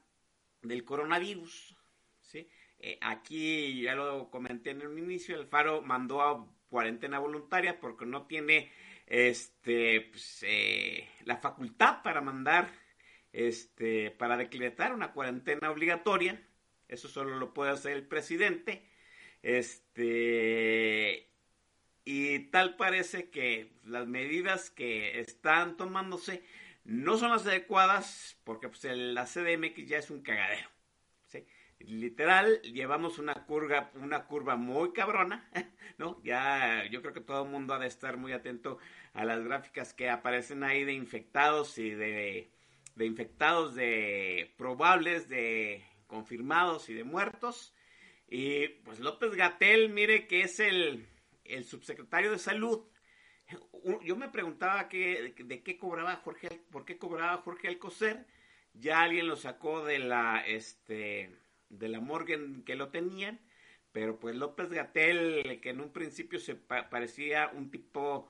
del 0.62 0.84
coronavirus, 0.84 1.76
¿sí? 2.22 2.50
Eh, 2.80 2.98
aquí 3.02 3.82
ya 3.82 3.96
lo 3.96 4.30
comenté 4.30 4.72
en 4.72 4.86
un 4.86 4.98
inicio, 5.00 5.40
el 5.40 5.48
Faro 5.48 5.82
mandó 5.82 6.22
a 6.22 6.48
cuarentena 6.70 7.20
voluntaria 7.20 7.80
porque 7.80 8.06
no 8.06 8.28
tiene 8.28 8.72
este 9.08 10.02
pues, 10.12 10.44
eh, 10.46 11.08
la 11.24 11.38
facultad 11.38 12.04
para 12.04 12.22
mandar 12.22 12.70
este 13.32 14.12
para 14.12 14.38
decretar 14.38 14.94
una 14.94 15.14
cuarentena 15.14 15.72
obligatoria 15.72 16.42
eso 16.88 17.08
solo 17.08 17.38
lo 17.38 17.54
puede 17.54 17.72
hacer 17.72 17.94
el 17.94 18.08
presidente. 18.08 18.84
Este 19.44 21.30
y 22.06 22.40
tal 22.52 22.78
parece 22.78 23.30
que 23.30 23.74
las 23.84 24.08
medidas 24.08 24.70
que 24.70 25.20
están 25.20 25.78
tomándose 25.78 26.44
no 26.86 27.18
son 27.18 27.32
las 27.32 27.46
adecuadas 27.46 28.40
porque 28.46 28.70
pues 28.70 28.84
la 28.86 29.26
CDMX 29.26 29.88
ya 29.88 29.98
es 29.98 30.10
un 30.10 30.22
cagadero 30.22 30.70
literal 31.80 32.62
llevamos 32.62 33.20
una 33.20 33.34
curva 33.46 33.92
una 33.96 34.26
curva 34.26 34.56
muy 34.56 34.94
cabrona 34.94 35.50
no 35.98 36.22
ya 36.24 36.86
yo 36.90 37.02
creo 37.02 37.14
que 37.14 37.22
todo 37.22 37.44
el 37.44 37.52
mundo 37.52 37.74
ha 37.74 37.80
de 37.80 37.88
estar 37.88 38.18
muy 38.18 38.32
atento 38.32 38.78
a 39.14 39.26
las 39.26 39.44
gráficas 39.44 39.94
que 39.94 40.10
aparecen 40.10 40.64
ahí 40.64 40.84
de 40.84 40.94
infectados 40.94 41.78
y 41.78 41.92
de, 41.92 42.50
de 42.96 43.06
infectados 43.06 43.76
de 43.76 44.54
probables 44.58 45.30
de 45.30 45.84
confirmados 46.08 46.90
y 46.90 46.94
de 46.94 47.04
muertos. 47.04 47.76
Y 48.28 48.68
pues 48.84 49.00
López 49.00 49.36
Gatel 49.36 49.90
mire 49.90 50.28
que 50.28 50.42
es 50.42 50.60
el 50.60 51.08
el 51.50 51.66
subsecretario 51.66 52.32
de 52.32 52.40
salud. 52.40 52.86
Yo 54.04 54.16
me 54.16 54.30
preguntaba 54.30 54.90
que, 54.90 55.34
de 55.38 55.64
qué 55.64 55.78
cobraba 55.78 56.18
Jorge 56.18 56.62
por 56.72 56.86
qué 56.86 56.98
cobraba 56.98 57.38
Jorge 57.38 57.68
Alcocer. 57.68 58.26
Ya 58.74 59.02
alguien 59.02 59.28
lo 59.28 59.36
sacó 59.36 59.84
de 59.86 60.00
la 60.00 60.44
este 60.46 61.36
de 61.70 61.90
la 61.90 62.00
morgue 62.00 62.64
que 62.66 62.76
lo 62.76 62.90
tenían, 62.90 63.40
pero 63.92 64.20
pues 64.20 64.36
López 64.36 64.70
Gatel, 64.70 65.60
que 65.62 65.70
en 65.70 65.82
un 65.82 65.92
principio 65.92 66.40
se 66.40 66.56
parecía 66.56 67.50
un 67.54 67.72
tipo 67.72 68.30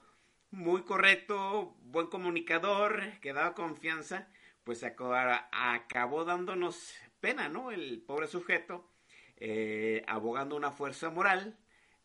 muy 0.50 0.84
correcto, 0.84 1.76
buen 1.82 2.08
comunicador, 2.08 3.02
que 3.22 3.34
daba 3.34 3.54
confianza, 3.54 4.28
pues 4.64 4.84
acabó 4.84 6.26
dándonos 6.26 6.96
pena, 7.20 7.50
¿no? 7.50 7.72
El 7.72 8.02
pobre 8.02 8.28
sujeto, 8.28 8.90
eh, 9.38 10.04
abogando 10.08 10.56
una 10.56 10.72
fuerza 10.72 11.10
moral, 11.10 11.58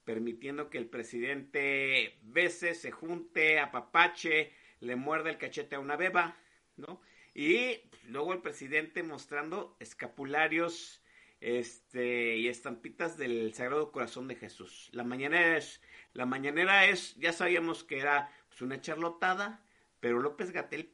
permitiendo 0.05 0.71
que 0.71 0.79
el 0.79 0.87
presidente 0.87 2.19
bese, 2.23 2.75
se 2.75 2.91
junte, 2.91 3.61
apapache, 3.61 4.53
le 4.81 4.97
muerda 4.97 5.31
el 5.31 5.39
cachete 5.39 5.77
a 5.77 5.81
una 5.81 5.97
beba, 5.97 6.37
¿no? 6.77 7.01
Y 7.35 7.81
luego 8.09 8.33
el 8.33 8.43
presidente 8.43 9.03
mostrando 9.03 9.77
escapularios 9.81 11.03
este, 11.41 12.37
y 12.37 12.49
estampitas 12.49 13.17
del 13.17 13.55
Sagrado 13.55 13.91
Corazón 13.93 14.29
de 14.29 14.37
Jesús. 14.37 14.91
La 14.93 15.05
mañanera 15.05 15.57
es, 15.57 15.81
la 16.13 16.27
mañanera 16.27 16.87
es, 16.87 17.17
ya 17.17 17.33
sabíamos 17.33 17.85
que 17.85 17.99
era 17.99 18.31
pues, 18.49 18.61
una 18.63 18.81
charlotada, 18.81 19.65
pero 20.01 20.21
López 20.21 20.53
Gatel 20.53 20.93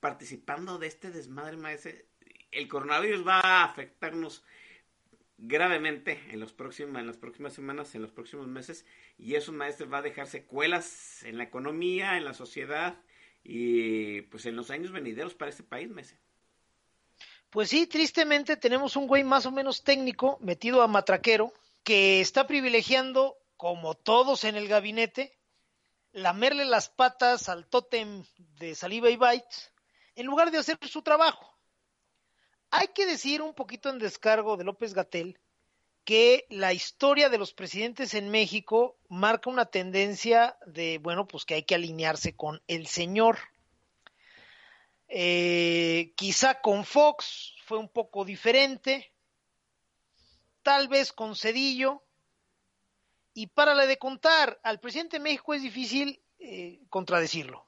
participando 0.00 0.78
de 0.78 0.86
este 0.86 1.10
desmadre, 1.10 1.56
maese, 1.56 2.05
el 2.56 2.68
coronavirus 2.68 3.26
va 3.26 3.40
a 3.40 3.64
afectarnos 3.64 4.42
gravemente 5.38 6.20
en, 6.30 6.40
los 6.40 6.54
las 6.58 7.16
próximas 7.16 7.52
semanas, 7.52 7.94
en 7.94 8.02
los 8.02 8.10
próximos 8.10 8.46
meses, 8.46 8.86
y 9.18 9.34
eso, 9.34 9.52
maestro, 9.52 9.88
va 9.88 9.98
a 9.98 10.02
dejar 10.02 10.26
secuelas 10.26 11.22
en 11.24 11.36
la 11.36 11.44
economía, 11.44 12.16
en 12.16 12.24
la 12.24 12.34
sociedad 12.34 12.98
y 13.44 14.22
pues 14.22 14.46
en 14.46 14.56
los 14.56 14.70
años 14.70 14.92
venideros 14.92 15.34
para 15.34 15.50
este 15.50 15.62
país, 15.62 15.90
maese. 15.90 16.18
Pues 17.50 17.68
sí, 17.68 17.86
tristemente 17.86 18.56
tenemos 18.56 18.96
un 18.96 19.06
güey 19.06 19.24
más 19.24 19.46
o 19.46 19.52
menos 19.52 19.84
técnico 19.84 20.38
metido 20.40 20.82
a 20.82 20.88
matraquero 20.88 21.52
que 21.84 22.20
está 22.20 22.46
privilegiando, 22.46 23.36
como 23.56 23.94
todos 23.94 24.44
en 24.44 24.56
el 24.56 24.68
gabinete, 24.68 25.38
lamerle 26.12 26.64
las 26.64 26.88
patas 26.88 27.48
al 27.48 27.66
tótem 27.66 28.24
de 28.58 28.74
saliva 28.74 29.10
y 29.10 29.16
bytes 29.16 29.72
en 30.16 30.26
lugar 30.26 30.50
de 30.50 30.58
hacer 30.58 30.78
su 30.88 31.02
trabajo. 31.02 31.55
Hay 32.70 32.88
que 32.88 33.06
decir 33.06 33.42
un 33.42 33.54
poquito 33.54 33.90
en 33.90 33.98
descargo 33.98 34.56
de 34.56 34.64
López 34.64 34.94
Gatel 34.94 35.38
que 36.06 36.46
la 36.50 36.72
historia 36.72 37.28
de 37.28 37.36
los 37.36 37.52
presidentes 37.52 38.14
en 38.14 38.30
México 38.30 38.96
marca 39.08 39.50
una 39.50 39.66
tendencia 39.66 40.56
de, 40.64 40.98
bueno, 40.98 41.26
pues 41.26 41.44
que 41.44 41.54
hay 41.54 41.64
que 41.64 41.74
alinearse 41.74 42.36
con 42.36 42.62
el 42.68 42.86
señor. 42.86 43.38
Eh, 45.08 46.12
quizá 46.16 46.60
con 46.60 46.84
Fox 46.84 47.54
fue 47.64 47.78
un 47.78 47.88
poco 47.88 48.24
diferente, 48.24 49.12
tal 50.62 50.86
vez 50.86 51.12
con 51.12 51.34
Cedillo. 51.34 52.04
Y 53.34 53.48
para 53.48 53.74
la 53.74 53.86
de 53.86 53.98
contar 53.98 54.60
al 54.62 54.78
presidente 54.78 55.16
de 55.16 55.24
México 55.24 55.54
es 55.54 55.62
difícil 55.62 56.22
eh, 56.38 56.80
contradecirlo. 56.88 57.65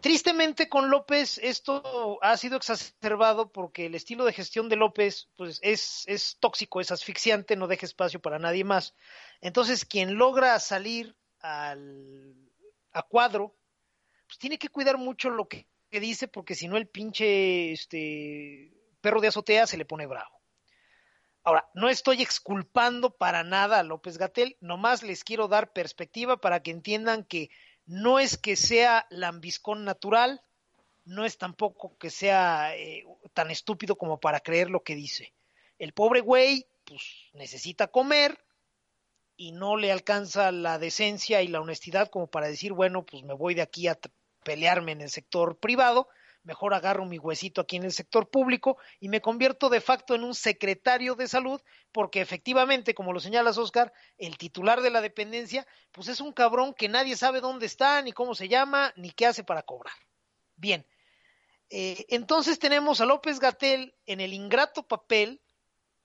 Tristemente 0.00 0.68
con 0.68 0.90
López 0.90 1.38
esto 1.38 2.18
ha 2.22 2.36
sido 2.36 2.56
exacerbado 2.56 3.52
porque 3.52 3.86
el 3.86 3.94
estilo 3.94 4.24
de 4.24 4.32
gestión 4.32 4.68
de 4.68 4.76
López 4.76 5.28
pues 5.36 5.60
es, 5.62 6.04
es 6.06 6.38
tóxico, 6.40 6.80
es 6.80 6.90
asfixiante, 6.90 7.56
no 7.56 7.68
deja 7.68 7.86
espacio 7.86 8.20
para 8.20 8.38
nadie 8.38 8.64
más. 8.64 8.94
Entonces 9.40 9.84
quien 9.84 10.16
logra 10.16 10.58
salir 10.58 11.16
al, 11.40 12.34
a 12.92 13.02
cuadro, 13.02 13.56
pues 14.26 14.38
tiene 14.38 14.58
que 14.58 14.68
cuidar 14.68 14.98
mucho 14.98 15.30
lo 15.30 15.46
que 15.48 15.66
que 15.92 16.00
dice 16.00 16.26
porque 16.26 16.54
si 16.54 16.68
no 16.68 16.78
el 16.78 16.88
pinche 16.88 17.72
este 17.72 18.72
perro 19.02 19.20
de 19.20 19.28
azotea 19.28 19.66
se 19.66 19.76
le 19.76 19.84
pone 19.84 20.06
bravo. 20.06 20.40
Ahora, 21.44 21.68
no 21.74 21.90
estoy 21.90 22.22
exculpando 22.22 23.16
para 23.16 23.42
nada 23.42 23.80
a 23.80 23.82
López 23.82 24.16
Gatel, 24.16 24.56
nomás 24.60 25.02
les 25.02 25.22
quiero 25.22 25.48
dar 25.48 25.72
perspectiva 25.72 26.40
para 26.40 26.62
que 26.62 26.70
entiendan 26.70 27.24
que 27.24 27.50
no 27.92 28.18
es 28.18 28.38
que 28.38 28.56
sea 28.56 29.06
lambiscón 29.10 29.84
natural, 29.84 30.40
no 31.04 31.26
es 31.26 31.36
tampoco 31.36 31.98
que 31.98 32.08
sea 32.08 32.74
eh, 32.74 33.04
tan 33.34 33.50
estúpido 33.50 33.96
como 33.96 34.18
para 34.18 34.40
creer 34.40 34.70
lo 34.70 34.82
que 34.82 34.94
dice. 34.94 35.34
El 35.78 35.92
pobre 35.92 36.22
güey, 36.22 36.66
pues 36.86 37.02
necesita 37.34 37.88
comer 37.88 38.42
y 39.36 39.52
no 39.52 39.76
le 39.76 39.92
alcanza 39.92 40.52
la 40.52 40.78
decencia 40.78 41.42
y 41.42 41.48
la 41.48 41.60
honestidad 41.60 42.08
como 42.08 42.28
para 42.28 42.48
decir, 42.48 42.72
bueno, 42.72 43.04
pues 43.04 43.24
me 43.24 43.34
voy 43.34 43.54
de 43.54 43.62
aquí 43.62 43.88
a 43.88 43.98
pelearme 44.42 44.92
en 44.92 45.02
el 45.02 45.10
sector 45.10 45.58
privado, 45.58 46.08
mejor 46.44 46.74
agarro 46.74 47.04
mi 47.04 47.18
huesito 47.18 47.60
aquí 47.60 47.76
en 47.76 47.84
el 47.84 47.92
sector 47.92 48.28
público 48.28 48.76
y 49.00 49.08
me 49.08 49.20
convierto 49.20 49.68
de 49.68 49.80
facto 49.80 50.14
en 50.14 50.24
un 50.24 50.34
secretario 50.34 51.14
de 51.14 51.28
salud, 51.28 51.60
porque 51.92 52.20
efectivamente, 52.20 52.94
como 52.94 53.12
lo 53.12 53.20
señalas, 53.20 53.58
Oscar, 53.58 53.92
el 54.18 54.36
titular 54.38 54.80
de 54.80 54.90
la 54.90 55.00
dependencia, 55.00 55.66
pues 55.92 56.08
es 56.08 56.20
un 56.20 56.32
cabrón 56.32 56.74
que 56.74 56.88
nadie 56.88 57.16
sabe 57.16 57.40
dónde 57.40 57.66
está, 57.66 58.02
ni 58.02 58.12
cómo 58.12 58.34
se 58.34 58.48
llama, 58.48 58.92
ni 58.96 59.10
qué 59.10 59.26
hace 59.26 59.44
para 59.44 59.62
cobrar. 59.62 59.94
Bien, 60.56 60.86
eh, 61.70 62.04
entonces 62.08 62.58
tenemos 62.58 63.00
a 63.00 63.06
López 63.06 63.38
Gatel 63.38 63.94
en 64.06 64.20
el 64.20 64.32
ingrato 64.32 64.82
papel, 64.86 65.40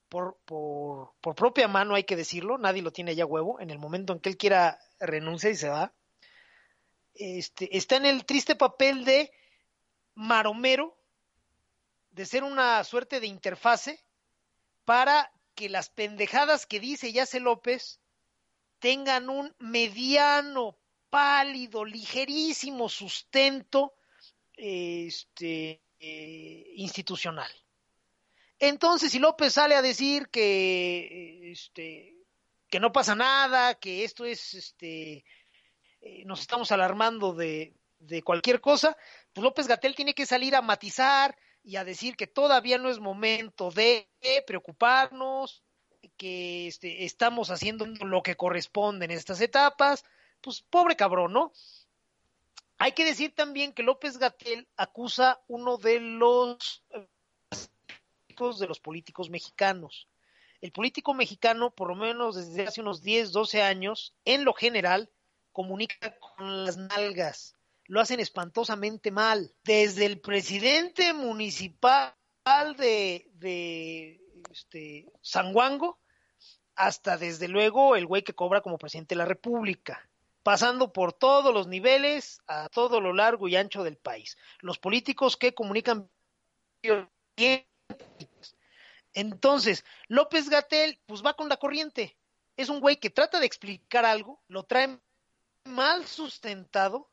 por, 0.08 0.38
por, 0.46 1.12
por 1.20 1.34
propia 1.34 1.68
mano 1.68 1.94
hay 1.94 2.04
que 2.04 2.16
decirlo, 2.16 2.56
nadie 2.56 2.80
lo 2.80 2.92
tiene 2.92 3.14
ya 3.14 3.26
huevo, 3.26 3.60
en 3.60 3.70
el 3.70 3.78
momento 3.78 4.12
en 4.12 4.20
que 4.20 4.30
él 4.30 4.38
quiera 4.38 4.78
renuncia 4.98 5.50
y 5.50 5.54
se 5.54 5.68
va, 5.68 5.92
este, 7.18 7.76
está 7.76 7.96
en 7.96 8.06
el 8.06 8.24
triste 8.24 8.54
papel 8.54 9.04
de 9.04 9.32
maromero, 10.18 10.98
de 12.10 12.26
ser 12.26 12.42
una 12.42 12.82
suerte 12.82 13.20
de 13.20 13.28
interfase 13.28 14.04
para 14.84 15.32
que 15.54 15.68
las 15.68 15.90
pendejadas 15.90 16.66
que 16.66 16.80
dice 16.80 17.12
Yace 17.12 17.38
López 17.38 18.00
tengan 18.80 19.30
un 19.30 19.54
mediano, 19.60 20.76
pálido, 21.08 21.84
ligerísimo 21.84 22.88
sustento 22.88 23.94
este, 24.56 25.80
eh, 26.00 26.72
institucional. 26.74 27.50
Entonces, 28.58 29.12
si 29.12 29.20
López 29.20 29.52
sale 29.52 29.76
a 29.76 29.82
decir 29.82 30.30
que, 30.30 31.52
este, 31.52 32.16
que 32.68 32.80
no 32.80 32.90
pasa 32.90 33.14
nada, 33.14 33.76
que 33.76 34.02
esto 34.02 34.24
es 34.24 34.54
este, 34.54 35.24
eh, 36.00 36.24
nos 36.24 36.40
estamos 36.40 36.72
alarmando 36.72 37.34
de, 37.34 37.74
cualquier 38.24 38.60
cosa, 38.60 38.96
pues 39.38 39.44
López 39.44 39.68
Gatel 39.68 39.94
tiene 39.94 40.14
que 40.14 40.26
salir 40.26 40.56
a 40.56 40.62
matizar 40.62 41.38
y 41.62 41.76
a 41.76 41.84
decir 41.84 42.16
que 42.16 42.26
todavía 42.26 42.76
no 42.76 42.88
es 42.88 42.98
momento 42.98 43.70
de 43.70 44.08
preocuparnos, 44.48 45.62
que 46.16 46.66
este, 46.66 47.04
estamos 47.04 47.52
haciendo 47.52 47.86
lo 47.86 48.24
que 48.24 48.34
corresponde 48.34 49.04
en 49.04 49.12
estas 49.12 49.40
etapas, 49.40 50.04
pues 50.40 50.62
pobre 50.62 50.96
cabrón, 50.96 51.34
¿no? 51.34 51.52
Hay 52.78 52.90
que 52.92 53.04
decir 53.04 53.32
también 53.32 53.72
que 53.72 53.84
López 53.84 54.18
Gatel 54.18 54.66
acusa 54.76 55.40
uno 55.46 55.76
de 55.76 56.00
los 56.00 56.82
básicos 57.48 58.58
de 58.58 58.66
los 58.66 58.80
políticos 58.80 59.30
mexicanos. 59.30 60.08
El 60.60 60.72
político 60.72 61.14
mexicano, 61.14 61.70
por 61.70 61.86
lo 61.86 61.94
menos 61.94 62.34
desde 62.34 62.66
hace 62.66 62.80
unos 62.80 63.04
10, 63.04 63.30
12 63.30 63.62
años, 63.62 64.14
en 64.24 64.44
lo 64.44 64.52
general, 64.52 65.08
comunica 65.52 66.18
con 66.18 66.64
las 66.64 66.76
nalgas. 66.76 67.54
Lo 67.88 68.00
hacen 68.00 68.20
espantosamente 68.20 69.10
mal. 69.10 69.52
Desde 69.64 70.06
el 70.06 70.20
presidente 70.20 71.12
municipal 71.12 72.14
de, 72.76 73.28
de 73.34 74.20
este, 74.50 75.06
Sanguango 75.20 75.98
hasta 76.78 77.18
desde 77.18 77.48
luego 77.48 77.96
el 77.96 78.06
güey 78.06 78.22
que 78.22 78.34
cobra 78.34 78.60
como 78.60 78.78
presidente 78.78 79.14
de 79.14 79.18
la 79.18 79.24
República, 79.24 80.08
pasando 80.44 80.92
por 80.92 81.12
todos 81.12 81.52
los 81.52 81.66
niveles, 81.66 82.40
a 82.46 82.68
todo 82.68 83.00
lo 83.00 83.12
largo 83.12 83.48
y 83.48 83.56
ancho 83.56 83.82
del 83.82 83.96
país. 83.96 84.38
Los 84.60 84.78
políticos 84.78 85.36
que 85.36 85.54
comunican. 85.54 86.08
Entonces, 89.12 89.84
López 90.06 90.48
Gatel, 90.48 91.00
pues 91.06 91.24
va 91.24 91.34
con 91.34 91.48
la 91.48 91.56
corriente. 91.56 92.16
Es 92.56 92.68
un 92.68 92.80
güey 92.80 92.96
que 92.96 93.10
trata 93.10 93.40
de 93.40 93.46
explicar 93.46 94.04
algo, 94.04 94.40
lo 94.46 94.62
trae 94.62 95.00
mal 95.64 96.06
sustentado, 96.06 97.10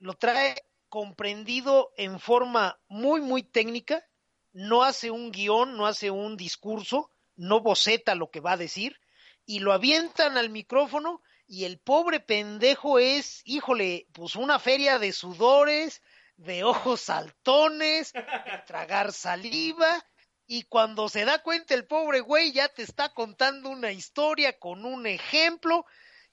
lo 0.00 0.14
trae 0.14 0.56
comprendido 0.88 1.92
en 1.96 2.18
forma 2.18 2.80
muy, 2.88 3.20
muy 3.20 3.42
técnica, 3.42 4.04
no 4.52 4.82
hace 4.82 5.10
un 5.10 5.30
guion, 5.30 5.76
no 5.76 5.86
hace 5.86 6.10
un 6.10 6.36
discurso, 6.36 7.10
no 7.36 7.60
boceta 7.60 8.14
lo 8.14 8.30
que 8.30 8.40
va 8.40 8.52
a 8.52 8.56
decir, 8.56 8.98
y 9.46 9.60
lo 9.60 9.72
avientan 9.72 10.36
al 10.36 10.50
micrófono 10.50 11.22
y 11.46 11.64
el 11.64 11.78
pobre 11.78 12.20
pendejo 12.20 12.98
es, 12.98 13.42
híjole, 13.44 14.06
pues 14.12 14.36
una 14.36 14.58
feria 14.58 14.98
de 14.98 15.12
sudores, 15.12 16.02
de 16.36 16.64
ojos 16.64 17.00
saltones, 17.02 18.12
de 18.12 18.62
tragar 18.66 19.12
saliva, 19.12 20.04
y 20.46 20.64
cuando 20.64 21.08
se 21.08 21.24
da 21.24 21.42
cuenta 21.42 21.74
el 21.74 21.86
pobre 21.86 22.20
güey 22.20 22.52
ya 22.52 22.68
te 22.68 22.82
está 22.82 23.12
contando 23.12 23.68
una 23.68 23.92
historia 23.92 24.58
con 24.58 24.84
un 24.84 25.06
ejemplo, 25.06 25.84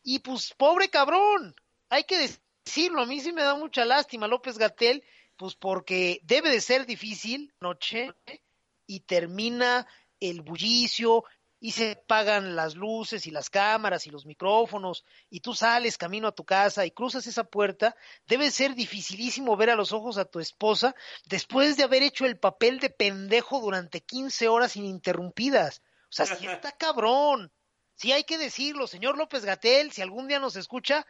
y 0.01 0.19
pues 0.19 0.53
pobre 0.55 0.89
cabrón, 0.89 1.55
hay 1.89 2.03
que 2.05 2.17
decirlo, 2.67 3.01
a 3.01 3.05
mí 3.05 3.19
sí 3.21 3.31
me 3.31 3.43
da 3.43 3.55
mucha 3.55 3.85
lástima 3.85 4.27
López 4.27 4.57
Gatel, 4.57 5.03
pues 5.37 5.55
porque 5.55 6.19
debe 6.23 6.49
de 6.49 6.61
ser 6.61 6.85
difícil 6.85 7.53
noche 7.61 8.13
y 8.85 8.99
termina 9.01 9.87
el 10.19 10.41
bullicio 10.41 11.23
y 11.59 11.71
se 11.71 11.95
pagan 11.95 12.55
las 12.55 12.75
luces 12.75 13.25
y 13.25 13.31
las 13.31 13.49
cámaras 13.49 14.05
y 14.05 14.11
los 14.11 14.25
micrófonos 14.25 15.05
y 15.29 15.39
tú 15.39 15.55
sales 15.55 15.97
camino 15.97 16.27
a 16.27 16.35
tu 16.35 16.43
casa 16.43 16.85
y 16.85 16.91
cruzas 16.91 17.25
esa 17.25 17.45
puerta, 17.45 17.95
debe 18.27 18.51
ser 18.51 18.75
dificilísimo 18.75 19.55
ver 19.55 19.69
a 19.69 19.75
los 19.75 19.93
ojos 19.93 20.17
a 20.17 20.25
tu 20.25 20.39
esposa 20.39 20.93
después 21.25 21.77
de 21.77 21.83
haber 21.83 22.03
hecho 22.03 22.25
el 22.25 22.37
papel 22.37 22.79
de 22.79 22.89
pendejo 22.89 23.59
durante 23.61 24.01
15 24.01 24.49
horas 24.49 24.75
ininterrumpidas. 24.75 25.81
O 26.09 26.11
sea, 26.11 26.25
si 26.25 26.45
está 26.47 26.73
cabrón. 26.73 27.51
Sí 27.95 28.11
hay 28.11 28.25
que 28.25 28.37
decirlo, 28.37 28.85
señor 28.85 29.17
López 29.17 29.43
Gatel, 29.43 29.91
si 29.91 30.03
algún 30.03 30.27
día 30.27 30.37
nos 30.37 30.55
escucha, 30.55 31.07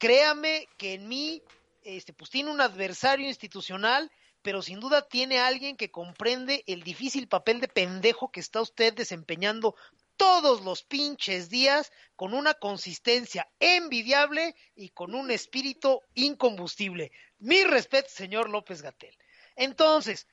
créame 0.00 0.66
que 0.78 0.94
en 0.94 1.06
mí 1.06 1.42
este 1.82 2.12
pues 2.12 2.30
tiene 2.30 2.50
un 2.50 2.60
adversario 2.60 3.28
institucional 3.28 4.10
pero 4.42 4.62
sin 4.62 4.80
duda 4.80 5.06
tiene 5.06 5.38
alguien 5.38 5.76
que 5.76 5.90
comprende 5.90 6.64
el 6.66 6.82
difícil 6.82 7.28
papel 7.28 7.60
de 7.60 7.68
pendejo 7.68 8.32
que 8.32 8.40
está 8.40 8.60
usted 8.62 8.94
desempeñando 8.94 9.76
todos 10.16 10.62
los 10.62 10.82
pinches 10.82 11.48
días 11.50 11.92
con 12.16 12.34
una 12.34 12.54
consistencia 12.54 13.50
envidiable 13.58 14.54
y 14.74 14.90
con 14.90 15.14
un 15.14 15.30
espíritu 15.30 16.00
incombustible. 16.14 17.12
Mi 17.38 17.64
respeto, 17.64 18.08
señor 18.10 18.48
López 18.48 18.82
Gatel. 18.82 19.16
Entonces, 19.56 20.26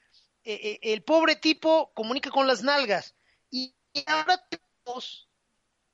eh, 0.43 0.79
el 0.81 1.03
pobre 1.03 1.35
tipo 1.35 1.91
comunica 1.93 2.29
con 2.29 2.47
las 2.47 2.63
nalgas 2.63 3.15
y 3.49 3.75
ahora 4.05 4.41
tenemos 4.49 5.29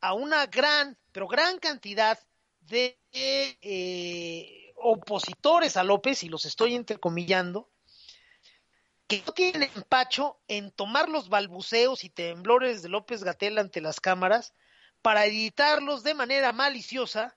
a 0.02 0.14
una 0.14 0.46
gran, 0.48 0.98
pero 1.12 1.28
gran 1.28 1.58
cantidad 1.60 2.20
de 2.68 2.98
eh, 3.12 4.74
opositores 4.76 5.78
a 5.78 5.84
López, 5.84 6.24
y 6.24 6.30
los 6.30 6.46
estoy 6.46 6.76
entrecomillando, 6.76 7.70
que 9.08 9.24
no 9.26 9.34
tienen 9.34 9.70
empacho 9.76 10.40
en 10.48 10.72
tomar 10.72 11.10
los 11.10 11.30
balbuceos 11.30 12.04
y 12.04 12.10
temblores 12.10 12.82
de 12.82 12.90
López 12.90 13.24
Gatel 13.24 13.58
ante 13.58 13.82
las 13.82 14.00
cámaras 14.00 14.54
para 15.02 15.26
editarlos 15.26 16.04
de 16.04 16.14
manera 16.14 16.54
maliciosa, 16.54 17.36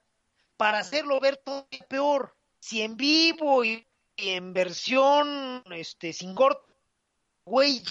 para 0.57 0.79
hacerlo 0.79 1.21
ver 1.21 1.37
todo 1.37 1.69
peor. 1.89 2.37
Si 2.61 2.83
en 2.83 2.97
vivo 2.97 3.65
y, 3.65 3.87
en 4.17 4.55
versión 4.55 5.63
este 5.73 6.13
sin 6.13 6.35
corte, 6.35 6.73
güey, 7.45 7.83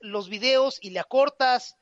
los 0.00 0.28
videos 0.28 0.78
y 0.82 0.90
le 0.90 1.00
acortas 1.00 1.76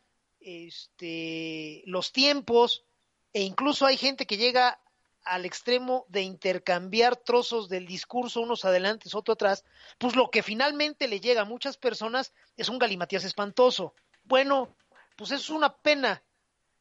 este 0.45 1.83
los 1.87 2.13
tiempos 2.13 2.85
e 3.33 3.43
incluso 3.43 3.87
hay 3.87 3.97
gente 3.97 4.27
que 4.27 4.37
llega 4.37 4.79
al 5.25 5.45
extremo 5.45 6.05
de 6.09 6.23
intercambiar 6.23 7.17
trozos 7.17 7.69
del 7.69 7.87
discurso, 7.87 8.41
unos 8.41 8.65
adelante, 8.65 9.09
otros 9.13 9.35
atrás, 9.35 9.65
pues 9.99 10.17
lo 10.17 10.31
que 10.31 10.43
finalmente 10.43 11.07
le 11.07 11.21
llega 11.21 11.43
a 11.43 11.47
muchas 11.47 11.77
personas 11.77 12.33
es 12.57 12.69
un 12.69 12.79
galimatías 12.79 13.25
espantoso. 13.25 13.95
Bueno, 14.25 14.75
pues 15.17 15.31
es 15.31 15.49
una 15.51 15.77
pena. 15.77 16.23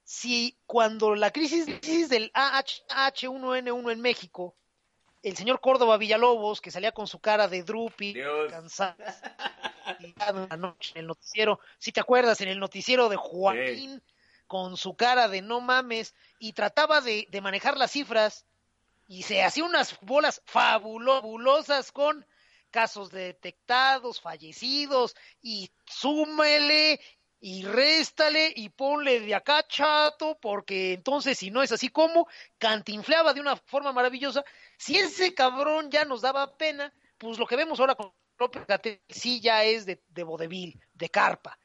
Si 0.04 0.58
cuando 0.66 1.16
la 1.16 1.32
crisis, 1.32 1.68
del 2.10 2.32
AH1N1 2.34 3.92
en 3.92 4.02
México, 4.02 4.56
el 5.22 5.38
señor 5.38 5.62
Córdoba 5.62 5.98
Villalobos, 5.98 6.60
que 6.60 6.72
salía 6.72 6.92
con 6.92 7.08
su 7.08 7.20
cara 7.20 7.48
de 7.48 7.64
droopy, 7.64 8.16
cansado, 8.50 8.98
en 9.86 10.50
la 10.50 10.58
noche 10.58 10.92
en 10.96 11.02
el 11.02 11.08
noticiero, 11.08 11.60
si 11.78 11.92
te 11.92 12.00
acuerdas, 12.00 12.42
en 12.42 12.50
el 12.50 12.60
noticiero 12.60 13.10
de 13.10 13.16
Joaquín, 13.16 14.02
con 14.48 14.76
su 14.76 14.96
cara 14.96 15.28
de 15.28 15.42
no 15.42 15.62
mames 15.62 16.14
y 16.38 16.54
trataba 16.54 17.00
de, 17.00 17.28
manejar 17.42 17.78
las 17.78 17.92
cifras 17.92 18.46
y 19.08 19.24
se 19.24 19.44
hacía 19.44 19.64
unas 19.64 19.98
bolas 20.02 20.42
fabulosas 20.46 21.92
con 21.92 22.26
casos 22.70 23.12
detectados, 23.12 24.20
fallecidos 24.20 25.16
y 25.42 25.72
súmele 25.86 27.00
y 27.40 27.64
réstale 27.64 28.54
y 28.56 28.70
ponle 28.70 29.20
de 29.22 29.36
acá 29.36 29.66
chato, 29.68 30.38
porque 30.42 30.94
entonces 30.94 31.38
si 31.38 31.50
no 31.50 31.64
es 31.64 31.72
así 31.72 31.90
como 31.90 32.28
cantinfleaba 32.58 33.34
de 33.34 33.42
una 33.42 33.56
forma 33.56 33.92
maravillosa, 33.92 34.44
si 34.78 34.98
ese 34.98 35.34
cabrón 35.34 35.90
ya 35.90 36.06
nos 36.06 36.22
daba 36.22 36.58
pena, 36.58 36.94
pues 37.18 37.40
lo 37.40 37.48
que 37.48 37.56
vemos 37.56 37.80
ahora 37.80 37.96
con 37.96 38.14
López 38.42 38.66
sí 39.10 39.40
ya 39.40 39.64
es 39.64 39.86
de, 39.86 40.04
de 40.10 40.24
vodevil, 40.24 40.80
de 40.94 41.10
carpa. 41.10 41.58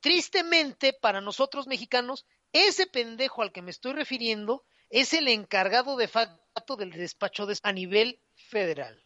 Tristemente, 0.00 0.92
para 0.94 1.20
nosotros 1.20 1.66
mexicanos, 1.66 2.26
ese 2.52 2.86
pendejo 2.86 3.42
al 3.42 3.52
que 3.52 3.62
me 3.62 3.70
estoy 3.70 3.92
refiriendo 3.92 4.64
es 4.88 5.12
el 5.12 5.28
encargado 5.28 5.96
de 5.96 6.08
facto 6.08 6.76
del 6.76 6.90
despacho 6.90 7.46
a 7.62 7.72
nivel 7.72 8.20
federal. 8.34 9.04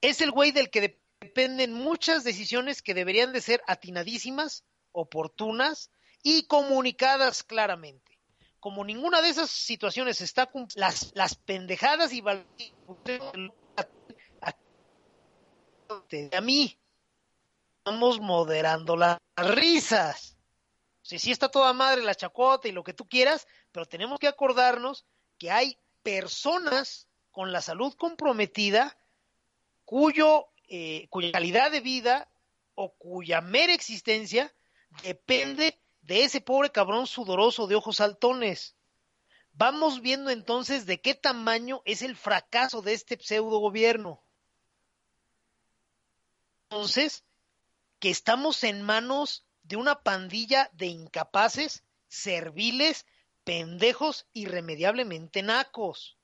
Es 0.00 0.20
el 0.20 0.30
güey 0.30 0.50
del 0.50 0.70
que 0.70 1.00
dependen 1.20 1.72
muchas 1.72 2.24
decisiones 2.24 2.82
que 2.82 2.94
deberían 2.94 3.32
de 3.32 3.40
ser 3.40 3.62
atinadísimas, 3.66 4.64
oportunas 4.92 5.90
y 6.22 6.46
comunicadas 6.46 7.42
claramente. 7.44 8.18
Como 8.60 8.84
ninguna 8.84 9.22
de 9.22 9.28
esas 9.28 9.50
situaciones 9.50 10.20
está 10.20 10.50
las, 10.74 11.12
las 11.14 11.36
pendejadas 11.36 12.12
y 12.12 12.22
a 16.32 16.40
mí 16.40 16.78
estamos 17.78 18.20
moderando 18.20 18.96
las 18.96 19.18
risas. 19.36 20.36
Sí, 21.02 21.18
sí 21.18 21.30
está 21.30 21.48
toda 21.48 21.72
madre 21.72 22.02
la 22.02 22.14
chacota 22.14 22.68
y 22.68 22.72
lo 22.72 22.84
que 22.84 22.92
tú 22.92 23.08
quieras, 23.08 23.46
pero 23.72 23.86
tenemos 23.86 24.18
que 24.18 24.28
acordarnos 24.28 25.06
que 25.38 25.50
hay 25.50 25.78
personas 26.02 27.08
con 27.30 27.52
la 27.52 27.62
salud 27.62 27.94
comprometida 27.94 28.98
cuyo, 29.84 30.48
eh, 30.68 31.06
cuya 31.08 31.32
calidad 31.32 31.70
de 31.70 31.80
vida 31.80 32.30
o 32.74 32.92
cuya 32.92 33.40
mera 33.40 33.72
existencia 33.72 34.54
depende 35.02 35.80
de 36.02 36.24
ese 36.24 36.40
pobre 36.40 36.70
cabrón 36.70 37.06
sudoroso 37.06 37.66
de 37.66 37.76
ojos 37.76 37.96
saltones. 37.96 38.76
Vamos 39.52 40.02
viendo 40.02 40.30
entonces 40.30 40.84
de 40.84 41.00
qué 41.00 41.14
tamaño 41.14 41.80
es 41.84 42.02
el 42.02 42.16
fracaso 42.16 42.82
de 42.82 42.92
este 42.92 43.18
pseudo 43.18 43.58
gobierno. 43.58 44.22
Entonces, 46.70 47.24
que 47.98 48.10
estamos 48.10 48.62
en 48.62 48.82
manos 48.82 49.46
de 49.62 49.76
una 49.76 50.02
pandilla 50.02 50.70
de 50.74 50.86
incapaces, 50.86 51.82
serviles, 52.08 53.06
pendejos, 53.44 54.26
irremediablemente 54.34 55.42
nacos. 55.42 56.18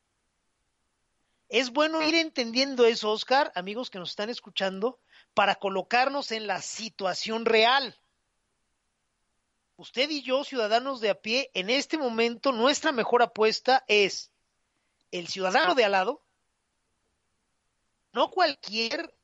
Es 1.48 1.70
bueno 1.70 2.02
ir 2.02 2.14
entendiendo 2.14 2.84
eso, 2.84 3.10
Oscar, 3.10 3.52
amigos 3.54 3.88
que 3.88 3.98
nos 3.98 4.10
están 4.10 4.28
escuchando, 4.28 4.98
para 5.32 5.54
colocarnos 5.54 6.30
en 6.30 6.46
la 6.46 6.60
situación 6.60 7.46
real. 7.46 7.98
Usted 9.76 10.10
y 10.10 10.22
yo, 10.22 10.44
ciudadanos 10.44 11.00
de 11.00 11.10
a 11.10 11.14
pie, 11.14 11.50
en 11.54 11.70
este 11.70 11.96
momento 11.96 12.52
nuestra 12.52 12.92
mejor 12.92 13.22
apuesta 13.22 13.82
es 13.88 14.30
el 15.10 15.26
ciudadano 15.28 15.74
de 15.74 15.84
al 15.84 15.92
lado, 15.92 16.22
no 18.12 18.30
cualquier 18.30 19.14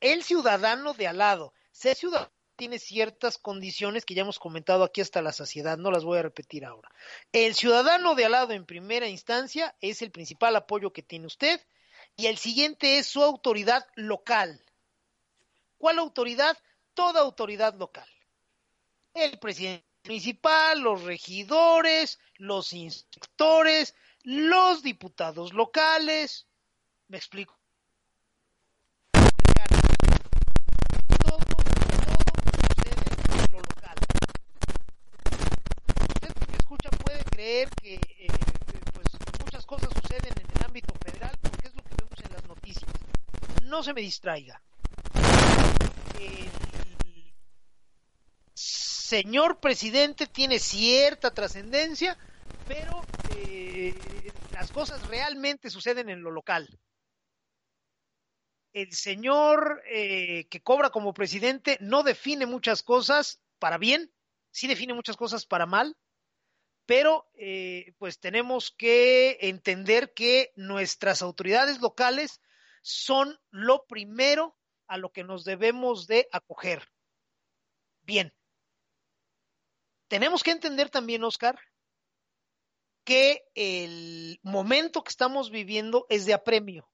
el 0.00 0.22
ciudadano 0.22 0.94
de 0.94 1.08
al 1.08 1.18
lado, 1.18 1.52
sea 1.72 1.94
ciudadano 1.94 2.32
tiene 2.56 2.80
ciertas 2.80 3.38
condiciones 3.38 4.04
que 4.04 4.14
ya 4.14 4.22
hemos 4.22 4.40
comentado 4.40 4.82
aquí 4.82 5.00
hasta 5.00 5.22
la 5.22 5.32
saciedad, 5.32 5.78
no 5.78 5.92
las 5.92 6.04
voy 6.04 6.18
a 6.18 6.22
repetir 6.22 6.64
ahora. 6.64 6.90
El 7.30 7.54
ciudadano 7.54 8.16
de 8.16 8.24
al 8.24 8.32
lado 8.32 8.52
en 8.52 8.66
primera 8.66 9.06
instancia 9.08 9.76
es 9.80 10.02
el 10.02 10.10
principal 10.10 10.56
apoyo 10.56 10.92
que 10.92 11.04
tiene 11.04 11.26
usted 11.26 11.60
y 12.16 12.26
el 12.26 12.36
siguiente 12.36 12.98
es 12.98 13.06
su 13.06 13.22
autoridad 13.22 13.86
local. 13.94 14.60
¿Cuál 15.78 16.00
autoridad? 16.00 16.58
Toda 16.94 17.20
autoridad 17.20 17.74
local. 17.74 18.08
El 19.14 19.38
presidente 19.38 19.86
municipal, 20.04 20.80
los 20.80 21.04
regidores, 21.04 22.18
los 22.36 22.72
inspectores, 22.72 23.94
los 24.24 24.82
diputados 24.82 25.52
locales. 25.52 26.46
¿Me 27.06 27.16
explico? 27.16 27.56
Todo, 31.22 31.38
todo 31.38 31.58
sucede 32.66 32.94
en 33.44 33.52
lo 33.52 33.58
local. 33.58 33.96
Usted 36.14 36.32
que 36.34 36.50
me 36.50 36.56
escucha 36.56 36.90
puede 36.90 37.22
creer 37.24 37.68
que 37.80 37.94
eh, 37.94 38.26
pues, 38.92 39.06
muchas 39.44 39.66
cosas 39.66 39.88
suceden 39.94 40.32
en 40.36 40.46
el 40.56 40.64
ámbito 40.64 40.94
federal 41.04 41.36
porque 41.42 41.68
es 41.68 41.74
lo 41.74 41.82
que 41.82 41.94
vemos 41.96 42.18
en 42.24 42.32
las 42.32 42.44
noticias. 42.48 42.90
No 43.78 43.84
se 43.84 43.94
me 43.94 44.00
distraiga. 44.00 44.60
El 46.18 46.50
señor 48.52 49.60
presidente 49.60 50.26
tiene 50.26 50.58
cierta 50.58 51.32
trascendencia, 51.32 52.18
pero 52.66 53.04
eh, 53.36 53.94
las 54.52 54.72
cosas 54.72 55.06
realmente 55.06 55.70
suceden 55.70 56.08
en 56.08 56.22
lo 56.22 56.32
local. 56.32 56.68
El 58.72 58.92
señor 58.92 59.80
eh, 59.88 60.48
que 60.50 60.60
cobra 60.60 60.90
como 60.90 61.14
presidente 61.14 61.78
no 61.80 62.02
define 62.02 62.46
muchas 62.46 62.82
cosas 62.82 63.40
para 63.60 63.78
bien, 63.78 64.10
sí 64.50 64.66
define 64.66 64.92
muchas 64.92 65.16
cosas 65.16 65.46
para 65.46 65.66
mal, 65.66 65.96
pero 66.84 67.30
eh, 67.34 67.94
pues 67.98 68.18
tenemos 68.18 68.72
que 68.72 69.38
entender 69.40 70.14
que 70.14 70.50
nuestras 70.56 71.22
autoridades 71.22 71.80
locales 71.80 72.40
son 72.88 73.38
lo 73.50 73.84
primero 73.86 74.56
a 74.86 74.96
lo 74.96 75.12
que 75.12 75.22
nos 75.22 75.44
debemos 75.44 76.06
de 76.06 76.26
acoger. 76.32 76.88
Bien. 78.00 78.32
Tenemos 80.08 80.42
que 80.42 80.52
entender 80.52 80.88
también, 80.88 81.22
Oscar, 81.22 81.60
que 83.04 83.44
el 83.54 84.40
momento 84.42 85.04
que 85.04 85.10
estamos 85.10 85.50
viviendo 85.50 86.06
es 86.08 86.24
de 86.24 86.32
apremio. 86.32 86.90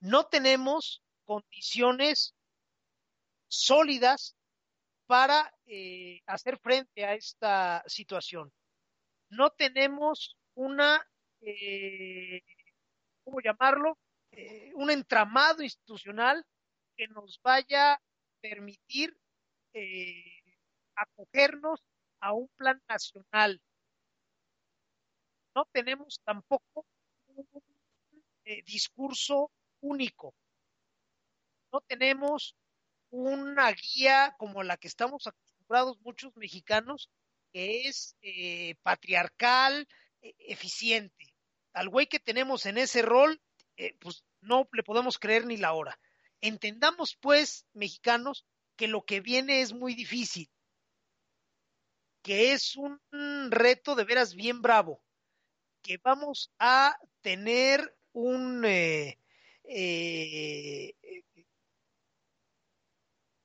No 0.00 0.26
tenemos 0.26 1.02
condiciones 1.26 2.34
sólidas 3.48 4.34
para 5.06 5.54
eh, 5.66 6.22
hacer 6.24 6.58
frente 6.58 7.04
a 7.04 7.14
esta 7.14 7.84
situación. 7.86 8.50
No 9.28 9.50
tenemos 9.50 10.38
una, 10.54 11.06
eh, 11.42 12.40
¿cómo 13.24 13.40
llamarlo? 13.42 13.98
Eh, 14.32 14.72
un 14.74 14.90
entramado 14.90 15.62
institucional 15.62 16.42
que 16.96 17.06
nos 17.08 17.38
vaya 17.42 17.92
a 17.92 18.02
permitir 18.40 19.14
eh, 19.74 20.42
acogernos 20.94 21.80
a 22.20 22.32
un 22.32 22.48
plan 22.56 22.82
nacional. 22.88 23.60
No 25.54 25.66
tenemos 25.70 26.18
tampoco 26.24 26.86
un 27.26 27.46
eh, 28.44 28.62
discurso 28.62 29.50
único. 29.80 30.34
No 31.70 31.82
tenemos 31.82 32.56
una 33.10 33.70
guía 33.72 34.34
como 34.38 34.62
la 34.62 34.78
que 34.78 34.88
estamos 34.88 35.26
acostumbrados 35.26 36.00
muchos 36.00 36.34
mexicanos, 36.36 37.10
que 37.52 37.86
es 37.86 38.16
patriarcal, 38.82 39.86
eficiente. 40.22 41.34
Al 41.74 41.90
güey 41.90 42.06
que 42.06 42.20
tenemos 42.20 42.64
en 42.64 42.78
ese 42.78 43.02
rol, 43.02 43.38
eh, 43.76 43.96
pues 44.00 44.24
no 44.40 44.68
le 44.72 44.82
podemos 44.82 45.18
creer 45.18 45.46
ni 45.46 45.56
la 45.56 45.72
hora. 45.72 45.98
Entendamos, 46.40 47.16
pues, 47.16 47.66
mexicanos, 47.72 48.46
que 48.76 48.88
lo 48.88 49.04
que 49.04 49.20
viene 49.20 49.60
es 49.60 49.72
muy 49.72 49.94
difícil, 49.94 50.50
que 52.22 52.52
es 52.52 52.76
un 52.76 53.00
reto 53.50 53.94
de 53.94 54.04
veras 54.04 54.34
bien 54.34 54.62
bravo, 54.62 55.02
que 55.82 55.98
vamos 56.02 56.52
a 56.58 56.96
tener 57.20 57.96
un, 58.12 58.64
eh, 58.64 59.18
eh, 59.64 60.94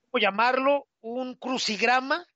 ¿cómo 0.09 0.21
llamarlo? 0.21 0.88
Un 1.01 1.36
crucigrama 1.36 2.28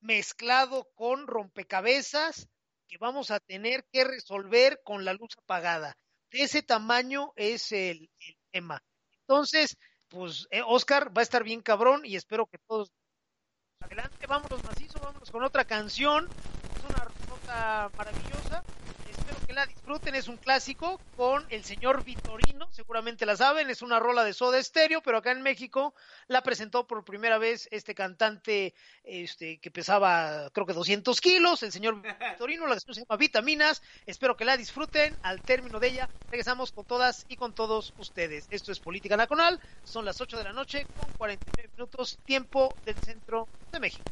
mezclado 0.00 0.88
con 0.94 1.26
rompecabezas 1.26 2.48
que 2.86 2.98
vamos 2.98 3.30
a 3.30 3.40
tener 3.40 3.84
que 3.92 4.04
resolver 4.04 4.80
con 4.84 5.04
la 5.04 5.14
luz 5.14 5.36
apagada. 5.38 5.96
Ese 6.42 6.62
tamaño 6.62 7.32
es 7.36 7.72
el, 7.72 8.10
el 8.20 8.36
tema. 8.50 8.82
Entonces, 9.20 9.76
pues 10.08 10.46
eh, 10.50 10.62
Oscar 10.64 11.16
va 11.16 11.20
a 11.20 11.22
estar 11.22 11.42
bien 11.42 11.62
cabrón 11.62 12.02
y 12.04 12.16
espero 12.16 12.46
que 12.46 12.58
todos 12.66 12.92
adelante, 13.80 14.26
vámonos 14.26 14.62
macizo, 14.64 14.98
vámonos 15.00 15.30
con 15.30 15.42
otra 15.44 15.64
canción. 15.64 16.28
Es 16.76 16.84
una 16.90 17.08
nota 17.28 17.90
maravillosa. 17.96 18.64
La 19.56 19.64
disfruten, 19.64 20.14
es 20.14 20.28
un 20.28 20.36
clásico 20.36 21.00
con 21.16 21.42
el 21.48 21.64
señor 21.64 22.04
Vitorino, 22.04 22.68
seguramente 22.72 23.24
la 23.24 23.38
saben, 23.38 23.70
es 23.70 23.80
una 23.80 23.98
rola 23.98 24.22
de 24.22 24.34
Soda 24.34 24.62
Stereo, 24.62 25.00
pero 25.00 25.16
acá 25.16 25.32
en 25.32 25.40
México 25.40 25.94
la 26.28 26.42
presentó 26.42 26.86
por 26.86 27.06
primera 27.06 27.38
vez 27.38 27.66
este 27.70 27.94
cantante 27.94 28.74
este 29.02 29.58
que 29.58 29.70
pesaba 29.70 30.50
creo 30.50 30.66
que 30.66 30.74
200 30.74 31.18
kilos, 31.22 31.62
el 31.62 31.72
señor 31.72 32.02
Vitorino, 32.32 32.66
la 32.66 32.74
canción 32.74 32.96
se 32.96 33.00
llama 33.00 33.16
Vitaminas, 33.16 33.82
espero 34.04 34.36
que 34.36 34.44
la 34.44 34.58
disfruten, 34.58 35.16
al 35.22 35.40
término 35.40 35.80
de 35.80 35.88
ella 35.88 36.10
regresamos 36.28 36.70
con 36.70 36.84
todas 36.84 37.24
y 37.26 37.36
con 37.36 37.54
todos 37.54 37.94
ustedes. 37.96 38.48
Esto 38.50 38.72
es 38.72 38.78
Política 38.78 39.16
Nacional, 39.16 39.58
son 39.84 40.04
las 40.04 40.20
8 40.20 40.36
de 40.36 40.44
la 40.44 40.52
noche 40.52 40.86
con 41.00 41.10
49 41.14 41.70
minutos, 41.78 42.18
tiempo 42.26 42.76
del 42.84 42.96
centro 42.96 43.48
de 43.72 43.80
México. 43.80 44.04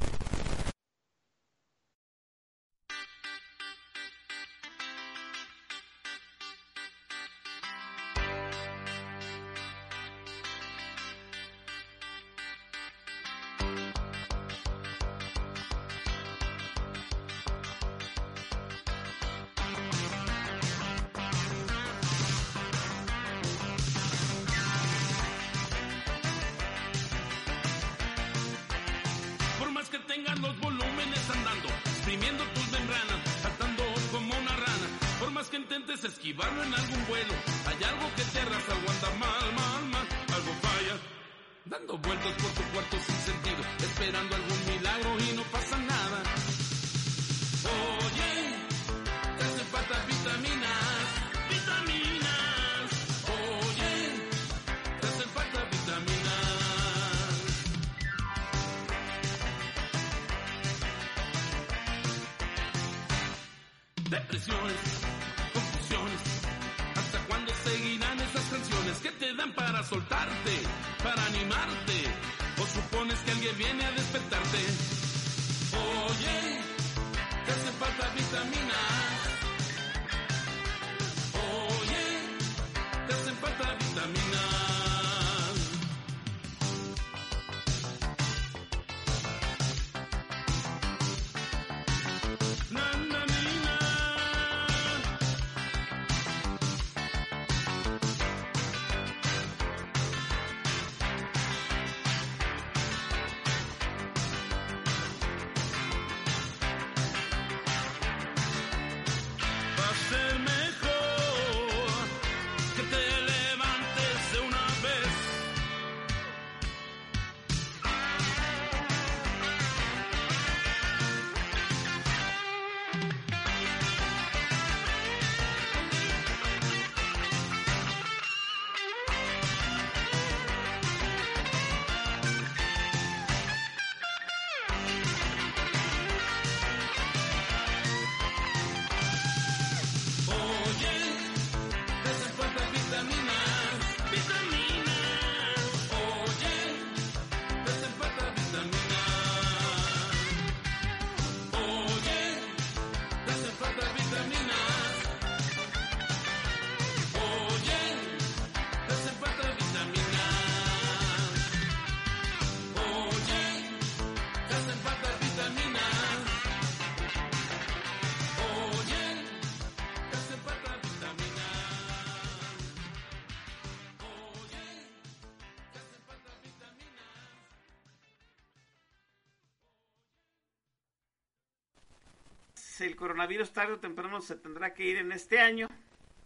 El 182.80 182.96
coronavirus 182.96 183.52
tarde 183.52 183.74
o 183.74 183.78
temprano 183.78 184.20
se 184.20 184.36
tendrá 184.36 184.74
que 184.74 184.84
ir 184.84 184.98
en 184.98 185.12
este 185.12 185.40
año, 185.40 185.68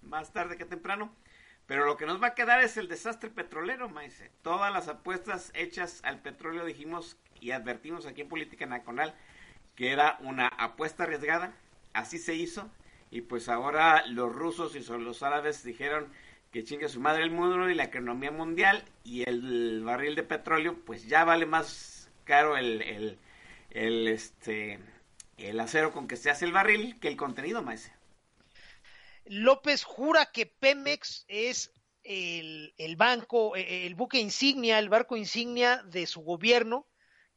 más 0.03 0.33
tarde 0.33 0.57
que 0.57 0.65
temprano. 0.65 1.13
Pero 1.67 1.85
lo 1.85 1.99
que 1.99 2.07
nos 2.07 2.23
va 2.23 2.29
a 2.29 2.35
quedar 2.35 2.61
es 2.63 2.79
el 2.79 2.89
desastre 2.89 3.29
petrolero, 3.29 3.91
maese. 3.91 4.31
Todas 4.43 4.73
las 4.73 4.89
apuestas 4.89 5.51
hechas 5.55 6.01
al 6.03 6.23
petróleo 6.23 6.65
dijimos 6.65 7.19
y 7.41 7.51
advertimos 7.51 8.07
aquí 8.07 8.23
en 8.23 8.29
Política 8.29 8.65
Nacional 8.65 9.15
que 9.77 9.93
era 9.93 10.17
una 10.21 10.49
apuesta 10.49 11.05
arriesgada. 11.05 11.53
Así 11.93 12.19
se 12.19 12.35
hizo. 12.35 12.71
Y 13.11 13.21
pues 13.21 13.49
ahora 13.49 14.05
los 14.07 14.35
rusos 14.35 14.75
y 14.75 14.81
los 14.81 15.23
árabes 15.23 15.63
dijeron 15.63 16.09
que 16.51 16.65
chingue 16.65 16.89
su 16.89 17.01
madre 17.01 17.23
el 17.23 17.31
mundo 17.31 17.69
y 17.69 17.75
la 17.75 17.85
economía 17.85 18.31
mundial 18.31 18.83
y 19.05 19.29
el 19.29 19.83
barril 19.85 20.15
de 20.15 20.23
petróleo 20.23 20.77
pues 20.85 21.07
ya 21.07 21.25
vale 21.25 21.47
más 21.47 22.11
caro 22.25 22.57
el, 22.57 22.83
el, 22.83 23.19
el 23.71 24.09
este 24.09 24.79
el 25.39 25.61
acero 25.61 25.93
con 25.93 26.09
que 26.09 26.17
se 26.17 26.31
hace 26.31 26.45
el 26.45 26.53
barril 26.53 26.99
que 27.01 27.09
el 27.09 27.17
contenido, 27.17 27.63
maese. 27.63 27.93
López 29.25 29.85
jura 29.85 30.27
que 30.27 30.47
Pemex 30.47 31.25
es 31.29 31.73
el, 32.03 32.75
el, 32.79 32.97
banco, 32.97 33.57
e, 33.57 33.87
el 33.87 33.95
buque 33.95 34.19
insignia, 34.19 34.79
el 34.79 34.89
barco 34.89 35.17
insignia 35.17 35.83
de 35.85 36.07
su 36.07 36.23
gobierno, 36.23 36.87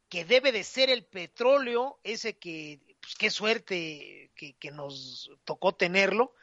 que 0.08 0.24
debe 0.24 0.52
de 0.52 0.64
ser 0.64 0.90
el 0.90 1.04
petróleo, 1.04 2.00
ese 2.02 2.38
que, 2.38 2.80
pues 3.00 3.14
qué 3.14 3.30
suerte 3.30 4.30
que, 4.34 4.54
que 4.54 4.70
nos 4.70 5.30
tocó 5.44 5.74
tenerlo, 5.74 6.34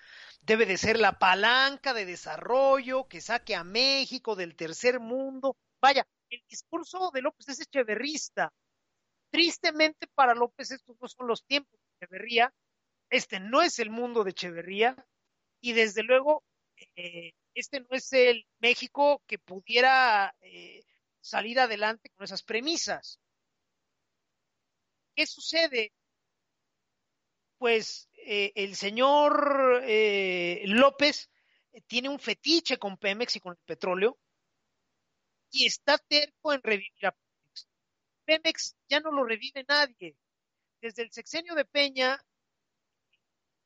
debe 0.41 0.65
de 0.65 0.77
ser 0.77 0.99
la 0.99 1.19
palanca 1.19 1.93
de 1.93 2.05
desarrollo 2.05 3.07
que 3.07 3.21
saque 3.21 3.55
a 3.55 3.63
México 3.63 4.35
del 4.35 4.55
tercer 4.55 4.99
mundo. 4.99 5.57
Vaya, 5.81 6.05
el 6.29 6.43
discurso 6.47 7.11
de 7.13 7.21
López 7.21 7.49
es 7.49 7.61
echeverrista. 7.61 8.53
Tristemente 9.31 10.07
para 10.15 10.33
López 10.33 10.71
estos 10.71 10.97
no 10.99 11.07
son 11.07 11.27
los 11.27 11.45
tiempos 11.45 11.79
de 11.79 12.05
Echeverría, 12.05 12.53
este 13.09 13.39
no 13.39 13.61
es 13.61 13.79
el 13.79 13.89
mundo 13.89 14.23
de 14.23 14.31
Echeverría 14.31 14.95
y 15.61 15.73
desde 15.73 16.03
luego 16.03 16.43
eh, 16.95 17.33
este 17.53 17.81
no 17.81 17.87
es 17.91 18.11
el 18.13 18.47
México 18.59 19.21
que 19.27 19.39
pudiera 19.39 20.35
eh, 20.41 20.83
salir 21.21 21.59
adelante 21.59 22.09
con 22.15 22.23
esas 22.23 22.43
premisas. 22.43 23.19
¿Qué 25.15 25.25
sucede? 25.25 25.91
Pues 27.57 28.09
eh, 28.13 28.51
el 28.55 28.75
señor 28.75 29.83
López 30.65 31.29
tiene 31.87 32.09
un 32.09 32.19
fetiche 32.19 32.77
con 32.77 32.97
Pemex 32.97 33.35
y 33.35 33.39
con 33.41 33.51
el 33.51 33.59
petróleo 33.65 34.17
y 35.51 35.65
está 35.65 35.97
terco 35.97 36.53
en 36.53 36.61
revivir 36.63 37.05
a 37.05 37.11
Pemex. 37.11 37.28
Pemex 38.29 38.75
ya 38.87 38.99
no 38.99 39.11
lo 39.11 39.23
revive 39.23 39.65
nadie. 39.67 40.15
Desde 40.79 41.01
el 41.01 41.11
sexenio 41.11 41.55
de 41.55 41.65
Peña, 41.65 42.23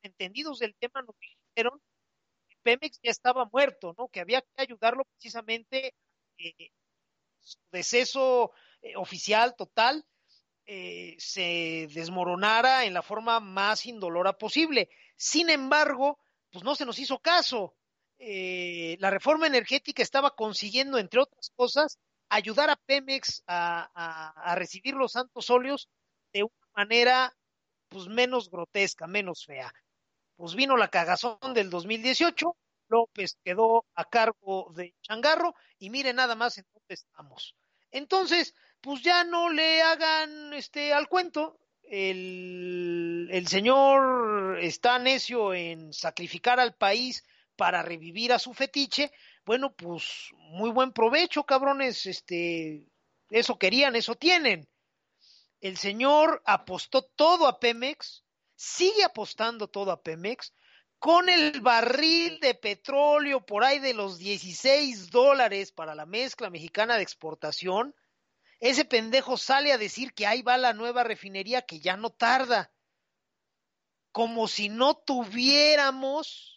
entendidos 0.02 0.60
del 0.60 0.74
tema, 0.76 1.02
nos 1.02 1.18
dijeron 1.20 1.82
que 2.48 2.56
Pemex 2.64 2.98
ya 3.04 3.12
estaba 3.12 3.44
muerto, 3.52 3.94
¿no? 3.98 4.08
Que 4.08 4.22
había 4.22 4.42
que 4.42 4.62
ayudarlo 4.62 5.04
precisamente 5.04 5.94
eh, 6.38 6.72
su 7.42 7.60
deceso 7.74 8.54
eh, 8.82 8.96
oficial 8.96 9.54
total 9.58 10.06
eh, 10.66 11.18
se 11.20 11.90
desmoronara 11.94 12.86
en 12.86 12.94
la 12.94 13.02
forma 13.02 13.42
más 13.42 13.86
indolora 13.86 14.32
posible. 14.32 14.90
Sin 15.18 15.50
embargo, 15.50 16.20
pues 16.50 16.64
no 16.64 16.74
se 16.76 16.86
nos 16.86 17.00
hizo 17.00 17.20
caso. 17.20 17.76
Eh, 18.18 18.96
la 19.00 19.10
reforma 19.10 19.46
energética 19.46 20.02
estaba 20.02 20.34
consiguiendo, 20.34 20.98
entre 21.00 21.20
otras 21.20 21.52
cosas, 21.54 22.00
ayudar 22.34 22.70
a 22.70 22.76
Pemex 22.76 23.44
a, 23.48 24.34
a, 24.36 24.56
recibir 24.56 24.96
los 24.96 25.12
santos 25.12 25.50
óleos 25.50 25.88
de 26.34 26.44
una 26.44 26.68
manera 26.76 27.34
pues 27.90 28.08
menos 28.08 28.50
grotesca, 28.50 29.06
menos 29.06 29.46
fea. 29.46 29.72
Pues 30.36 30.56
vino 30.56 30.76
la 30.76 30.88
cagazón 30.88 31.54
del 31.54 31.70
2018, 31.70 32.58
López 32.88 33.38
quedó 33.44 33.86
a 33.94 34.06
cargo 34.06 34.74
de 34.76 34.96
Changarro 35.02 35.54
y 35.78 35.92
mire 35.92 36.12
nada 36.14 36.36
más 36.36 36.58
en 36.58 36.66
dónde 36.74 36.96
estamos. 36.96 37.56
Entonces, 37.92 38.56
pues 38.82 39.04
ya 39.04 39.24
no 39.24 39.50
le 39.50 39.84
hagan 39.84 40.54
este 40.54 40.92
al 40.92 41.08
cuento. 41.08 41.60
El, 41.84 43.30
el 43.32 43.48
señor 43.48 44.58
está 44.60 44.98
necio 44.98 45.54
en 45.54 45.94
sacrificar 45.94 46.60
al 46.60 46.74
país 46.74 47.24
para 47.56 47.84
revivir 47.84 48.34
a 48.34 48.40
su 48.40 48.54
fetiche. 48.54 49.12
Bueno, 49.46 49.74
pues 49.74 50.30
muy 50.38 50.70
buen 50.72 50.94
provecho, 50.94 51.44
cabrones. 51.44 52.06
Este, 52.06 52.90
eso 53.30 53.58
querían, 53.58 53.96
eso 53.96 54.16
tienen. 54.16 54.68
El 55.60 55.78
señor 55.78 56.42
apostó 56.46 57.04
todo 57.04 57.48
a 57.48 57.60
Pemex, 57.60 58.24
sigue 58.56 59.04
apostando 59.04 59.68
todo 59.68 59.92
a 59.92 60.02
Pemex, 60.02 60.54
con 61.00 61.28
el 61.28 61.60
barril 61.60 62.40
de 62.40 62.54
petróleo 62.56 63.46
por 63.46 63.64
ahí 63.64 63.80
de 63.80 63.94
los 63.94 64.18
16 64.20 65.10
dólares 65.10 65.72
para 65.72 65.96
la 65.96 66.06
mezcla 66.06 66.50
mexicana 66.50 66.96
de 66.96 67.04
exportación, 67.04 67.94
ese 68.62 68.86
pendejo 68.86 69.36
sale 69.36 69.74
a 69.74 69.78
decir 69.78 70.14
que 70.14 70.26
ahí 70.26 70.42
va 70.42 70.58
la 70.58 70.72
nueva 70.72 71.04
refinería 71.04 71.64
que 71.64 71.82
ya 71.82 71.98
no 71.98 72.12
tarda. 72.12 72.72
Como 74.14 74.48
si 74.48 74.70
no 74.70 74.96
tuviéramos 74.96 76.53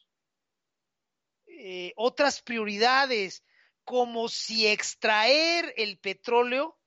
eh, 1.58 1.92
otras 1.96 2.42
prioridades, 2.42 3.42
como 3.84 4.28
si 4.28 4.66
extraer 4.66 5.72
el 5.76 5.98
petróleo 5.98 6.78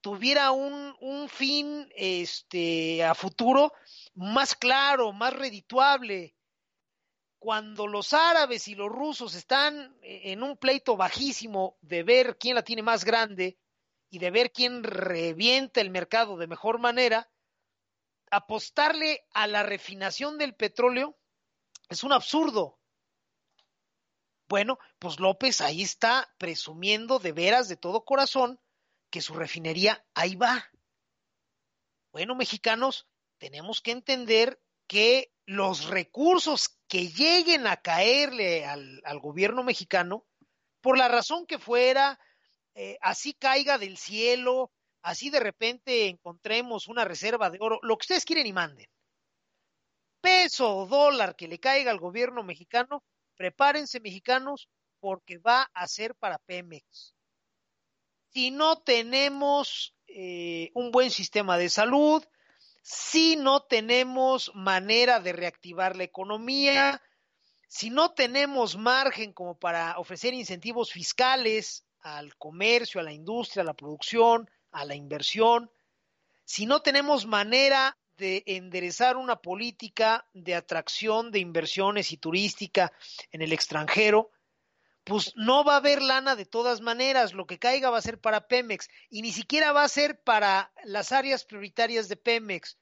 tuviera 0.00 0.52
un, 0.52 0.94
un 1.00 1.28
fin 1.28 1.88
este, 1.94 3.04
a 3.04 3.14
futuro 3.14 3.72
más 4.14 4.54
claro, 4.54 5.12
más 5.12 5.32
redituable. 5.32 6.34
Cuando 7.38 7.86
los 7.86 8.12
árabes 8.12 8.66
y 8.68 8.74
los 8.74 8.88
rusos 8.88 9.34
están 9.34 9.96
en 10.02 10.42
un 10.42 10.56
pleito 10.56 10.96
bajísimo 10.96 11.78
de 11.82 12.02
ver 12.02 12.36
quién 12.36 12.56
la 12.56 12.62
tiene 12.62 12.82
más 12.82 13.04
grande 13.04 13.58
y 14.10 14.18
de 14.18 14.30
ver 14.30 14.50
quién 14.50 14.82
revienta 14.82 15.80
el 15.80 15.90
mercado 15.90 16.36
de 16.36 16.48
mejor 16.48 16.80
manera, 16.80 17.30
apostarle 18.30 19.24
a 19.32 19.46
la 19.46 19.62
refinación 19.62 20.38
del 20.38 20.54
petróleo 20.54 21.16
es 21.88 22.02
un 22.02 22.12
absurdo. 22.12 22.77
Bueno, 24.48 24.78
pues 24.98 25.20
López 25.20 25.60
ahí 25.60 25.82
está 25.82 26.34
presumiendo 26.38 27.18
de 27.18 27.32
veras 27.32 27.68
de 27.68 27.76
todo 27.76 28.04
corazón 28.04 28.58
que 29.10 29.20
su 29.20 29.34
refinería 29.34 30.04
ahí 30.14 30.36
va. 30.36 30.70
Bueno, 32.12 32.34
mexicanos, 32.34 33.06
tenemos 33.36 33.82
que 33.82 33.90
entender 33.90 34.60
que 34.86 35.30
los 35.44 35.88
recursos 35.88 36.78
que 36.88 37.08
lleguen 37.08 37.66
a 37.66 37.76
caerle 37.76 38.64
al, 38.64 39.20
gobierno 39.20 39.62
mexicano, 39.62 40.26
por 40.80 40.96
la 40.96 41.08
razón 41.08 41.46
que 41.46 41.58
fuera, 41.58 42.18
eh, 42.74 42.96
así 43.02 43.34
caiga 43.34 43.76
del 43.76 43.98
cielo, 43.98 44.72
así 45.02 45.28
de 45.28 45.40
repente 45.40 46.08
encontremos 46.08 46.88
una 46.88 47.04
reserva 47.04 47.50
de 47.50 47.58
oro, 47.60 47.80
lo 47.82 47.96
que 47.98 48.04
ustedes 48.04 48.24
quieren 48.24 48.46
y 48.46 48.52
manden. 48.54 48.88
Peso 50.22 50.74
o 50.74 50.86
dólar 50.86 51.36
que 51.36 51.48
le 51.48 51.60
caiga 51.60 51.90
al 51.90 52.00
gobierno 52.00 52.42
mexicano, 52.42 53.04
prepárense 53.38 54.00
mexicanos 54.00 54.68
porque 55.00 55.38
va 55.38 55.70
a 55.72 55.86
ser 55.86 56.14
para 56.14 56.38
Pemex. 56.38 57.14
Si 58.32 58.50
no 58.50 58.82
tenemos 58.82 59.94
eh, 60.08 60.70
un 60.74 60.90
buen 60.90 61.10
sistema 61.10 61.56
de 61.56 61.70
salud, 61.70 62.22
si 62.82 63.36
no 63.36 63.62
tenemos 63.62 64.52
manera 64.54 65.20
de 65.20 65.32
reactivar 65.32 65.96
la 65.96 66.04
economía, 66.04 67.00
si 67.68 67.90
no 67.90 68.12
tenemos 68.12 68.76
margen 68.76 69.32
como 69.32 69.56
para 69.58 69.98
ofrecer 69.98 70.34
incentivos 70.34 70.92
fiscales 70.92 71.86
al 72.00 72.36
comercio, 72.36 73.00
a 73.00 73.04
la 73.04 73.12
industria, 73.12 73.62
a 73.62 73.66
la 73.66 73.74
producción, 73.74 74.50
a 74.72 74.84
la 74.84 74.94
inversión, 74.94 75.70
si 76.44 76.66
no 76.66 76.80
tenemos 76.80 77.26
manera 77.26 77.96
de 78.18 78.42
enderezar 78.46 79.16
una 79.16 79.36
política 79.36 80.28
de 80.34 80.54
atracción 80.54 81.30
de 81.30 81.38
inversiones 81.38 82.12
y 82.12 82.18
turística 82.18 82.92
en 83.30 83.40
el 83.40 83.52
extranjero, 83.52 84.30
pues 85.04 85.32
no 85.36 85.64
va 85.64 85.74
a 85.74 85.76
haber 85.78 86.02
lana 86.02 86.36
de 86.36 86.44
todas 86.44 86.82
maneras, 86.82 87.32
lo 87.32 87.46
que 87.46 87.58
caiga 87.58 87.88
va 87.88 87.96
a 87.96 88.02
ser 88.02 88.20
para 88.20 88.46
Pemex 88.46 88.88
y 89.08 89.22
ni 89.22 89.32
siquiera 89.32 89.72
va 89.72 89.84
a 89.84 89.88
ser 89.88 90.20
para 90.22 90.70
las 90.84 91.12
áreas 91.12 91.46
prioritarias 91.46 92.08
de 92.08 92.16
Pemex, 92.16 92.76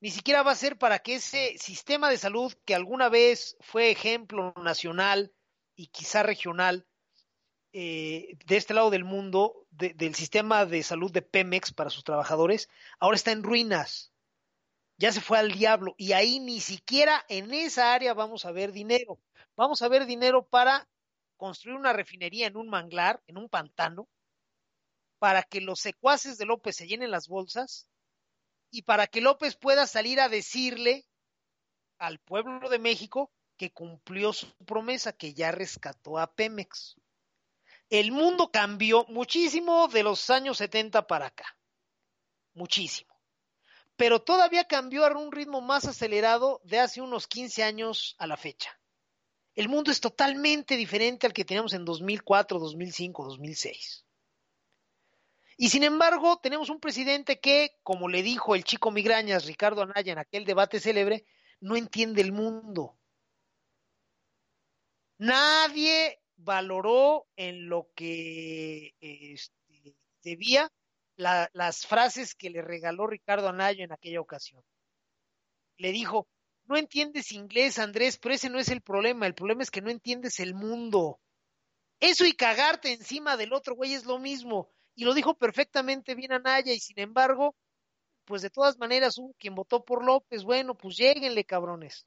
ni 0.00 0.10
siquiera 0.10 0.42
va 0.42 0.52
a 0.52 0.56
ser 0.56 0.78
para 0.78 1.00
que 1.00 1.16
ese 1.16 1.58
sistema 1.58 2.08
de 2.08 2.16
salud 2.16 2.54
que 2.64 2.74
alguna 2.74 3.08
vez 3.08 3.56
fue 3.60 3.90
ejemplo 3.90 4.54
nacional 4.56 5.34
y 5.74 5.88
quizá 5.88 6.22
regional 6.22 6.86
eh, 7.72 8.36
de 8.46 8.56
este 8.56 8.74
lado 8.74 8.90
del 8.90 9.04
mundo, 9.04 9.66
de, 9.70 9.94
del 9.94 10.14
sistema 10.14 10.66
de 10.66 10.82
salud 10.82 11.12
de 11.12 11.22
Pemex 11.22 11.72
para 11.72 11.90
sus 11.90 12.04
trabajadores, 12.04 12.68
ahora 12.98 13.16
está 13.16 13.32
en 13.32 13.42
ruinas. 13.42 14.12
Ya 14.96 15.12
se 15.12 15.20
fue 15.20 15.38
al 15.38 15.52
diablo 15.52 15.94
y 15.96 16.12
ahí 16.12 16.40
ni 16.40 16.60
siquiera 16.60 17.24
en 17.28 17.54
esa 17.54 17.94
área 17.94 18.14
vamos 18.14 18.44
a 18.44 18.52
ver 18.52 18.72
dinero 18.72 19.20
vamos 19.58 19.82
a 19.82 19.88
ver 19.88 20.06
dinero 20.06 20.46
para 20.46 20.88
construir 21.36 21.76
una 21.76 21.92
refinería 21.92 22.46
en 22.46 22.56
un 22.56 22.68
manglar, 22.68 23.20
en 23.26 23.36
un 23.36 23.48
pantano, 23.48 24.08
para 25.18 25.42
que 25.42 25.60
los 25.60 25.80
secuaces 25.80 26.38
de 26.38 26.46
López 26.46 26.76
se 26.76 26.86
llenen 26.86 27.10
las 27.10 27.26
bolsas 27.26 27.88
y 28.70 28.82
para 28.82 29.08
que 29.08 29.20
López 29.20 29.56
pueda 29.56 29.88
salir 29.88 30.20
a 30.20 30.28
decirle 30.28 31.08
al 31.98 32.20
pueblo 32.20 32.68
de 32.68 32.78
México 32.78 33.32
que 33.56 33.72
cumplió 33.72 34.32
su 34.32 34.46
promesa, 34.64 35.12
que 35.12 35.34
ya 35.34 35.50
rescató 35.50 36.18
a 36.18 36.32
Pemex. 36.32 36.96
El 37.90 38.12
mundo 38.12 38.50
cambió 38.50 39.06
muchísimo 39.08 39.88
de 39.88 40.02
los 40.02 40.28
años 40.30 40.58
70 40.58 41.06
para 41.06 41.26
acá. 41.26 41.56
Muchísimo. 42.54 43.14
Pero 43.96 44.20
todavía 44.20 44.64
cambió 44.64 45.06
a 45.06 45.16
un 45.16 45.32
ritmo 45.32 45.60
más 45.60 45.86
acelerado 45.86 46.60
de 46.64 46.80
hace 46.80 47.00
unos 47.00 47.26
15 47.26 47.64
años 47.64 48.14
a 48.18 48.26
la 48.26 48.36
fecha. 48.36 48.78
El 49.54 49.68
mundo 49.68 49.90
es 49.90 50.00
totalmente 50.00 50.76
diferente 50.76 51.26
al 51.26 51.32
que 51.32 51.44
teníamos 51.44 51.72
en 51.72 51.84
2004, 51.84 52.58
2005, 52.60 53.24
2006. 53.24 54.04
Y 55.56 55.70
sin 55.70 55.82
embargo, 55.82 56.38
tenemos 56.38 56.70
un 56.70 56.78
presidente 56.78 57.40
que, 57.40 57.76
como 57.82 58.08
le 58.08 58.22
dijo 58.22 58.54
el 58.54 58.62
chico 58.62 58.92
migrañas 58.92 59.46
Ricardo 59.46 59.82
Anaya 59.82 60.12
en 60.12 60.18
aquel 60.18 60.44
debate 60.44 60.78
célebre, 60.78 61.24
no 61.58 61.74
entiende 61.74 62.22
el 62.22 62.30
mundo. 62.30 62.96
Nadie 65.18 66.20
valoró 66.38 67.26
en 67.36 67.68
lo 67.68 67.90
que 67.94 68.94
este, 69.00 69.94
debía 70.22 70.70
la, 71.16 71.50
las 71.52 71.86
frases 71.86 72.34
que 72.34 72.50
le 72.50 72.62
regaló 72.62 73.06
Ricardo 73.06 73.48
Anaya 73.48 73.84
en 73.84 73.92
aquella 73.92 74.20
ocasión. 74.20 74.62
Le 75.76 75.92
dijo, 75.92 76.26
no 76.64 76.76
entiendes 76.76 77.32
inglés, 77.32 77.78
Andrés, 77.78 78.18
pero 78.18 78.34
ese 78.34 78.50
no 78.50 78.58
es 78.58 78.68
el 78.68 78.80
problema. 78.80 79.26
El 79.26 79.34
problema 79.34 79.62
es 79.62 79.70
que 79.70 79.82
no 79.82 79.90
entiendes 79.90 80.40
el 80.40 80.54
mundo. 80.54 81.20
Eso 82.00 82.24
y 82.24 82.32
cagarte 82.32 82.92
encima 82.92 83.36
del 83.36 83.52
otro 83.52 83.74
güey 83.74 83.94
es 83.94 84.04
lo 84.04 84.18
mismo 84.18 84.70
y 84.98 85.04
lo 85.04 85.14
dijo 85.14 85.34
perfectamente 85.34 86.16
bien 86.16 86.32
Anaya 86.32 86.72
y 86.72 86.80
sin 86.80 86.98
embargo, 86.98 87.54
pues 88.24 88.42
de 88.42 88.50
todas 88.50 88.78
maneras 88.78 89.16
hubo 89.16 89.32
quien 89.34 89.54
votó 89.54 89.84
por 89.84 90.04
López, 90.04 90.42
bueno, 90.42 90.76
pues 90.76 90.96
lleguenle 90.96 91.44
cabrones. 91.44 92.04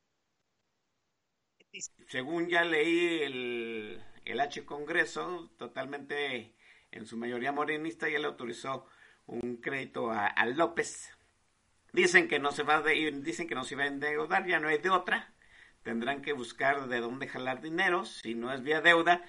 Según 2.10 2.50
ya 2.50 2.66
leí 2.66 3.22
el, 3.24 4.04
el 4.26 4.40
H 4.40 4.66
Congreso, 4.66 5.52
totalmente 5.58 6.54
en 6.92 7.06
su 7.06 7.18
mayoría 7.18 7.52
morenista, 7.52 8.10
ya 8.10 8.20
le 8.20 8.28
autorizó 8.28 8.86
un 9.28 9.58
crédito 9.58 10.12
a, 10.12 10.28
a 10.28 10.46
López. 10.46 11.12
Dicen 11.94 12.28
que 12.28 12.40
no 12.40 12.52
se 12.52 12.64
va 12.64 12.82
de, 12.82 13.12
dicen 13.24 13.48
que 13.48 13.56
no 13.56 13.64
se 13.64 13.76
va 13.76 13.84
a 13.84 13.88
endeudar, 13.88 14.46
ya 14.46 14.60
no 14.60 14.68
hay 14.68 14.78
de 14.78 14.90
otra. 14.90 15.34
Tendrán 15.84 16.22
que 16.22 16.34
buscar 16.34 16.88
de 16.88 17.00
dónde 17.00 17.28
jalar 17.28 17.62
dinero, 17.62 18.06
si 18.06 18.36
no 18.36 18.54
es 18.54 18.62
vía 18.62 18.82
deuda, 18.82 19.26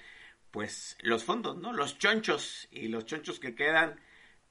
pues 0.51 0.97
los 1.01 1.23
fondos, 1.23 1.57
¿no? 1.57 1.73
Los 1.73 1.97
chonchos 1.97 2.67
y 2.71 2.87
los 2.87 3.05
chonchos 3.05 3.39
que 3.39 3.55
quedan 3.55 3.99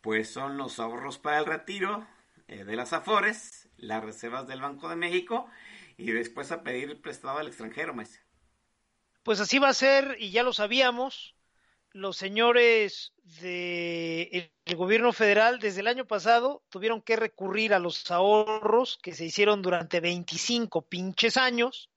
pues 0.01 0.29
son 0.29 0.59
los 0.59 0.81
ahorros 0.81 1.19
para 1.19 1.39
el 1.39 1.47
retiro 1.47 2.07
eh, 2.49 2.65
de 2.65 2.77
las 2.77 2.93
Afores, 2.93 3.69
las 3.77 4.05
reservas 4.05 4.49
del 4.49 4.61
Banco 4.61 4.89
de 4.89 4.97
México 4.97 5.49
y 5.97 6.11
después 6.11 6.51
a 6.51 6.63
pedir 6.65 7.01
prestado 7.01 7.39
al 7.39 7.47
extranjero, 7.47 7.95
maestro. 7.95 8.22
Pues 9.23 9.41
así 9.41 9.59
va 9.59 9.69
a 9.69 9.75
ser 9.75 10.17
y 10.19 10.31
ya 10.31 10.43
lo 10.43 10.53
sabíamos. 10.53 11.35
Los 11.93 12.17
señores 12.17 13.13
del 13.41 14.51
de 14.65 14.75
gobierno 14.75 15.13
federal 15.13 15.59
desde 15.59 15.81
el 15.81 15.87
año 15.89 16.07
pasado 16.07 16.63
tuvieron 16.71 17.03
que 17.03 17.17
recurrir 17.17 17.75
a 17.75 17.79
los 17.79 18.11
ahorros 18.11 18.99
que 19.03 19.13
se 19.13 19.27
hicieron 19.27 19.61
durante 19.61 20.01
25 20.01 20.83
pinches 20.83 21.37
años 21.37 21.91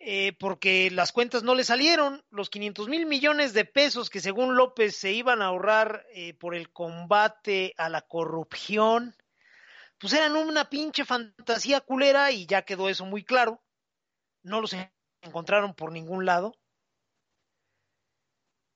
eh, 0.00 0.32
porque 0.38 0.90
las 0.90 1.10
cuentas 1.12 1.42
no 1.42 1.54
le 1.54 1.64
salieron. 1.64 2.24
Los 2.30 2.50
500 2.50 2.88
mil 2.88 3.06
millones 3.06 3.52
de 3.52 3.64
pesos 3.64 4.10
que 4.10 4.20
según 4.20 4.56
López 4.56 4.96
se 4.96 5.12
iban 5.12 5.42
a 5.42 5.46
ahorrar 5.46 6.06
eh, 6.12 6.34
por 6.34 6.54
el 6.54 6.70
combate 6.70 7.74
a 7.76 7.88
la 7.88 8.02
corrupción, 8.02 9.14
pues 9.98 10.12
eran 10.12 10.36
una 10.36 10.70
pinche 10.70 11.04
fantasía 11.04 11.80
culera 11.80 12.30
y 12.30 12.46
ya 12.46 12.62
quedó 12.62 12.88
eso 12.88 13.06
muy 13.06 13.24
claro. 13.24 13.60
No 14.42 14.60
los 14.60 14.74
encontraron 15.28 15.74
por 15.74 15.92
ningún 15.92 16.26
lado. 16.26 16.54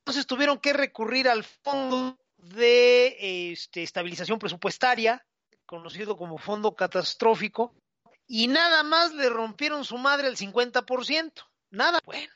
Entonces 0.02 0.26
tuvieron 0.26 0.58
que 0.58 0.72
recurrir 0.72 1.28
al 1.28 1.44
fondo 1.44 2.18
de 2.36 3.52
este, 3.52 3.82
estabilización 3.82 4.38
presupuestaria, 4.38 5.24
conocido 5.64 6.16
como 6.16 6.38
fondo 6.38 6.74
catastrófico, 6.74 7.74
y 8.26 8.48
nada 8.48 8.82
más 8.82 9.12
le 9.14 9.28
rompieron 9.28 9.84
su 9.84 9.98
madre 9.98 10.28
el 10.28 10.36
50%. 10.36 11.32
Nada. 11.70 12.00
Bueno. 12.04 12.32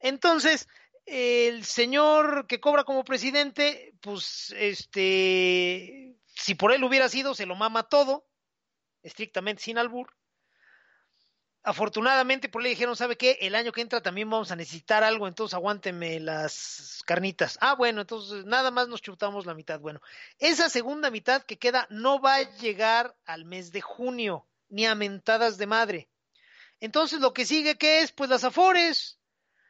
Entonces, 0.00 0.68
el 1.06 1.64
señor 1.64 2.46
que 2.46 2.60
cobra 2.60 2.84
como 2.84 3.04
presidente, 3.04 3.94
pues, 4.00 4.54
este, 4.56 6.16
si 6.34 6.54
por 6.54 6.72
él 6.72 6.84
hubiera 6.84 7.08
sido, 7.08 7.34
se 7.34 7.46
lo 7.46 7.54
mama 7.54 7.84
todo, 7.84 8.26
estrictamente 9.02 9.62
sin 9.62 9.78
albur. 9.78 10.14
Afortunadamente, 11.64 12.48
por 12.48 12.60
le 12.60 12.70
dijeron, 12.70 12.96
¿sabe 12.96 13.16
qué? 13.16 13.38
El 13.40 13.54
año 13.54 13.70
que 13.70 13.82
entra 13.82 14.00
también 14.00 14.28
vamos 14.28 14.50
a 14.50 14.56
necesitar 14.56 15.04
algo, 15.04 15.28
entonces 15.28 15.54
aguánteme 15.54 16.18
las 16.18 17.02
carnitas. 17.06 17.56
Ah, 17.60 17.74
bueno, 17.76 18.00
entonces 18.00 18.44
nada 18.44 18.72
más 18.72 18.88
nos 18.88 19.00
chutamos 19.00 19.46
la 19.46 19.54
mitad. 19.54 19.78
Bueno, 19.78 20.00
esa 20.38 20.68
segunda 20.68 21.08
mitad 21.10 21.42
que 21.44 21.58
queda 21.58 21.86
no 21.88 22.20
va 22.20 22.36
a 22.36 22.56
llegar 22.56 23.16
al 23.26 23.44
mes 23.44 23.70
de 23.70 23.80
junio 23.80 24.44
ni 24.70 24.86
a 24.86 24.96
mentadas 24.96 25.56
de 25.56 25.66
madre. 25.66 26.08
Entonces 26.80 27.20
lo 27.20 27.32
que 27.32 27.44
sigue, 27.44 27.78
¿qué 27.78 28.00
es? 28.00 28.10
Pues 28.10 28.28
las 28.28 28.42
afores. 28.42 29.20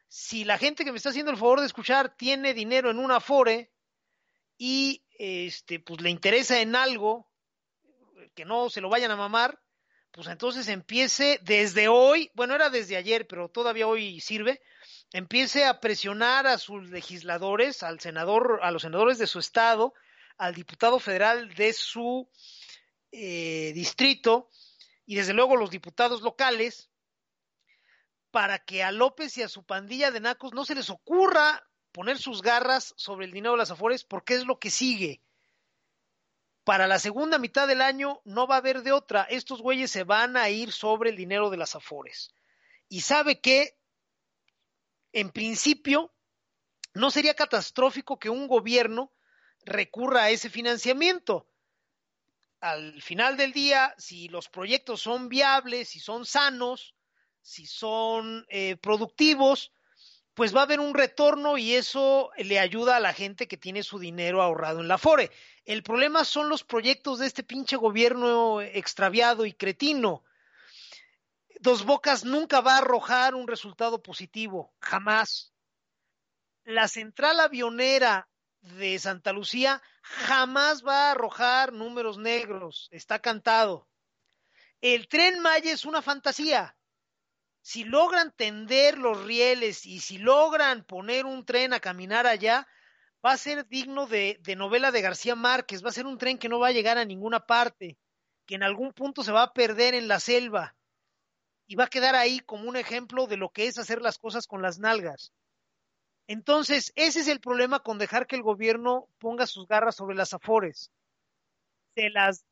Si 0.09 0.45
la 0.45 0.57
gente 0.57 0.84
que 0.84 0.93
me 0.93 0.97
está 0.97 1.11
haciendo 1.11 1.30
el 1.30 1.36
favor 1.36 1.61
de 1.61 1.66
escuchar 1.66 2.16
tiene 2.16 2.55
dinero 2.55 2.90
en 2.90 2.99
una 2.99 3.16
afore 3.16 3.70
y 4.57 5.05
este, 5.18 5.78
pues 5.78 6.01
le 6.01 6.09
interesa 6.09 6.61
en 6.61 6.74
algo, 6.74 7.28
que 8.34 8.47
no 8.47 8.70
se 8.70 8.80
lo 8.80 8.88
vayan 8.88 9.11
a 9.11 9.16
mamar, 9.16 9.62
pues 10.13 10.27
entonces 10.29 10.69
empiece 10.69 11.41
desde 11.43 11.89
hoy, 11.89 12.31
bueno, 12.35 12.55
era 12.55 12.69
desde 12.69 12.97
ayer, 12.97 13.27
pero 13.27 13.49
todavía 13.49 13.87
hoy 13.87 14.21
sirve, 14.21 14.61
empiece 15.13 15.65
a 15.65 15.81
presionar 15.81 16.47
a 16.47 16.59
sus 16.59 16.91
legisladores, 16.91 17.83
al 17.83 17.99
senador, 17.99 18.61
a 18.63 18.71
los 18.71 18.83
senadores 18.83 19.19
de 19.19 19.27
su 19.27 19.39
estado, 19.39 19.95
al 20.37 20.55
diputado 20.55 20.99
federal 20.99 21.55
de 21.55 21.73
su 21.73 22.29
eh, 23.11 23.73
distrito, 23.75 24.51
y 25.07 25.15
desde 25.15 25.33
luego 25.33 25.57
los 25.57 25.71
diputados 25.71 26.21
locales 26.21 26.91
para 28.31 28.59
que 28.59 28.83
a 28.83 28.93
López 28.93 29.37
y 29.39 29.43
a 29.43 29.49
su 29.49 29.65
pandilla 29.65 30.11
de 30.11 30.21
nacos 30.21 30.53
no 30.53 30.65
se 30.65 30.75
les 30.75 30.91
ocurra 30.91 31.63
poner 31.91 32.19
sus 32.19 32.43
garras 32.43 32.95
sobre 32.97 33.27
el 33.27 33.33
dinero 33.33 33.53
de 33.53 33.59
las 33.59 33.71
afores 33.71 34.05
porque 34.05 34.35
es 34.35 34.47
lo 34.47 34.59
que 34.59 34.71
sigue. 34.71 35.23
Para 36.65 36.87
la 36.87 36.99
segunda 36.99 37.39
mitad 37.39 37.67
del 37.67 37.83
año 37.83 38.21
no 38.25 38.47
va 38.47 38.57
a 38.57 38.59
haber 38.59 38.83
de 38.83 38.93
otra. 38.93 39.23
Estos 39.25 39.61
güeyes 39.61 39.91
se 39.91 40.05
van 40.05 40.37
a 40.37 40.49
ir 40.49 40.73
sobre 40.73 41.11
el 41.11 41.17
dinero 41.17 41.51
de 41.51 41.57
las 41.57 41.75
afores. 41.75 42.35
Y 42.89 43.01
sabe 43.01 43.41
que, 43.41 43.79
en 45.13 45.31
principio, 45.31 46.15
no 46.95 47.11
sería 47.11 47.35
catastrófico 47.35 48.19
que 48.19 48.31
un 48.31 48.47
gobierno 48.47 49.13
recurra 49.65 50.25
a 50.25 50.31
ese 50.31 50.51
financiamiento 50.51 51.49
al 52.63 53.03
final 53.03 53.37
del 53.37 53.53
día, 53.53 53.93
si 53.99 54.29
los 54.29 54.49
proyectos 54.49 55.03
son 55.03 55.29
viables, 55.29 55.89
si 55.89 55.99
son 55.99 56.25
sanos, 56.25 56.95
si 57.41 57.67
son 57.67 58.47
eh, 58.49 58.77
productivos, 58.77 59.73
pues 60.35 60.55
va 60.55 60.61
a 60.61 60.64
haber 60.64 60.80
un 60.80 60.95
retorno 60.95 61.59
y 61.59 61.74
eso 61.74 62.30
le 62.39 62.59
ayuda 62.59 62.97
a 62.97 63.01
la 63.01 63.12
gente 63.12 63.47
que 63.47 63.57
tiene 63.57 63.83
su 63.83 63.99
dinero 63.99 64.43
ahorrado 64.43 64.80
en 64.80 64.89
la 64.89 64.99
FORE. 64.99 65.30
El 65.64 65.83
problema 65.83 66.24
son 66.24 66.49
los 66.49 66.64
proyectos 66.64 67.18
de 67.18 67.26
este 67.26 67.43
pinche 67.43 67.76
gobierno 67.76 68.61
extraviado 68.61 69.45
y 69.45 69.53
cretino. 69.53 70.24
Dos 71.61 71.85
Bocas 71.85 72.24
nunca 72.24 72.61
va 72.61 72.74
a 72.74 72.78
arrojar 72.78 73.35
un 73.35 73.47
resultado 73.47 74.03
positivo, 74.03 74.74
jamás. 74.80 75.53
La 76.64 76.89
central 76.89 77.39
avionera 77.41 78.28
de 78.62 78.99
Santa 78.99 79.33
Lucía 79.33 79.83
jamás 80.03 80.85
va 80.85 81.09
a 81.09 81.11
arrojar 81.12 81.72
números 81.72 82.18
negros, 82.18 82.89
está 82.91 83.18
cantado. 83.18 83.89
El 84.80 85.09
tren 85.09 85.41
Maya 85.41 85.72
es 85.72 85.85
una 85.85 86.03
fantasía. 86.03 86.76
Si 87.63 87.85
logran 87.85 88.33
tender 88.33 88.99
los 88.99 89.25
rieles 89.25 89.87
y 89.87 90.01
si 90.01 90.19
logran 90.19 90.85
poner 90.85 91.27
un 91.27 91.45
tren 91.45 91.73
a 91.73 91.81
caminar 91.81 92.27
allá, 92.27 92.67
va 93.25 93.33
a 93.33 93.37
ser 93.37 93.67
digno 93.69 94.07
de, 94.07 94.41
novela 94.57 94.91
de 94.91 95.01
García 95.01 95.37
Márquez, 95.37 95.85
va 95.85 95.91
a 95.91 95.93
ser 95.93 96.07
un 96.07 96.19
tren 96.19 96.39
que 96.39 96.49
no 96.49 96.59
va 96.59 96.69
a 96.69 96.73
llegar 96.73 96.99
a 96.99 97.05
ninguna 97.05 97.47
parte, 97.47 97.97
que 98.47 98.57
en 98.57 98.65
algún 98.65 98.93
punto 98.93 99.23
se 99.23 99.31
va 99.31 99.43
a 99.43 99.53
perder 99.53 99.95
en 99.95 100.09
la 100.09 100.19
selva 100.19 100.75
y 101.69 101.77
va 101.77 101.85
a 101.85 101.91
quedar 101.91 102.17
ahí 102.17 102.41
como 102.41 102.69
un 102.69 102.77
ejemplo 102.77 103.29
de 103.29 103.37
lo 103.37 103.51
que 103.51 103.69
es 103.69 103.79
hacer 103.79 104.03
las 104.03 104.19
cosas 104.19 104.49
con 104.49 104.61
las 104.61 104.81
nalgas. 104.81 105.33
Entonces, 106.27 106.93
ese 106.97 107.21
es 107.21 107.29
el 107.29 107.41
problema 107.41 107.81
con 107.81 107.99
dejar 107.99 108.27
que 108.27 108.37
el 108.37 108.43
gobierno 108.43 109.09
ponga 109.19 109.47
sus 109.47 109.69
garras 109.69 109.95
sobre 109.97 110.17
las 110.17 110.35
afores. 110.35 110.91
Se 111.95 112.11
las 112.11 112.45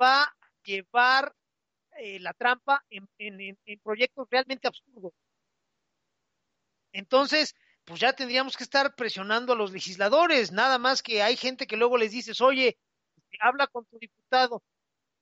va 0.00 0.22
a 0.22 0.36
llevar 0.64 1.34
eh, 1.98 2.20
la 2.20 2.32
trampa 2.34 2.84
en, 2.90 3.08
en, 3.18 3.80
proyectos 3.82 4.26
realmente 4.30 4.68
absurdos. 4.68 5.12
Entonces, 6.92 7.54
pues 7.84 8.00
ya 8.00 8.12
tendríamos 8.14 8.56
que 8.56 8.64
estar 8.64 8.94
presionando 8.94 9.52
a 9.52 9.56
los 9.56 9.72
legisladores, 9.72 10.52
nada 10.52 10.78
más 10.78 11.02
que 11.02 11.22
hay 11.22 11.36
gente 11.36 11.66
que 11.66 11.76
luego 11.76 11.98
les 11.98 12.12
dices, 12.12 12.40
oye, 12.40 12.78
habla 13.40 13.66
con 13.66 13.84
tu 13.86 13.98
diputado. 13.98 14.62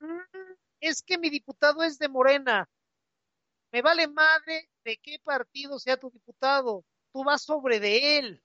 Mm, 0.01 0.55
es 0.81 1.03
que 1.03 1.19
mi 1.19 1.31
diputado 1.31 1.83
es 1.83 1.99
de 1.99 2.09
Morena. 2.09 2.69
Me 3.73 3.83
vale 3.83 4.07
madre 4.07 4.71
de 4.85 4.97
qué 4.99 5.19
partido 5.25 5.79
sea 5.79 5.97
tu 5.97 6.11
diputado. 6.11 6.85
Tú 7.13 7.25
vas 7.25 7.43
sobre 7.43 7.81
de 7.81 8.19
él 8.19 8.43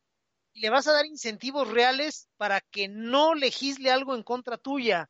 y 0.54 0.62
le 0.62 0.70
vas 0.70 0.88
a 0.88 0.94
dar 0.94 1.06
incentivos 1.06 1.70
reales 1.70 2.28
para 2.38 2.62
que 2.62 2.88
no 2.88 3.36
legisle 3.36 3.92
algo 3.92 4.16
en 4.16 4.24
contra 4.24 4.58
tuya. 4.58 5.10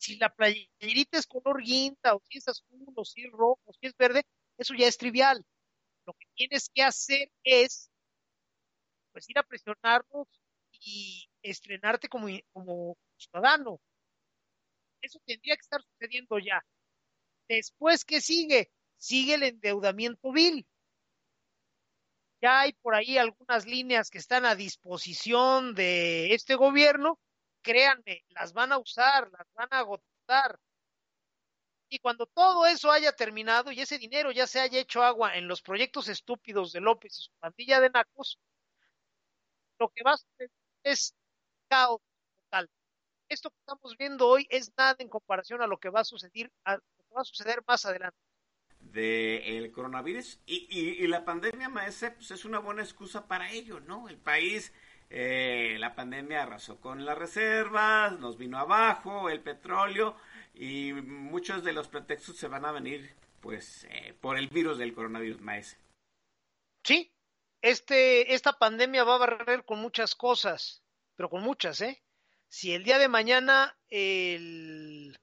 Si 0.00 0.16
la 0.16 0.30
playerita 0.30 1.18
es 1.18 1.26
color 1.26 1.62
guinda, 1.62 2.14
o 2.14 2.22
si 2.26 2.38
es 2.38 2.48
azul, 2.48 2.92
o 2.96 3.04
si 3.04 3.22
es 3.22 3.30
rojo, 3.32 3.60
o 3.66 3.72
si 3.74 3.86
es 3.86 3.94
verde, 3.98 4.24
eso 4.56 4.72
ya 4.74 4.86
es 4.86 4.96
trivial. 4.96 5.44
Lo 6.06 6.14
que 6.14 6.26
tienes 6.34 6.70
que 6.70 6.82
hacer 6.82 7.30
es 7.44 7.90
pues 9.12 9.28
ir 9.28 9.38
a 9.38 9.42
presionarlos 9.42 10.26
y 10.80 11.28
estrenarte 11.42 12.08
como, 12.08 12.28
como 12.54 12.96
ciudadano. 13.18 13.78
Eso 15.02 15.18
tendría 15.26 15.54
que 15.54 15.60
estar 15.60 15.82
sucediendo 15.82 16.38
ya. 16.38 16.64
Después, 17.46 18.06
¿qué 18.06 18.22
sigue? 18.22 18.70
Sigue 18.96 19.34
el 19.34 19.42
endeudamiento 19.42 20.32
vil. 20.32 20.66
Ya 22.40 22.60
hay 22.60 22.72
por 22.72 22.94
ahí 22.94 23.18
algunas 23.18 23.66
líneas 23.66 24.08
que 24.08 24.16
están 24.16 24.46
a 24.46 24.54
disposición 24.54 25.74
de 25.74 26.32
este 26.32 26.54
gobierno. 26.54 27.18
Créanme, 27.62 28.24
las 28.28 28.52
van 28.52 28.72
a 28.72 28.78
usar, 28.78 29.30
las 29.30 29.46
van 29.54 29.68
a 29.70 29.78
agotar. 29.78 30.58
Y 31.88 31.98
cuando 31.98 32.26
todo 32.26 32.66
eso 32.66 32.90
haya 32.90 33.12
terminado 33.12 33.72
y 33.72 33.80
ese 33.80 33.98
dinero 33.98 34.30
ya 34.30 34.46
se 34.46 34.60
haya 34.60 34.78
hecho 34.78 35.02
agua 35.02 35.36
en 35.36 35.48
los 35.48 35.60
proyectos 35.60 36.08
estúpidos 36.08 36.72
de 36.72 36.80
López 36.80 37.18
y 37.18 37.22
su 37.22 37.32
pandilla 37.40 37.80
de 37.80 37.90
nacos, 37.90 38.38
lo 39.78 39.88
que 39.88 40.04
va 40.04 40.12
a 40.12 40.16
suceder 40.18 40.50
es 40.84 41.14
caos 41.68 42.00
total. 42.36 42.70
Esto 43.28 43.50
que 43.50 43.58
estamos 43.58 43.96
viendo 43.96 44.28
hoy 44.28 44.46
es 44.50 44.72
nada 44.76 44.96
en 44.98 45.08
comparación 45.08 45.62
a 45.62 45.66
lo 45.66 45.78
que 45.78 45.90
va 45.90 46.00
a 46.00 46.04
suceder, 46.04 46.52
a 46.64 46.78
suceder 47.24 47.62
más 47.66 47.84
adelante 47.84 48.18
del 48.80 49.70
coronavirus 49.72 50.40
y, 50.46 50.66
y, 50.70 51.04
y, 51.04 51.06
la 51.06 51.24
pandemia, 51.24 51.68
maese, 51.68 52.10
pues 52.10 52.30
es 52.30 52.44
una 52.44 52.58
buena 52.58 52.82
excusa 52.82 53.28
para 53.28 53.50
ello, 53.50 53.80
¿no? 53.80 54.08
El 54.08 54.16
país, 54.16 54.72
eh, 55.10 55.76
la 55.78 55.94
pandemia 55.94 56.44
arrasó 56.44 56.80
con 56.80 57.04
las 57.04 57.18
reservas, 57.18 58.18
nos 58.20 58.38
vino 58.38 58.58
abajo 58.58 59.28
el 59.28 59.40
petróleo 59.40 60.16
y 60.54 60.92
muchos 60.92 61.64
de 61.64 61.72
los 61.72 61.88
pretextos 61.88 62.36
se 62.36 62.48
van 62.48 62.64
a 62.64 62.72
venir, 62.72 63.14
pues, 63.40 63.86
eh, 63.90 64.14
por 64.20 64.38
el 64.38 64.48
virus 64.48 64.78
del 64.78 64.94
coronavirus, 64.94 65.40
maese. 65.40 65.76
Sí, 66.84 67.12
este, 67.60 68.34
esta 68.34 68.54
pandemia 68.54 69.04
va 69.04 69.16
a 69.16 69.18
barrer 69.18 69.64
con 69.64 69.80
muchas 69.80 70.14
cosas, 70.14 70.82
pero 71.16 71.28
con 71.28 71.42
muchas, 71.42 71.80
¿eh? 71.80 72.02
Si 72.48 72.72
el 72.72 72.84
día 72.84 72.98
de 72.98 73.08
mañana 73.08 73.76
el 73.88 75.18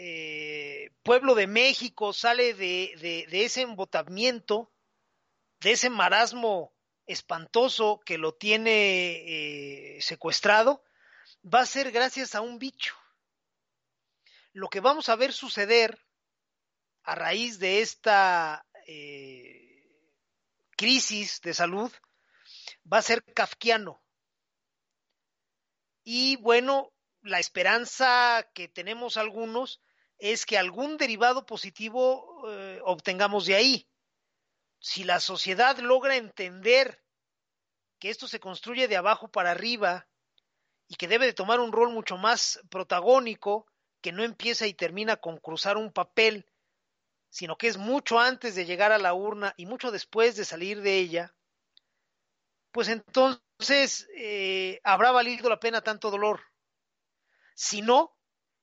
eh, 0.00 0.90
pueblo 1.02 1.34
de 1.34 1.46
México 1.46 2.12
sale 2.12 2.54
de, 2.54 3.26
ese 3.30 3.62
embotamiento, 3.62 4.70
de 5.60 5.72
ese 5.72 5.90
marasmo 5.90 6.72
espantoso 7.08 8.00
que 8.04 8.18
lo 8.18 8.34
tiene 8.34 9.96
eh, 9.96 9.98
secuestrado, 10.00 10.84
va 11.42 11.60
a 11.60 11.66
ser 11.66 11.90
gracias 11.90 12.34
a 12.34 12.40
un 12.40 12.58
bicho. 12.58 12.94
Lo 14.52 14.68
que 14.68 14.80
vamos 14.80 15.08
a 15.08 15.16
ver 15.16 15.32
suceder 15.32 15.98
a 17.02 17.14
raíz 17.14 17.58
de 17.58 17.80
esta 17.80 18.66
eh, 18.86 19.68
crisis 20.76 21.40
de 21.40 21.54
salud 21.54 21.92
va 22.90 22.98
a 22.98 23.02
ser 23.02 23.24
kafkiano. 23.24 24.02
Y 26.04 26.36
bueno, 26.36 26.92
la 27.22 27.38
esperanza 27.38 28.48
que 28.54 28.68
tenemos 28.68 29.16
algunos 29.16 29.80
es 30.18 30.46
que 30.46 30.58
algún 30.58 30.96
derivado 30.96 31.46
positivo 31.46 32.42
eh, 32.48 32.80
obtengamos 32.84 33.46
de 33.46 33.54
ahí. 33.54 33.88
Si 34.80 35.04
la 35.04 35.20
sociedad 35.20 35.78
logra 35.78 36.16
entender 36.16 37.02
que 37.98 38.10
esto 38.10 38.28
se 38.28 38.40
construye 38.40 38.88
de 38.88 38.96
abajo 38.96 39.28
para 39.28 39.50
arriba 39.50 40.06
y 40.86 40.96
que 40.96 41.08
debe 41.08 41.26
de 41.26 41.32
tomar 41.32 41.60
un 41.60 41.72
rol 41.72 41.90
mucho 41.92 42.16
más 42.16 42.60
protagónico, 42.70 43.66
que 44.00 44.12
no 44.12 44.22
empieza 44.22 44.66
y 44.66 44.74
termina 44.74 45.16
con 45.16 45.38
cruzar 45.38 45.76
un 45.76 45.92
papel, 45.92 46.46
sino 47.28 47.58
que 47.58 47.68
es 47.68 47.76
mucho 47.76 48.18
antes 48.18 48.54
de 48.54 48.64
llegar 48.64 48.92
a 48.92 48.98
la 48.98 49.14
urna 49.14 49.54
y 49.56 49.66
mucho 49.66 49.90
después 49.90 50.36
de 50.36 50.44
salir 50.44 50.80
de 50.80 50.98
ella, 50.98 51.34
pues 52.70 52.88
entonces 52.88 54.08
eh, 54.16 54.80
habrá 54.84 55.10
valido 55.10 55.48
la 55.48 55.60
pena 55.60 55.80
tanto 55.80 56.10
dolor. 56.10 56.40
Si 57.54 57.82
no, 57.82 58.16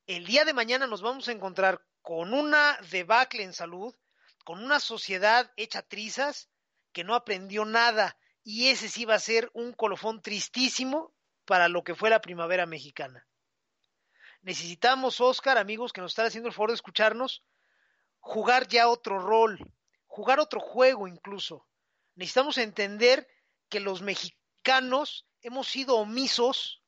el 0.06 0.24
día 0.24 0.44
de 0.44 0.54
mañana 0.54 0.86
nos 0.86 1.02
vamos 1.02 1.28
a 1.28 1.32
encontrar 1.32 1.84
con 2.00 2.32
una 2.32 2.78
debacle 2.90 3.42
en 3.42 3.52
salud, 3.52 3.94
con 4.46 4.62
una 4.62 4.78
sociedad 4.78 5.52
hecha 5.56 5.82
trizas 5.82 6.48
que 6.92 7.02
no 7.02 7.16
aprendió 7.16 7.64
nada 7.64 8.16
y 8.44 8.68
ese 8.68 8.88
sí 8.88 9.04
va 9.04 9.16
a 9.16 9.18
ser 9.18 9.50
un 9.54 9.72
colofón 9.72 10.22
tristísimo 10.22 11.12
para 11.46 11.66
lo 11.66 11.82
que 11.82 11.96
fue 11.96 12.10
la 12.10 12.20
primavera 12.20 12.64
mexicana. 12.64 13.26
Necesitamos, 14.42 15.20
Oscar, 15.20 15.58
amigos 15.58 15.92
que 15.92 16.00
nos 16.00 16.12
están 16.12 16.26
haciendo 16.26 16.48
el 16.48 16.54
favor 16.54 16.70
de 16.70 16.76
escucharnos, 16.76 17.42
jugar 18.20 18.68
ya 18.68 18.88
otro 18.88 19.18
rol, 19.18 19.58
jugar 20.06 20.38
otro 20.38 20.60
juego 20.60 21.08
incluso. 21.08 21.66
Necesitamos 22.14 22.56
entender 22.58 23.26
que 23.68 23.80
los 23.80 24.00
mexicanos 24.00 25.26
hemos 25.42 25.66
sido 25.66 25.96
omisos 25.96 26.84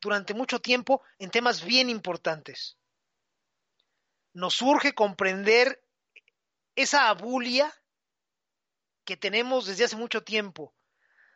durante 0.00 0.32
mucho 0.32 0.60
tiempo 0.60 1.02
en 1.18 1.30
temas 1.30 1.64
bien 1.64 1.90
importantes. 1.90 2.78
Nos 4.32 4.62
urge 4.62 4.94
comprender 4.94 5.82
esa 6.82 7.08
abulia 7.08 7.72
que 9.04 9.16
tenemos 9.16 9.66
desde 9.66 9.84
hace 9.84 9.96
mucho 9.96 10.22
tiempo. 10.22 10.74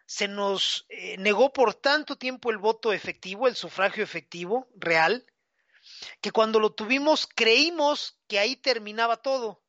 Se 0.07 0.29
nos 0.29 0.87
eh, 0.89 1.17
negó 1.19 1.53
por 1.53 1.75
tanto 1.75 2.17
tiempo 2.17 2.51
el 2.51 2.59
voto 2.59 2.93
efectivo, 2.93 3.49
el 3.49 3.57
sufragio 3.57 4.05
efectivo, 4.05 4.69
real, 4.75 5.27
que 6.21 6.31
cuando 6.31 6.61
lo 6.61 6.73
tuvimos 6.73 7.27
creímos 7.27 8.19
que 8.29 8.39
ahí 8.39 8.57
terminaba 8.57 9.17
todo, 9.19 9.63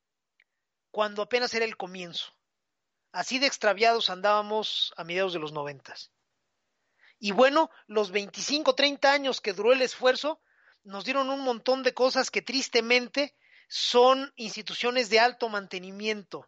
cuando 0.91 1.21
apenas 1.21 1.53
era 1.53 1.65
el 1.65 1.77
comienzo. 1.77 2.33
Así 3.11 3.39
de 3.39 3.47
extraviados 3.47 4.09
andábamos 4.09 4.93
a 4.97 5.03
mediados 5.03 5.33
de 5.33 5.39
los 5.39 5.53
noventas. 5.53 6.11
Y 7.17 7.31
bueno, 7.31 7.69
los 7.87 8.11
25, 8.11 8.75
30 8.75 9.11
años 9.11 9.41
que 9.41 9.53
duró 9.53 9.71
el 9.71 9.81
esfuerzo 9.81 10.41
nos 10.83 11.05
dieron 11.05 11.29
un 11.29 11.39
montón 11.41 11.81
de 11.81 11.93
cosas 11.93 12.29
que 12.29 12.41
tristemente 12.41 13.35
son 13.67 14.31
instituciones 14.35 15.09
de 15.09 15.19
alto 15.19 15.49
mantenimiento. 15.49 16.47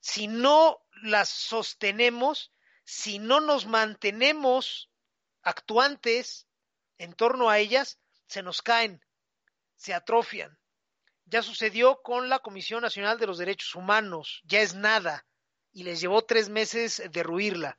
Si 0.00 0.28
no 0.28 0.80
las 1.02 1.28
sostenemos, 1.28 2.52
si 2.84 3.18
no 3.18 3.40
nos 3.40 3.66
mantenemos 3.66 4.90
actuantes 5.42 6.46
en 6.98 7.12
torno 7.12 7.48
a 7.48 7.58
ellas, 7.58 7.98
se 8.26 8.42
nos 8.42 8.62
caen, 8.62 9.04
se 9.76 9.94
atrofian. 9.94 10.58
Ya 11.26 11.42
sucedió 11.42 12.02
con 12.02 12.28
la 12.28 12.40
Comisión 12.40 12.82
Nacional 12.82 13.18
de 13.18 13.26
los 13.26 13.38
Derechos 13.38 13.74
Humanos, 13.74 14.42
ya 14.44 14.60
es 14.60 14.74
nada, 14.74 15.26
y 15.72 15.84
les 15.84 16.00
llevó 16.00 16.22
tres 16.22 16.48
meses 16.48 17.02
derruirla 17.10 17.78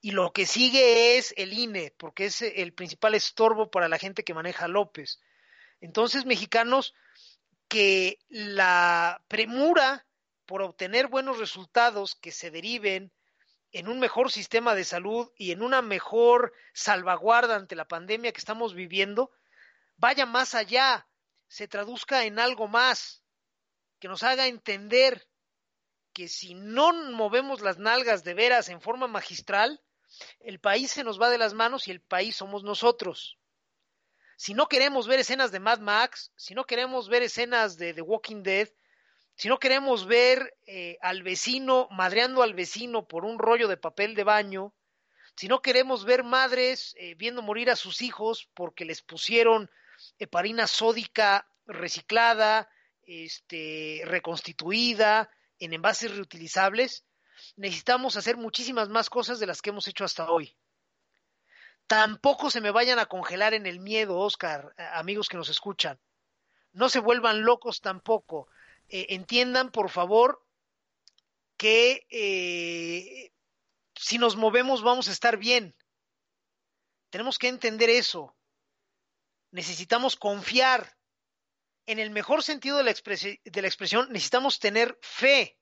y 0.00 0.10
lo 0.10 0.32
que 0.32 0.46
sigue 0.46 1.16
es 1.16 1.32
el 1.36 1.52
INE, 1.52 1.94
porque 1.96 2.26
es 2.26 2.42
el 2.42 2.72
principal 2.72 3.14
estorbo 3.14 3.70
para 3.70 3.88
la 3.88 3.98
gente 3.98 4.24
que 4.24 4.34
maneja 4.34 4.66
López. 4.66 5.20
Entonces, 5.80 6.26
mexicanos, 6.26 6.94
que 7.72 8.18
la 8.28 9.24
premura 9.28 10.06
por 10.44 10.60
obtener 10.60 11.08
buenos 11.08 11.38
resultados 11.38 12.14
que 12.14 12.30
se 12.30 12.50
deriven 12.50 13.10
en 13.70 13.88
un 13.88 13.98
mejor 13.98 14.30
sistema 14.30 14.74
de 14.74 14.84
salud 14.84 15.30
y 15.38 15.52
en 15.52 15.62
una 15.62 15.80
mejor 15.80 16.52
salvaguarda 16.74 17.56
ante 17.56 17.74
la 17.74 17.88
pandemia 17.88 18.30
que 18.30 18.40
estamos 18.40 18.74
viviendo, 18.74 19.30
vaya 19.96 20.26
más 20.26 20.54
allá, 20.54 21.08
se 21.48 21.66
traduzca 21.66 22.26
en 22.26 22.38
algo 22.38 22.68
más, 22.68 23.24
que 23.98 24.08
nos 24.08 24.22
haga 24.22 24.48
entender 24.48 25.26
que 26.12 26.28
si 26.28 26.52
no 26.52 26.92
movemos 26.92 27.62
las 27.62 27.78
nalgas 27.78 28.22
de 28.22 28.34
veras 28.34 28.68
en 28.68 28.82
forma 28.82 29.06
magistral, 29.06 29.80
el 30.40 30.60
país 30.60 30.90
se 30.90 31.04
nos 31.04 31.18
va 31.18 31.30
de 31.30 31.38
las 31.38 31.54
manos 31.54 31.88
y 31.88 31.90
el 31.90 32.02
país 32.02 32.36
somos 32.36 32.64
nosotros. 32.64 33.38
Si 34.42 34.54
no 34.54 34.66
queremos 34.66 35.06
ver 35.06 35.20
escenas 35.20 35.52
de 35.52 35.60
Mad 35.60 35.78
Max, 35.78 36.32
si 36.34 36.52
no 36.52 36.64
queremos 36.64 37.08
ver 37.08 37.22
escenas 37.22 37.78
de 37.78 37.94
The 37.94 38.02
Walking 38.02 38.42
Dead, 38.42 38.68
si 39.36 39.48
no 39.48 39.60
queremos 39.60 40.04
ver 40.04 40.56
eh, 40.66 40.98
al 41.00 41.22
vecino 41.22 41.86
madreando 41.92 42.42
al 42.42 42.52
vecino 42.52 43.06
por 43.06 43.24
un 43.24 43.38
rollo 43.38 43.68
de 43.68 43.76
papel 43.76 44.16
de 44.16 44.24
baño, 44.24 44.74
si 45.36 45.46
no 45.46 45.62
queremos 45.62 46.04
ver 46.04 46.24
madres 46.24 46.92
eh, 46.98 47.14
viendo 47.14 47.40
morir 47.40 47.70
a 47.70 47.76
sus 47.76 48.02
hijos 48.02 48.50
porque 48.52 48.84
les 48.84 49.00
pusieron 49.00 49.70
heparina 50.18 50.66
sódica 50.66 51.48
reciclada, 51.64 52.68
este, 53.04 54.02
reconstituida, 54.06 55.30
en 55.60 55.72
envases 55.72 56.16
reutilizables, 56.16 57.04
necesitamos 57.54 58.16
hacer 58.16 58.36
muchísimas 58.36 58.88
más 58.88 59.08
cosas 59.08 59.38
de 59.38 59.46
las 59.46 59.62
que 59.62 59.70
hemos 59.70 59.86
hecho 59.86 60.04
hasta 60.04 60.32
hoy. 60.32 60.56
Tampoco 61.86 62.50
se 62.50 62.60
me 62.60 62.70
vayan 62.70 62.98
a 62.98 63.06
congelar 63.06 63.54
en 63.54 63.66
el 63.66 63.80
miedo, 63.80 64.18
Oscar, 64.18 64.74
amigos 64.94 65.28
que 65.28 65.36
nos 65.36 65.48
escuchan. 65.48 66.00
No 66.72 66.88
se 66.88 67.00
vuelvan 67.00 67.42
locos 67.42 67.80
tampoco. 67.80 68.48
Eh, 68.88 69.06
entiendan, 69.10 69.70
por 69.70 69.90
favor, 69.90 70.44
que 71.56 72.06
eh, 72.10 73.32
si 73.94 74.18
nos 74.18 74.36
movemos 74.36 74.82
vamos 74.82 75.08
a 75.08 75.12
estar 75.12 75.36
bien. 75.36 75.76
Tenemos 77.10 77.38
que 77.38 77.48
entender 77.48 77.90
eso. 77.90 78.36
Necesitamos 79.50 80.16
confiar. 80.16 80.96
En 81.84 81.98
el 81.98 82.10
mejor 82.10 82.42
sentido 82.42 82.78
de 82.78 82.84
la, 82.84 82.92
de 82.92 83.62
la 83.62 83.68
expresión, 83.68 84.08
necesitamos 84.10 84.60
tener 84.60 84.98
fe. 85.02 85.58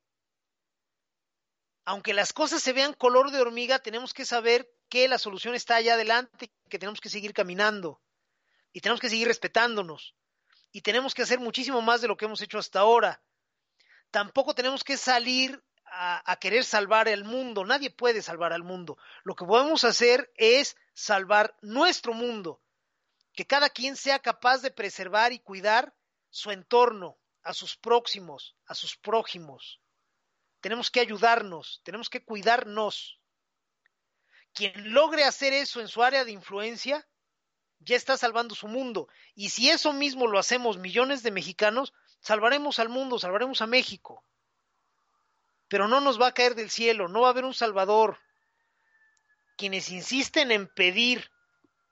Aunque 1.86 2.14
las 2.14 2.32
cosas 2.32 2.62
se 2.62 2.72
vean 2.74 2.92
color 2.92 3.30
de 3.30 3.40
hormiga, 3.40 3.78
tenemos 3.78 4.12
que 4.12 4.26
saber 4.26 4.70
que 4.90 5.08
la 5.08 5.18
solución 5.18 5.54
está 5.54 5.76
allá 5.76 5.94
adelante, 5.94 6.52
que 6.68 6.78
tenemos 6.78 7.00
que 7.00 7.08
seguir 7.08 7.32
caminando 7.32 8.02
y 8.72 8.82
tenemos 8.82 9.00
que 9.00 9.08
seguir 9.08 9.26
respetándonos 9.26 10.14
y 10.72 10.82
tenemos 10.82 11.14
que 11.14 11.22
hacer 11.22 11.40
muchísimo 11.40 11.80
más 11.80 12.02
de 12.02 12.08
lo 12.08 12.16
que 12.16 12.26
hemos 12.26 12.42
hecho 12.42 12.58
hasta 12.58 12.80
ahora. 12.80 13.22
Tampoco 14.10 14.54
tenemos 14.54 14.84
que 14.84 14.98
salir 14.98 15.62
a, 15.86 16.30
a, 16.30 16.36
querer 16.36 16.64
salvar 16.64 17.08
el 17.08 17.24
mundo. 17.24 17.64
Nadie 17.64 17.90
puede 17.90 18.20
salvar 18.20 18.52
al 18.52 18.64
mundo. 18.64 18.98
Lo 19.24 19.34
que 19.34 19.46
podemos 19.46 19.84
hacer 19.84 20.30
es 20.36 20.76
salvar 20.92 21.56
nuestro 21.62 22.12
mundo. 22.12 22.60
Que 23.32 23.46
cada 23.46 23.70
quien 23.70 23.96
sea 23.96 24.18
capaz 24.18 24.58
de 24.58 24.70
preservar 24.70 25.32
y 25.32 25.38
cuidar 25.38 25.94
su 26.28 26.50
entorno, 26.50 27.16
a 27.42 27.54
sus 27.54 27.76
próximos, 27.76 28.56
a 28.66 28.74
sus 28.74 28.96
prójimos. 28.96 29.80
Tenemos 30.60 30.90
que 30.90 31.00
ayudarnos, 31.00 31.80
tenemos 31.84 32.10
que 32.10 32.24
cuidarnos. 32.24 33.19
Quien 34.54 34.92
logre 34.92 35.24
hacer 35.24 35.52
eso 35.52 35.80
en 35.80 35.88
su 35.88 36.02
área 36.02 36.24
de 36.24 36.32
influencia, 36.32 37.06
ya 37.80 37.96
está 37.96 38.16
salvando 38.16 38.54
su 38.54 38.68
mundo. 38.68 39.08
Y 39.34 39.50
si 39.50 39.70
eso 39.70 39.92
mismo 39.92 40.26
lo 40.26 40.38
hacemos 40.38 40.78
millones 40.78 41.22
de 41.22 41.30
mexicanos, 41.30 41.92
salvaremos 42.20 42.78
al 42.78 42.88
mundo, 42.88 43.18
salvaremos 43.18 43.62
a 43.62 43.66
México. 43.66 44.24
Pero 45.68 45.88
no 45.88 46.00
nos 46.00 46.20
va 46.20 46.28
a 46.28 46.34
caer 46.34 46.54
del 46.54 46.70
cielo, 46.70 47.08
no 47.08 47.22
va 47.22 47.28
a 47.28 47.30
haber 47.30 47.44
un 47.44 47.54
salvador. 47.54 48.18
Quienes 49.56 49.90
insisten 49.90 50.50
en 50.50 50.66
pedir 50.68 51.30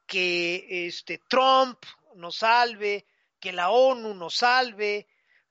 que 0.06 0.86
este 0.86 1.20
Trump 1.28 1.78
nos 2.16 2.36
salve, 2.36 3.06
que 3.40 3.52
la 3.52 3.70
ONU 3.70 4.14
nos 4.14 4.36
salve, 4.36 5.06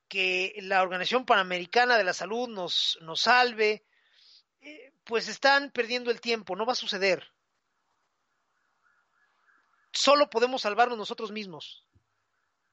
que 0.08 0.56
la 0.62 0.82
Organización 0.82 1.26
Panamericana 1.26 1.98
de 1.98 2.04
la 2.04 2.14
Salud 2.14 2.50
nos, 2.50 2.98
nos 3.02 3.22
salve, 3.22 3.86
eh, 4.62 4.92
pues 5.08 5.28
están 5.28 5.72
perdiendo 5.72 6.12
el 6.12 6.22
tiempo, 6.22 6.56
no 6.56 6.66
va 6.66 6.74
a 6.74 6.76
suceder 6.76 7.28
solo 9.98 10.30
podemos 10.30 10.62
salvarnos 10.62 10.98
nosotros 10.98 11.32
mismos. 11.32 11.84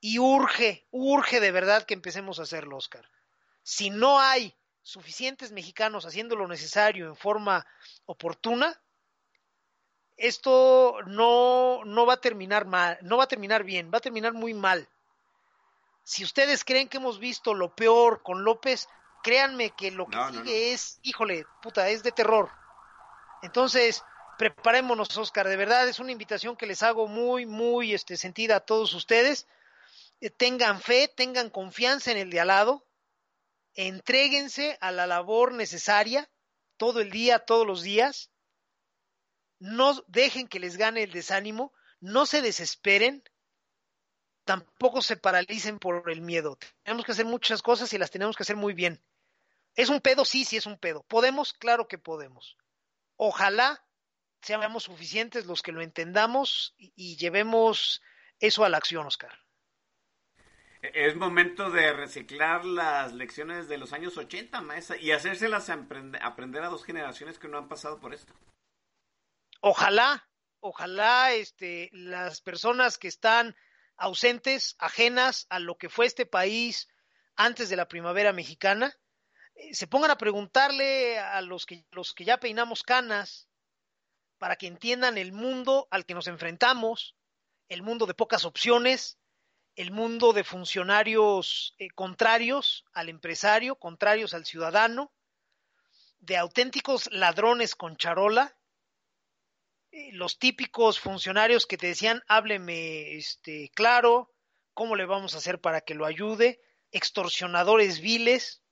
Y 0.01 0.19
urge, 0.19 0.87
urge 0.91 1.41
de 1.41 1.51
verdad 1.51 1.85
que 1.85 1.95
empecemos 1.95 2.39
a 2.39 2.43
hacerlo, 2.43 2.77
Oscar. 2.77 3.09
Si 3.63 3.89
no 3.89 4.21
hay 4.21 4.55
suficientes 4.83 5.51
mexicanos 5.51 6.05
haciendo 6.05 6.37
lo 6.37 6.47
necesario 6.47 7.07
en 7.09 7.17
forma 7.17 7.67
oportuna, 8.05 8.79
esto 10.17 10.99
no, 11.07 11.85
no 11.85 12.05
va 12.05 12.15
a 12.15 12.21
terminar 12.21 12.67
mal, 12.67 12.99
no 13.01 13.17
va 13.17 13.25
a 13.25 13.29
terminar 13.29 13.65
bien, 13.65 13.91
va 13.93 13.99
a 13.99 14.03
terminar 14.03 14.35
muy 14.35 14.53
mal. 14.53 14.89
Si 16.05 16.23
ustedes 16.23 16.65
creen 16.65 16.89
que 16.89 16.99
hemos 16.99 17.19
visto 17.19 17.55
lo 17.55 17.75
peor 17.75 18.23
con 18.23 18.45
López, 18.45 18.87
créanme 19.25 19.71
que 19.71 19.91
lo 19.91 20.07
que 20.07 20.19
sigue 20.19 20.39
no, 20.39 20.45
no. 20.45 20.51
es, 20.51 21.01
híjole, 21.03 21.47
puta, 21.63 21.89
es 21.89 22.03
de 22.03 22.13
terror. 22.13 22.51
Entonces, 23.43 24.05
preparémonos, 24.39 25.17
Oscar, 25.17 25.49
de 25.49 25.57
verdad 25.57 25.89
es 25.89 25.99
una 25.99 26.13
invitación 26.13 26.57
que 26.57 26.67
les 26.67 26.83
hago 26.83 27.09
muy, 27.09 27.47
muy 27.47 27.95
este, 27.95 28.17
sentida 28.17 28.57
a 28.57 28.61
todos 28.61 28.93
ustedes. 28.95 29.49
Eh, 30.21 30.31
tengan 30.31 30.81
fe, 30.81 31.09
tengan 31.09 31.51
confianza 31.51 32.13
en 32.13 32.19
el 32.19 32.31
de 32.31 32.41
al 32.41 32.49
lado, 32.49 32.87
entréguense 33.75 34.77
a 34.81 34.93
la 34.93 35.07
labor 35.07 35.53
necesaria 35.53 36.31
todo 36.77 37.01
el 37.01 37.11
día, 37.11 37.39
todos 37.41 37.67
los 37.67 37.83
días. 37.83 38.31
No 39.59 40.05
dejen 40.07 40.49
que 40.49 40.61
les 40.61 40.77
gane 40.77 41.03
el 41.03 41.13
desánimo, 41.13 41.73
no 42.01 42.27
se 42.27 42.43
desesperen, 42.43 43.25
tampoco 44.45 45.01
se 45.01 45.17
paralicen 45.17 45.79
por 45.79 46.11
el 46.11 46.21
miedo. 46.21 46.59
Tenemos 46.83 47.07
que 47.07 47.13
hacer 47.13 47.25
muchas 47.25 47.63
cosas 47.63 47.91
y 47.95 47.99
las 47.99 48.11
tenemos 48.11 48.37
que 48.37 48.43
hacer 48.43 48.57
muy 48.57 48.75
bien. 48.75 49.03
¿Es 49.75 49.89
un 49.89 50.01
pedo? 50.01 50.25
Sí, 50.25 50.45
sí 50.45 50.57
es 50.57 50.67
un 50.67 50.79
pedo. 50.79 51.03
¿Podemos? 51.05 51.53
Claro 51.53 51.89
que 51.89 51.99
podemos. 51.99 52.57
Ojalá 53.17 53.85
seamos 54.43 54.85
suficientes 54.85 55.47
los 55.47 55.63
que 55.63 55.73
lo 55.73 55.83
entendamos 55.83 56.75
y, 56.77 56.93
y 56.97 57.17
llevemos 57.17 58.03
eso 58.41 58.65
a 58.65 58.69
la 58.69 58.77
acción, 58.77 59.07
Oscar. 59.07 59.45
Es 60.93 61.17
momento 61.17 61.71
de 61.71 61.95
reciclar 61.95 62.65
las 62.65 63.15
lecciones 63.15 63.69
de 63.69 63.79
los 63.79 63.95
años 63.95 64.19
80, 64.19 64.61
maestra, 64.61 64.99
y 64.99 65.13
hacérselas 65.13 65.71
aprender, 65.71 66.23
aprender 66.23 66.63
a 66.63 66.69
dos 66.69 66.85
generaciones 66.85 67.39
que 67.39 67.49
no 67.49 67.57
han 67.57 67.69
pasado 67.69 68.01
por 68.01 68.13
esto. 68.13 68.35
Ojalá, 69.61 70.29
ojalá 70.61 71.33
este, 71.33 71.89
las 71.93 72.43
personas 72.43 72.99
que 72.99 73.09
están 73.09 73.57
ausentes, 73.97 74.77
ajenas 74.79 75.47
a 75.49 75.59
lo 75.59 75.79
que 75.79 75.89
fue 75.89 76.05
este 76.05 76.27
país 76.27 76.89
antes 77.35 77.71
de 77.71 77.77
la 77.77 77.89
primavera 77.89 78.35
mexicana, 78.35 78.95
se 79.73 79.87
pongan 79.87 80.11
a 80.11 80.19
preguntarle 80.19 81.19
a 81.19 81.41
los 81.41 81.67
que, 81.67 81.85
los 81.91 82.13
que 82.13 82.25
ya 82.25 82.39
peinamos 82.39 82.83
canas, 82.83 83.49
para 84.39 84.57
que 84.57 84.67
entiendan 84.67 85.17
el 85.17 85.33
mundo 85.33 85.89
al 85.91 86.05
que 86.05 86.15
nos 86.15 86.27
enfrentamos, 86.27 87.17
el 87.69 87.83
mundo 87.83 88.07
de 88.07 88.15
pocas 88.15 88.45
opciones, 88.45 89.19
el 89.77 89.91
mundo 89.91 90.33
de 90.33 90.45
funcionarios 90.45 91.75
eh, 91.79 91.89
contrarios 91.95 92.85
al 92.93 93.09
empresario, 93.09 93.77
contrarios 93.77 94.35
al 94.35 94.45
ciudadano, 94.45 95.13
de 96.19 96.37
auténticos 96.37 97.11
ladrones 97.13 97.75
con 97.75 97.97
charola, 97.97 98.57
eh, 99.91 100.11
los 100.13 100.39
típicos 100.39 100.99
funcionarios 100.99 101.67
que 101.67 101.77
te 101.77 101.89
decían, 101.89 102.23
hábleme 102.29 103.17
este, 103.17 103.71
claro, 103.75 104.33
cómo 104.73 104.97
le 104.97 105.07
vamos 105.07 105.35
a 105.35 105.39
hacer 105.39 105.61
para 105.61 105.81
que 105.81 105.95
lo 105.95 106.07
ayude, 106.07 106.61
extorsionadores 106.93 108.01
viles, 108.01 108.64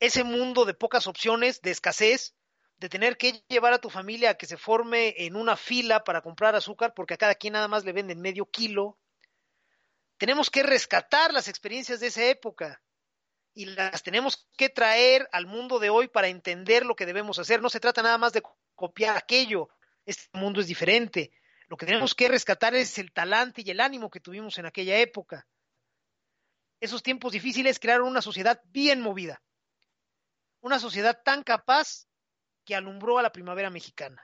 ese 0.00 0.24
mundo 0.24 0.64
de 0.64 0.74
pocas 0.74 1.06
opciones, 1.06 1.60
de 1.62 1.70
escasez, 1.70 2.34
de 2.78 2.88
tener 2.88 3.16
que 3.16 3.42
llevar 3.48 3.72
a 3.72 3.80
tu 3.80 3.90
familia 3.90 4.30
a 4.30 4.34
que 4.34 4.46
se 4.46 4.56
forme 4.56 5.14
en 5.18 5.36
una 5.36 5.56
fila 5.56 6.04
para 6.04 6.22
comprar 6.22 6.54
azúcar 6.54 6.94
porque 6.94 7.14
a 7.14 7.18
cada 7.18 7.34
quien 7.34 7.54
nada 7.54 7.68
más 7.68 7.84
le 7.84 7.92
venden 7.92 8.20
medio 8.20 8.46
kilo. 8.46 8.98
Tenemos 10.16 10.50
que 10.50 10.62
rescatar 10.62 11.32
las 11.32 11.48
experiencias 11.48 12.00
de 12.00 12.08
esa 12.08 12.24
época 12.24 12.80
y 13.54 13.66
las 13.66 14.04
tenemos 14.04 14.48
que 14.56 14.68
traer 14.68 15.28
al 15.32 15.46
mundo 15.46 15.80
de 15.80 15.90
hoy 15.90 16.06
para 16.06 16.28
entender 16.28 16.86
lo 16.86 16.94
que 16.94 17.06
debemos 17.06 17.40
hacer. 17.40 17.60
No 17.60 17.70
se 17.70 17.80
trata 17.80 18.02
nada 18.02 18.18
más 18.18 18.32
de 18.32 18.42
copiar 18.76 19.16
aquello. 19.16 19.68
Este 20.06 20.26
mundo 20.38 20.60
es 20.60 20.68
diferente. 20.68 21.32
Lo 21.66 21.76
que 21.76 21.86
tenemos 21.86 22.14
que 22.14 22.28
rescatar 22.28 22.74
es 22.74 22.98
el 22.98 23.12
talante 23.12 23.62
y 23.64 23.70
el 23.70 23.80
ánimo 23.80 24.10
que 24.10 24.20
tuvimos 24.20 24.56
en 24.58 24.66
aquella 24.66 24.98
época. 24.98 25.46
Esos 26.80 27.02
tiempos 27.02 27.32
difíciles 27.32 27.80
crearon 27.80 28.06
una 28.06 28.22
sociedad 28.22 28.60
bien 28.66 29.00
movida. 29.00 29.42
Una 30.60 30.78
sociedad 30.78 31.20
tan 31.24 31.42
capaz 31.42 32.06
que 32.64 32.74
alumbró 32.74 33.18
a 33.18 33.22
la 33.22 33.32
primavera 33.32 33.70
mexicana. 33.70 34.22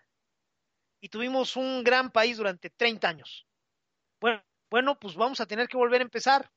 Y 1.01 1.09
tuvimos 1.09 1.57
un 1.57 1.85
gran 1.85 2.11
país 2.11 2.37
durante 2.37 2.71
30 2.71 3.09
años. 3.09 3.47
Bueno, 4.21 4.43
bueno, 4.71 4.99
pues 4.99 5.15
vamos 5.15 5.41
a 5.41 5.47
tener 5.47 5.69
que 5.69 5.77
volver 5.77 6.01
a 6.01 6.05
empezar. 6.05 6.51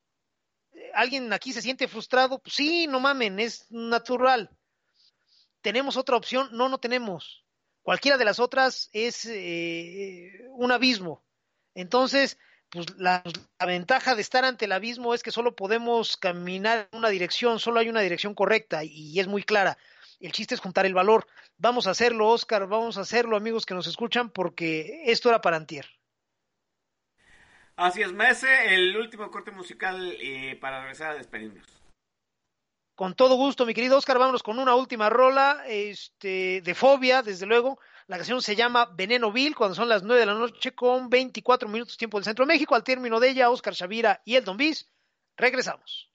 ¿Alguien 0.94 1.32
aquí 1.34 1.54
se 1.54 1.62
siente 1.62 1.88
frustrado? 1.88 2.40
Pues 2.40 2.56
sí, 2.56 2.88
no 2.88 3.00
mamen, 3.00 3.40
es 3.40 3.70
natural. 3.70 4.50
¿Tenemos 5.62 5.98
otra 5.98 6.16
opción? 6.16 6.50
No, 6.52 6.70
no 6.70 6.78
tenemos. 6.78 7.46
Cualquiera 7.82 8.18
de 8.18 8.26
las 8.26 8.40
otras 8.40 8.90
es 8.92 9.26
eh, 9.26 10.46
un 10.52 10.72
abismo. 10.72 11.24
Entonces, 11.74 12.38
pues 12.70 12.98
la, 12.98 13.24
la, 13.60 13.66
ventaja 13.66 14.16
de 14.16 14.22
estar 14.22 14.46
ante 14.46 14.66
el 14.66 14.72
abismo 14.72 15.14
es 15.14 15.24
que 15.24 15.32
solo 15.32 15.56
podemos 15.56 16.18
caminar 16.18 16.90
en 16.92 17.00
una 17.00 17.10
dirección, 17.10 17.60
solo 17.60 17.80
hay 17.80 17.90
una 17.90 18.02
dirección 18.02 18.34
correcta 18.34 18.84
y 18.84 19.20
es 19.20 19.28
muy 19.28 19.44
clara. 19.44 19.78
El 20.20 20.32
chiste 20.32 20.56
es 20.56 20.62
juntar 20.62 20.86
el 20.86 20.94
valor. 20.94 21.28
Vamos 21.58 21.88
a 21.88 21.92
hacerlo, 21.92 22.28
Oscar, 22.28 22.68
vamos 22.68 22.98
a 22.98 23.02
hacerlo, 23.02 23.38
amigos 23.38 23.66
que 23.66 23.74
nos 23.74 23.88
escuchan, 23.88 24.30
porque 24.30 25.04
esto 25.06 25.30
era 25.30 25.42
para 25.42 25.58
antier. 25.58 25.88
Así 27.76 28.02
es, 28.02 28.12
Mese, 28.12 28.74
el 28.74 28.98
último 28.98 29.30
corte 29.30 29.52
musical 29.52 30.18
eh, 30.20 30.58
para 30.60 30.82
regresar 30.82 31.12
a 31.12 31.16
despedirnos. 31.16 31.66
Con 32.96 33.14
todo 33.14 33.36
gusto, 33.36 33.68
mi 33.68 33.76
querido 33.76 33.98
Oscar, 33.98 34.18
vámonos 34.18 34.42
con 34.42 34.58
una 34.58 34.74
última 34.74 35.08
rola 35.08 35.64
este, 35.68 36.62
de 36.62 36.74
fobia, 36.74 37.22
desde 37.22 37.46
luego. 37.46 37.80
La 38.08 38.16
canción 38.16 38.42
se 38.42 38.56
llama 38.56 38.86
Veneno 38.96 39.34
Vil, 39.34 39.54
cuando 39.54 39.76
son 39.76 39.90
las 39.90 40.02
9 40.02 40.22
de 40.22 40.26
la 40.26 40.34
noche 40.34 40.74
con 40.74 41.10
24 41.10 41.68
minutos 41.68 41.98
tiempo 41.98 42.18
del 42.18 42.24
Centro 42.24 42.46
de 42.46 42.54
México. 42.54 42.74
Al 42.74 42.84
término 42.84 43.20
de 43.20 43.30
ella, 43.30 43.50
Oscar 43.50 43.74
Shavira 43.74 44.22
y 44.24 44.36
el 44.36 44.46
Don 44.46 44.56
Bis. 44.56 44.90
Regresamos. 45.36 46.10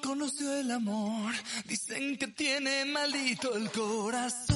Conoció 0.00 0.54
el 0.54 0.70
amor. 0.70 1.32
Dicen 1.66 2.16
que 2.16 2.28
tiene 2.28 2.84
maldito 2.84 3.56
el 3.56 3.70
corazón, 3.70 4.53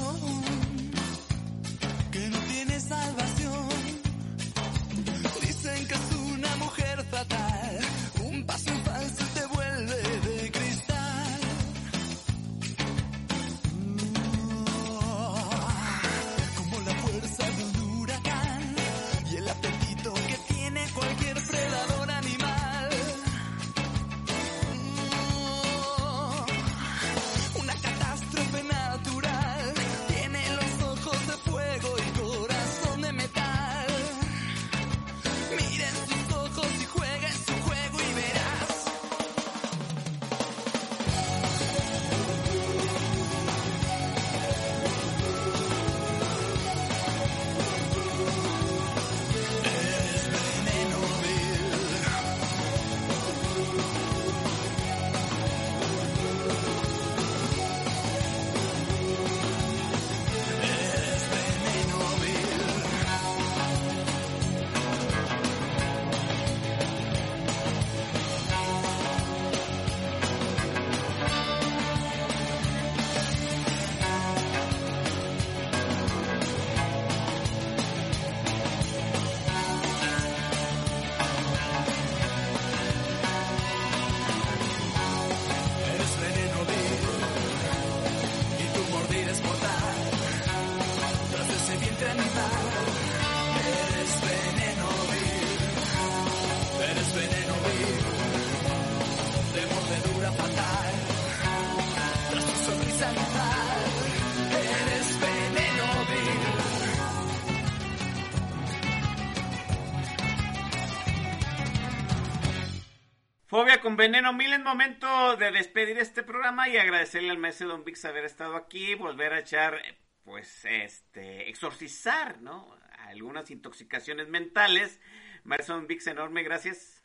con 113.88 113.96
veneno 113.96 114.34
mil 114.34 114.52
es 114.52 114.60
momento 114.60 115.38
de 115.38 115.50
despedir 115.50 115.96
este 115.96 116.22
programa 116.22 116.68
y 116.68 116.76
agradecerle 116.76 117.30
al 117.30 117.38
maestro 117.38 117.68
Don 117.68 117.84
Vix 117.84 118.04
haber 118.04 118.26
estado 118.26 118.54
aquí, 118.54 118.94
volver 118.94 119.32
a 119.32 119.38
echar, 119.38 119.80
pues, 120.24 120.66
este, 120.66 121.48
exorcizar, 121.48 122.38
¿no? 122.42 122.76
Algunas 123.06 123.50
intoxicaciones 123.50 124.28
mentales. 124.28 125.00
Maestro 125.42 125.76
Don 125.76 125.86
Vix, 125.86 126.06
enorme, 126.06 126.42
gracias. 126.42 127.02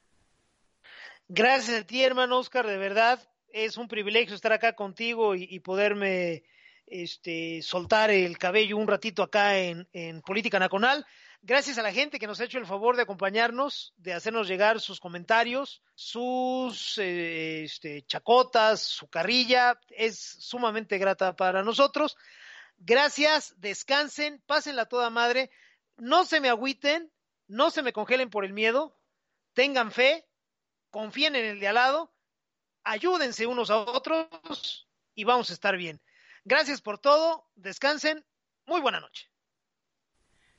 Gracias 1.30 1.84
a 1.84 1.88
ti, 1.88 2.03
hermano 2.03 2.38
Oscar, 2.38 2.68
de 2.68 2.77
verdad. 2.77 3.18
Es 3.47 3.77
un 3.77 3.88
privilegio 3.88 4.35
estar 4.35 4.51
acá 4.51 4.73
contigo 4.73 5.35
y, 5.35 5.47
y 5.49 5.61
poderme 5.61 6.43
este, 6.85 7.61
soltar 7.61 8.11
el 8.11 8.38
cabello 8.38 8.76
un 8.76 8.89
ratito 8.89 9.23
acá 9.23 9.57
en, 9.57 9.88
en 9.93 10.22
Política 10.22 10.60
Nacional. 10.60 11.05
Gracias 11.45 11.78
a 11.78 11.84
la 11.84 11.91
gente 11.91 12.20
que 12.20 12.28
nos 12.28 12.40
ha 12.40 12.45
hecho 12.45 12.57
el 12.57 12.65
favor 12.65 12.95
de 12.95 13.02
acompañarnos, 13.02 13.94
de 13.98 14.14
hacernos 14.14 14.48
llegar 14.48 14.80
sus 14.80 15.02
comentarios, 15.02 15.84
sus 15.94 16.98
eh, 16.98 17.65
este, 17.65 18.02
chacotas, 18.03 18.82
su 18.82 19.10
carrilla. 19.10 19.78
Es 19.90 20.18
sumamente 20.40 20.98
grata 20.98 21.36
para 21.36 21.61
nosotros. 21.61 22.15
Gracias, 22.78 23.53
descansen, 23.57 24.41
pásenla 24.45 24.86
toda 24.86 25.10
madre. 25.10 25.52
No 25.98 26.24
se 26.24 26.40
me 26.40 26.48
agüiten, 26.48 27.11
no 27.49 27.72
se 27.72 27.82
me 27.82 27.91
congelen 27.91 28.30
por 28.30 28.45
el 28.45 28.53
miedo. 28.53 28.98
Tengan 29.52 29.91
fe, 29.91 30.26
confíen 30.91 31.36
en 31.36 31.44
el 31.44 31.60
de 31.60 31.68
al 31.68 31.76
lado, 31.76 32.14
ayúdense 32.86 33.48
unos 33.48 33.70
a 33.70 33.80
otros 33.80 34.88
y 35.14 35.26
vamos 35.26 35.49
a 35.49 35.53
estar 35.53 35.76
bien. 35.76 36.02
Gracias 36.45 36.80
por 36.80 36.99
todo, 36.99 37.49
descansen, 37.56 38.26
muy 38.65 38.80
buena 38.80 39.02
noche. 39.02 39.32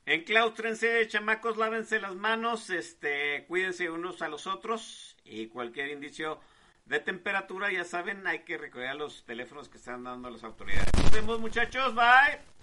Enclaustrense, 0.05 1.07
chamacos, 1.07 1.57
lávense 1.57 1.99
las 1.99 2.15
manos, 2.15 2.69
este, 2.69 3.45
cuídense 3.47 3.89
unos 3.89 4.21
a 4.21 4.27
los 4.27 4.45
otros 4.45 5.17
y 5.23 5.47
cualquier 5.47 5.89
indicio 5.89 6.39
de 6.85 6.99
temperatura, 6.99 7.71
ya 7.71 7.83
saben, 7.83 8.27
hay 8.27 8.39
que 8.39 8.59
recordar 8.59 8.95
los 8.95 9.25
teléfonos 9.25 9.67
que 9.67 9.77
están 9.77 10.03
dando 10.03 10.29
las 10.29 10.43
autoridades. 10.43 10.91
Nos 11.01 11.11
vemos, 11.11 11.39
muchachos, 11.39 11.95
bye. 11.95 12.54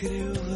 Creo 0.00 0.32
ver 0.32 0.49